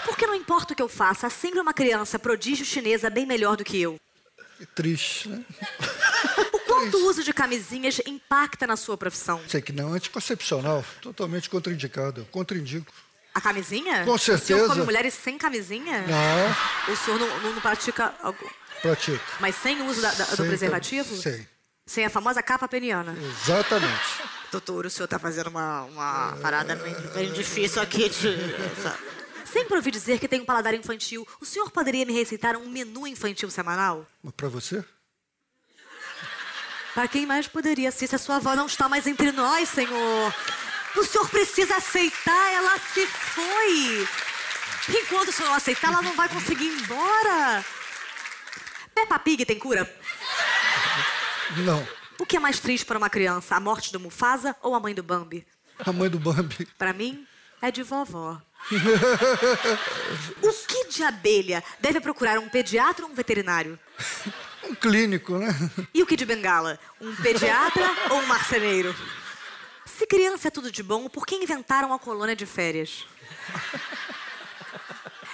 Porque 0.04 0.26
não 0.26 0.34
importa 0.34 0.72
o 0.72 0.76
que 0.76 0.82
eu 0.82 0.88
faça, 0.88 1.26
há 1.26 1.30
sempre 1.30 1.60
uma 1.60 1.72
criança 1.72 2.18
prodígio 2.18 2.64
chinesa 2.64 3.08
bem 3.08 3.24
melhor 3.26 3.56
do 3.56 3.64
que 3.64 3.80
eu. 3.80 3.96
Triste, 4.74 5.28
né? 5.28 5.42
O 6.52 6.58
quanto 6.60 6.96
o 6.96 7.06
uso 7.08 7.22
de 7.22 7.32
camisinhas 7.32 8.00
impacta 8.06 8.66
na 8.66 8.74
sua 8.76 8.96
profissão? 8.96 9.40
Sei 9.46 9.60
que 9.60 9.70
não, 9.72 9.92
anticoncepcional. 9.92 10.82
Totalmente 11.02 11.48
contraindicado. 11.50 12.22
Eu 12.22 12.24
contraindico. 12.26 12.90
A 13.34 13.40
camisinha? 13.40 14.04
Com 14.06 14.12
O 14.12 14.18
senhor 14.18 14.38
certeza. 14.38 14.68
come 14.68 14.82
mulheres 14.84 15.12
sem 15.12 15.36
camisinha? 15.36 16.04
Não, 16.06 16.92
O 16.94 16.96
senhor 16.96 17.20
não, 17.20 17.40
não- 17.42 17.52
não 17.52 17.60
pratica 17.60 18.14
algo... 18.22 18.50
pratico. 18.80 19.22
Mas 19.40 19.54
sem 19.56 19.80
o 19.82 19.86
uso 19.86 20.00
da- 20.00 20.14
da- 20.14 20.24
do 20.24 20.36
Sem- 20.36 20.46
preservativo? 20.46 21.14
Sem. 21.16 21.46
Sem 21.86 22.06
a 22.06 22.10
famosa 22.10 22.42
capa 22.42 22.66
peniana? 22.66 23.14
Exatamente. 23.42 23.92
Doutor, 24.56 24.86
o 24.86 24.90
senhor 24.90 25.06
tá 25.06 25.18
fazendo 25.18 25.48
uma, 25.48 25.82
uma 25.82 26.38
parada 26.40 26.74
bem, 27.14 27.30
difícil 27.30 27.82
aqui. 27.82 28.10
Sempre 29.44 29.76
ouvi 29.76 29.90
dizer 29.90 30.18
que 30.18 30.26
tem 30.26 30.40
um 30.40 30.46
paladar 30.46 30.72
infantil. 30.72 31.28
O 31.38 31.44
senhor 31.44 31.70
poderia 31.70 32.06
me 32.06 32.14
receitar 32.14 32.56
um 32.56 32.66
menu 32.66 33.06
infantil 33.06 33.50
semanal? 33.50 34.06
Mas 34.22 34.32
pra 34.34 34.48
você? 34.48 34.82
Para 36.94 37.06
quem 37.06 37.26
mais 37.26 37.46
poderia 37.46 37.92
ser 37.92 38.06
se 38.06 38.14
a 38.14 38.18
sua 38.18 38.36
avó 38.36 38.56
não 38.56 38.64
está 38.64 38.88
mais 38.88 39.06
entre 39.06 39.30
nós, 39.30 39.68
senhor? 39.68 40.34
O 40.96 41.04
senhor 41.04 41.28
precisa 41.28 41.76
aceitar, 41.76 42.52
ela 42.54 42.78
se 42.78 43.06
foi. 43.06 44.08
Enquanto 44.88 45.28
o 45.28 45.32
senhor 45.32 45.50
não 45.50 45.56
aceitar, 45.56 45.88
ela 45.88 46.00
não 46.00 46.16
vai 46.16 46.30
conseguir 46.30 46.64
ir 46.64 46.80
embora. 46.80 47.62
Peppa 48.94 49.18
Pig 49.18 49.44
tem 49.44 49.58
cura? 49.58 49.86
Não. 51.58 52.05
O 52.18 52.24
que 52.24 52.36
é 52.36 52.40
mais 52.40 52.58
triste 52.58 52.86
para 52.86 52.98
uma 52.98 53.10
criança, 53.10 53.54
a 53.54 53.60
morte 53.60 53.92
do 53.92 54.00
Mufasa 54.00 54.56
ou 54.62 54.74
a 54.74 54.80
mãe 54.80 54.94
do 54.94 55.02
Bambi? 55.02 55.46
A 55.78 55.92
mãe 55.92 56.08
do 56.08 56.18
Bambi. 56.18 56.66
Para 56.78 56.92
mim, 56.92 57.26
é 57.60 57.70
de 57.70 57.82
vovó. 57.82 58.40
o 60.42 60.52
que 60.66 60.88
de 60.88 61.02
abelha 61.02 61.62
deve 61.78 62.00
procurar 62.00 62.38
um 62.38 62.48
pediatra 62.48 63.04
ou 63.04 63.12
um 63.12 63.14
veterinário? 63.14 63.78
Um 64.64 64.74
clínico, 64.74 65.38
né? 65.38 65.48
E 65.94 66.02
o 66.02 66.06
que 66.06 66.16
de 66.16 66.24
bengala? 66.24 66.78
Um 67.00 67.14
pediatra 67.16 67.88
ou 68.10 68.18
um 68.18 68.26
marceneiro? 68.26 68.94
Se 69.84 70.06
criança 70.06 70.48
é 70.48 70.50
tudo 70.50 70.72
de 70.72 70.82
bom, 70.82 71.08
por 71.08 71.26
que 71.26 71.36
inventaram 71.36 71.92
a 71.92 71.98
colônia 71.98 72.34
de 72.34 72.46
férias? 72.46 73.06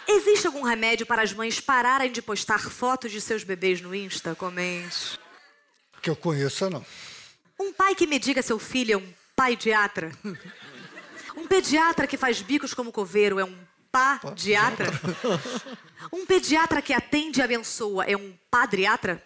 Existe 0.06 0.46
algum 0.46 0.62
remédio 0.62 1.06
para 1.06 1.22
as 1.22 1.32
mães 1.32 1.60
pararem 1.60 2.12
de 2.12 2.20
postar 2.20 2.60
fotos 2.60 3.10
de 3.10 3.20
seus 3.20 3.44
bebês 3.44 3.80
no 3.80 3.94
Insta? 3.94 4.34
Comente. 4.34 5.18
Que 6.02 6.10
eu 6.10 6.16
conheça, 6.16 6.68
não. 6.68 6.84
Um 7.58 7.72
pai 7.72 7.94
que 7.94 8.08
me 8.08 8.18
diga 8.18 8.42
seu 8.42 8.58
filho 8.58 8.94
é 8.94 8.96
um 8.96 9.14
paidiatra? 9.36 10.10
Um 11.36 11.46
pediatra 11.46 12.06
que 12.06 12.16
faz 12.16 12.42
bicos 12.42 12.74
como 12.74 12.90
coveiro 12.90 13.38
é 13.38 13.44
um 13.44 13.56
padiatra? 13.92 14.88
Um 16.12 16.26
pediatra 16.26 16.82
que 16.82 16.92
atende 16.92 17.38
e 17.38 17.42
abençoa 17.42 18.04
é 18.04 18.16
um 18.16 18.34
padriatra? 18.50 19.22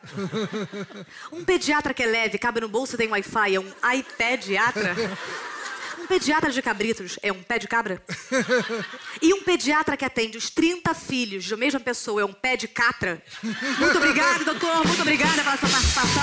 Um 1.32 1.44
pediatra 1.44 1.94
que 1.94 2.02
é 2.02 2.06
leve, 2.06 2.36
cabe 2.38 2.60
no 2.60 2.68
bolso 2.68 2.94
e 2.94 2.98
tem 2.98 3.08
Wi-Fi 3.08 3.54
é 3.54 3.60
um 3.60 3.72
iPadiatra? 3.98 4.94
Um 6.06 6.08
pediatra 6.08 6.52
de 6.52 6.62
cabritos 6.62 7.18
é 7.20 7.32
um 7.32 7.42
pé 7.42 7.58
de 7.58 7.66
cabra? 7.66 8.00
E 9.20 9.34
um 9.34 9.42
pediatra 9.42 9.96
que 9.96 10.04
atende 10.04 10.38
os 10.38 10.48
30 10.48 10.94
filhos 10.94 11.42
de 11.42 11.52
uma 11.52 11.58
mesma 11.58 11.80
pessoa 11.80 12.22
é 12.22 12.24
um 12.24 12.32
pé 12.32 12.56
de 12.56 12.68
catra? 12.68 13.20
Muito 13.42 13.98
obrigada, 13.98 14.44
doutor. 14.44 14.86
Muito 14.86 15.02
obrigada 15.02 15.42
pela 15.42 15.56
sua 15.56 15.68
participação. 15.68 16.22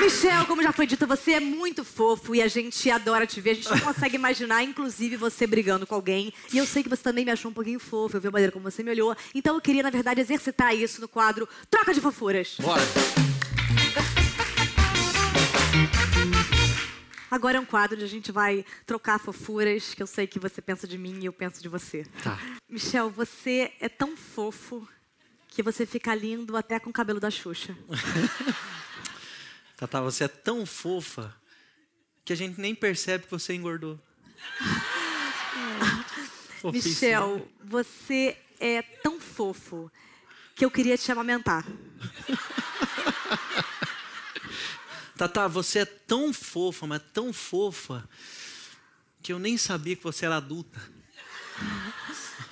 Michel, 0.00 0.44
como 0.46 0.60
já 0.60 0.72
foi 0.72 0.88
dito, 0.88 1.06
você 1.06 1.34
é 1.34 1.40
muito 1.40 1.84
fofo 1.84 2.34
e 2.34 2.42
a 2.42 2.48
gente 2.48 2.90
adora 2.90 3.28
te 3.28 3.40
ver. 3.40 3.50
A 3.50 3.54
gente 3.54 3.70
não 3.70 3.78
consegue 3.78 4.16
imaginar, 4.16 4.64
inclusive, 4.64 5.16
você 5.16 5.46
brigando 5.46 5.86
com 5.86 5.94
alguém. 5.94 6.34
E 6.52 6.58
eu 6.58 6.66
sei 6.66 6.82
que 6.82 6.88
você 6.88 7.02
também 7.04 7.24
me 7.24 7.30
achou 7.30 7.52
um 7.52 7.54
pouquinho 7.54 7.78
fofo, 7.78 8.16
eu 8.16 8.20
vi 8.20 8.26
a 8.26 8.32
maneira 8.32 8.50
como 8.50 8.68
você 8.68 8.82
me 8.82 8.90
olhou. 8.90 9.14
Então 9.32 9.54
eu 9.54 9.60
queria, 9.60 9.84
na 9.84 9.90
verdade, 9.90 10.20
exercitar 10.20 10.74
isso 10.74 11.00
no 11.00 11.06
quadro 11.06 11.48
Troca 11.70 11.94
de 11.94 12.00
Fofuras. 12.00 12.56
Bora. 12.60 12.82
Agora 17.30 17.58
é 17.58 17.60
um 17.60 17.66
quadro 17.66 17.96
onde 17.96 18.04
a 18.04 18.08
gente 18.08 18.32
vai 18.32 18.64
trocar 18.86 19.18
fofuras, 19.18 19.92
que 19.94 20.02
eu 20.02 20.06
sei 20.06 20.26
que 20.26 20.38
você 20.38 20.62
pensa 20.62 20.86
de 20.86 20.96
mim 20.96 21.20
e 21.20 21.26
eu 21.26 21.32
penso 21.32 21.60
de 21.60 21.68
você. 21.68 22.06
Tá. 22.22 22.38
Michel, 22.68 23.10
você 23.10 23.72
é 23.78 23.88
tão 23.88 24.16
fofo 24.16 24.88
que 25.48 25.62
você 25.62 25.84
fica 25.84 26.14
lindo 26.14 26.56
até 26.56 26.80
com 26.80 26.88
o 26.90 26.92
cabelo 26.92 27.20
da 27.20 27.30
Xuxa. 27.30 27.76
Tata, 29.76 30.00
você 30.00 30.24
é 30.24 30.28
tão 30.28 30.64
fofa 30.64 31.34
que 32.24 32.32
a 32.32 32.36
gente 32.36 32.58
nem 32.60 32.74
percebe 32.74 33.24
que 33.24 33.30
você 33.30 33.52
engordou. 33.54 34.00
Michel, 36.72 37.46
você 37.62 38.38
é 38.58 38.80
tão 38.80 39.20
fofo 39.20 39.90
que 40.54 40.64
eu 40.64 40.70
queria 40.70 40.96
te 40.96 41.12
amamentar. 41.12 41.66
Tata, 45.16 45.48
você 45.48 45.78
é 45.80 45.84
tão 45.84 46.32
fofa, 46.32 46.86
mas 46.86 47.00
tão 47.12 47.32
fofa, 47.32 48.06
que 49.22 49.32
eu 49.32 49.38
nem 49.38 49.56
sabia 49.56 49.96
que 49.96 50.02
você 50.04 50.26
era 50.26 50.36
adulta. 50.36 50.78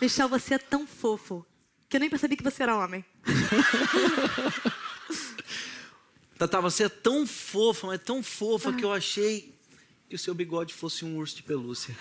Michel, 0.00 0.28
você 0.28 0.54
é 0.54 0.58
tão 0.58 0.86
fofo 0.86 1.44
que 1.88 1.96
eu 1.96 2.00
nem 2.00 2.08
percebi 2.08 2.36
que 2.36 2.42
você 2.42 2.62
era 2.62 2.76
homem. 2.76 3.04
Tata, 6.38 6.60
você 6.60 6.84
é 6.84 6.88
tão 6.88 7.26
fofa, 7.26 7.86
mas 7.86 8.02
tão 8.02 8.22
fofa 8.22 8.72
que 8.72 8.84
eu 8.84 8.92
achei 8.92 9.53
que 10.08 10.14
o 10.14 10.18
seu 10.18 10.34
bigode 10.34 10.74
fosse 10.74 11.04
um 11.04 11.16
urso 11.16 11.36
de 11.36 11.42
pelúcia. 11.42 11.96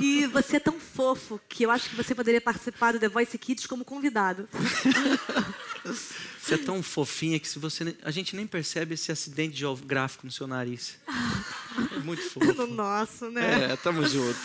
E 0.00 0.26
você 0.26 0.56
é 0.56 0.60
tão 0.60 0.78
fofo 0.78 1.40
que 1.48 1.64
eu 1.64 1.70
acho 1.70 1.90
que 1.90 1.96
você 1.96 2.14
poderia 2.14 2.40
participar 2.40 2.92
do 2.92 3.00
The 3.00 3.08
Voice 3.08 3.36
Kids 3.36 3.66
como 3.66 3.84
convidado. 3.84 4.48
Você 6.40 6.54
é 6.54 6.58
tão 6.58 6.82
fofinha 6.82 7.38
que 7.38 7.48
se 7.48 7.58
você 7.58 7.96
a 8.04 8.10
gente 8.10 8.34
nem 8.36 8.46
percebe 8.46 8.94
esse 8.94 9.10
acidente 9.12 9.56
geográfico 9.56 10.24
no 10.26 10.32
seu 10.32 10.46
nariz. 10.46 10.96
É 11.94 11.98
muito 11.98 12.22
No 12.22 12.30
fofo. 12.54 12.66
nosso, 12.68 13.30
né? 13.30 13.72
É, 13.72 13.76
tamo 13.76 14.06
junto. 14.08 14.38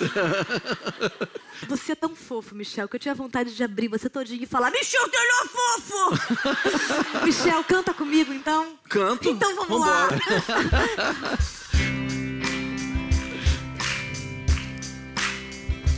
Você 1.67 1.91
é 1.91 1.95
tão 1.95 2.15
fofo, 2.15 2.53
Michel, 2.55 2.87
que 2.87 2.95
eu 2.95 2.99
tinha 2.99 3.15
vontade 3.15 3.55
de 3.55 3.63
abrir 3.63 3.87
você 3.87 4.09
todinho 4.09 4.43
e 4.43 4.45
falar: 4.47 4.71
Michel, 4.71 5.07
tu 5.09 5.15
é 5.15 5.47
fofo! 5.47 7.21
Michel, 7.25 7.63
canta 7.63 7.93
comigo 7.93 8.31
então. 8.33 8.77
Canto. 8.89 9.29
Então 9.29 9.55
vamos 9.55 9.79
Vambora. 9.79 10.15
lá. 10.15 11.37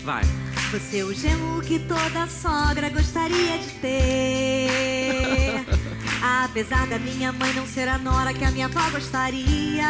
Vai. 0.03 0.23
Você 0.71 0.99
é 0.99 1.03
o 1.03 1.13
gemo 1.13 1.61
que 1.61 1.79
toda 1.79 2.27
sogra 2.27 2.89
gostaria 2.89 3.57
de 3.57 3.69
ter. 3.81 5.65
Apesar 6.43 6.85
da 6.87 6.99
minha 6.99 7.31
mãe 7.31 7.53
não 7.53 7.65
ser 7.65 7.87
a 7.87 7.97
nora 7.97 8.33
que 8.33 8.43
a 8.43 8.51
minha 8.51 8.67
avó 8.67 8.89
gostaria. 8.91 9.85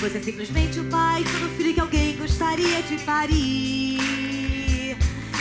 Você 0.00 0.18
é 0.18 0.20
simplesmente 0.20 0.80
o 0.80 0.84
pai 0.84 1.22
de 1.24 1.32
todo 1.32 1.56
filho 1.56 1.74
que 1.74 1.80
alguém 1.80 2.16
gostaria 2.16 2.82
de 2.82 2.98
parir. 2.98 4.96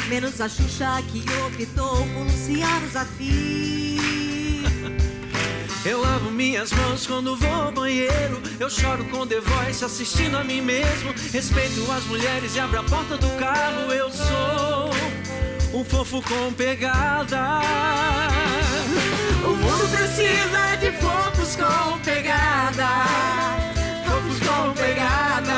Menos 0.07 0.39
a 0.39 0.47
Xuxa 0.47 1.01
que 1.11 1.23
optou 1.47 2.07
por 2.13 2.23
Luciano 2.23 2.87
Zafir. 2.89 3.99
Eu 5.83 6.01
lavo 6.01 6.24
minhas 6.35 6.71
mãos 6.73 7.07
quando 7.07 7.35
vou 7.35 7.53
ao 7.53 7.71
banheiro. 7.71 8.41
Eu 8.59 8.69
choro 8.69 9.05
com 9.05 9.25
The 9.25 9.39
Voice 9.39 9.83
assistindo 9.83 10.37
a 10.37 10.43
mim 10.43 10.61
mesmo. 10.61 11.13
Respeito 11.31 11.89
as 11.91 12.03
mulheres 12.05 12.55
e 12.55 12.59
abro 12.59 12.79
a 12.79 12.83
porta 12.83 13.17
do 13.17 13.29
carro. 13.39 13.91
Eu 13.91 14.11
sou 14.11 14.91
um 15.79 15.83
fofo 15.83 16.21
com 16.21 16.53
pegada. 16.53 17.61
O 19.45 19.49
mundo 19.49 19.89
precisa 19.89 20.75
de 20.79 20.91
fofos 20.99 21.55
com 21.55 21.99
pegada. 21.99 22.87
Fofos 24.05 24.39
com 24.39 24.73
pegada. 24.73 25.55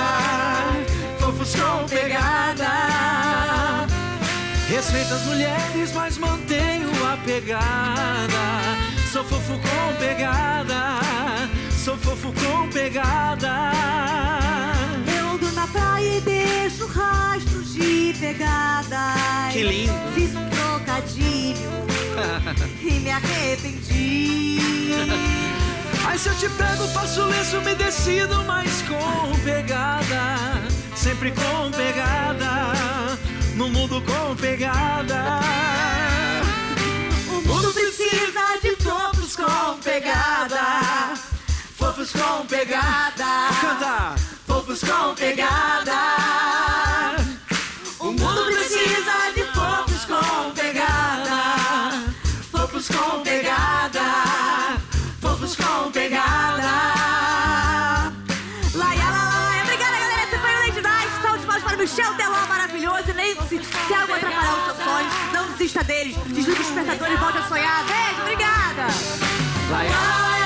Fofos 1.19 1.55
com 1.55 1.87
pegada. 1.87 2.67
Respeito 4.69 5.13
as 5.13 5.21
mulheres, 5.23 5.91
mas 5.93 6.17
mantenho 6.19 6.89
a 7.05 7.17
pegada. 7.25 8.86
Sou 9.17 9.25
fofo 9.25 9.53
com 9.53 9.95
pegada. 9.99 10.99
Sou 11.71 11.97
fofo 11.97 12.31
com 12.33 12.69
pegada. 12.69 13.71
Eu 15.11 15.29
ando 15.29 15.51
na 15.53 15.65
praia 15.65 16.17
e 16.17 16.21
deixo 16.21 16.85
rastros 16.85 17.73
de 17.73 18.15
pegadas. 18.19 19.51
Que 19.51 19.63
lindo. 19.63 19.93
Fiz 20.13 20.35
um 20.35 20.47
trocadilho 20.51 21.71
e 22.79 22.91
me 22.99 23.09
arrependi. 23.09 24.59
Aí 26.05 26.19
se 26.19 26.29
eu 26.29 26.35
te 26.35 26.47
pego, 26.49 26.87
passo 26.89 27.23
o 27.23 27.25
lenço, 27.25 27.59
me 27.61 27.73
decido, 27.73 28.43
mas 28.43 28.83
com 28.83 29.35
pegada. 29.43 30.61
Sempre 30.95 31.31
com 31.31 31.71
pegada. 31.71 33.17
No 33.55 33.67
mundo 33.67 33.99
com 33.99 34.35
pegada. 34.35 35.46
Fofos 42.07 42.21
com 42.21 42.45
pegada. 42.45 43.49
Canta! 43.59 44.15
Fofos 44.47 44.79
com 44.79 45.13
pegada. 45.15 45.93
O 47.99 48.05
mundo 48.05 48.45
precisa 48.45 49.31
de 49.35 49.43
fofos 49.53 50.05
com 50.05 50.51
pegada. 50.51 51.91
Fofos 52.49 52.87
com 52.87 53.21
pegada. 53.23 54.77
Fofos 55.19 55.55
com 55.57 55.91
pegada. 55.91 56.71
Laia, 58.73 59.03
laia. 59.03 59.63
Obrigada, 59.63 59.97
galera. 59.97 60.23
Esse 60.23 60.37
foi 60.37 60.55
o 60.55 60.59
Lady 60.59 60.81
Night. 60.81 61.11
Salve 61.21 61.39
de 61.39 61.45
palmas 61.45 61.63
para 61.63 61.75
o 61.75 61.79
Michel 61.79 62.13
Teló, 62.13 62.47
maravilhoso. 62.47 63.09
E 63.09 63.13
lembre-se, 63.13 63.61
se 63.65 63.93
algo 63.93 64.13
atrapalhar 64.13 64.55
os 64.55 64.63
seus 64.63 64.77
sonhos, 64.77 65.13
não 65.33 65.51
desista 65.51 65.83
deles. 65.83 66.15
Desliga 66.27 66.61
o 66.61 66.63
despertador 66.63 67.11
e 67.11 67.17
volte 67.17 67.37
a 67.39 67.47
sonhar. 67.49 67.83
Beijo, 67.83 68.21
obrigada. 68.21 68.87
Fofos 69.67 70.36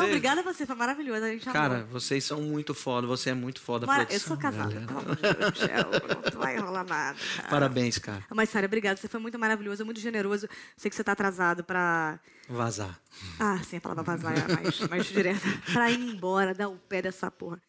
Não, 0.00 0.06
obrigada 0.08 0.40
a 0.40 0.44
você, 0.44 0.66
foi 0.66 0.76
maravilhoso. 0.76 1.24
A 1.24 1.28
gente 1.28 1.48
amou. 1.48 1.52
Cara, 1.52 1.84
vocês 1.90 2.24
são 2.24 2.40
muito 2.42 2.74
foda, 2.74 3.06
você 3.06 3.30
é 3.30 3.34
muito 3.34 3.60
foda. 3.60 3.86
Eu 3.86 3.88
produção, 3.94 4.18
sou 4.20 4.36
casada. 4.36 4.68
galera. 4.68 4.86
Pelo 4.86 4.98
amor 5.00 5.16
de 5.16 5.22
Deus, 5.22 5.50
Michel. 5.60 6.32
Não 6.34 6.40
vai 6.40 6.56
rolar 6.58 6.84
nada. 6.84 7.18
cara. 7.36 7.48
Parabéns, 7.48 7.98
cara. 7.98 8.24
Mas, 8.30 8.48
Sara, 8.50 8.66
obrigada. 8.66 8.96
Você 8.96 9.08
foi 9.08 9.20
muito 9.20 9.38
maravilhoso, 9.38 9.84
muito 9.84 10.00
generoso. 10.00 10.48
Sei 10.76 10.88
que 10.90 10.96
você 10.96 11.04
tá 11.04 11.12
atrasado 11.12 11.62
pra. 11.64 12.18
Vazar. 12.48 12.98
Ah, 13.38 13.60
sim, 13.62 13.76
a 13.76 13.80
palavra 13.80 14.02
vazar 14.02 14.32
é 14.36 14.54
mais, 14.56 14.80
mais 14.88 15.06
direta. 15.06 15.40
Pra 15.72 15.88
ir 15.90 16.00
embora, 16.00 16.52
dar 16.52 16.68
o 16.68 16.76
pé 16.76 17.00
dessa 17.00 17.30
porra. 17.30 17.60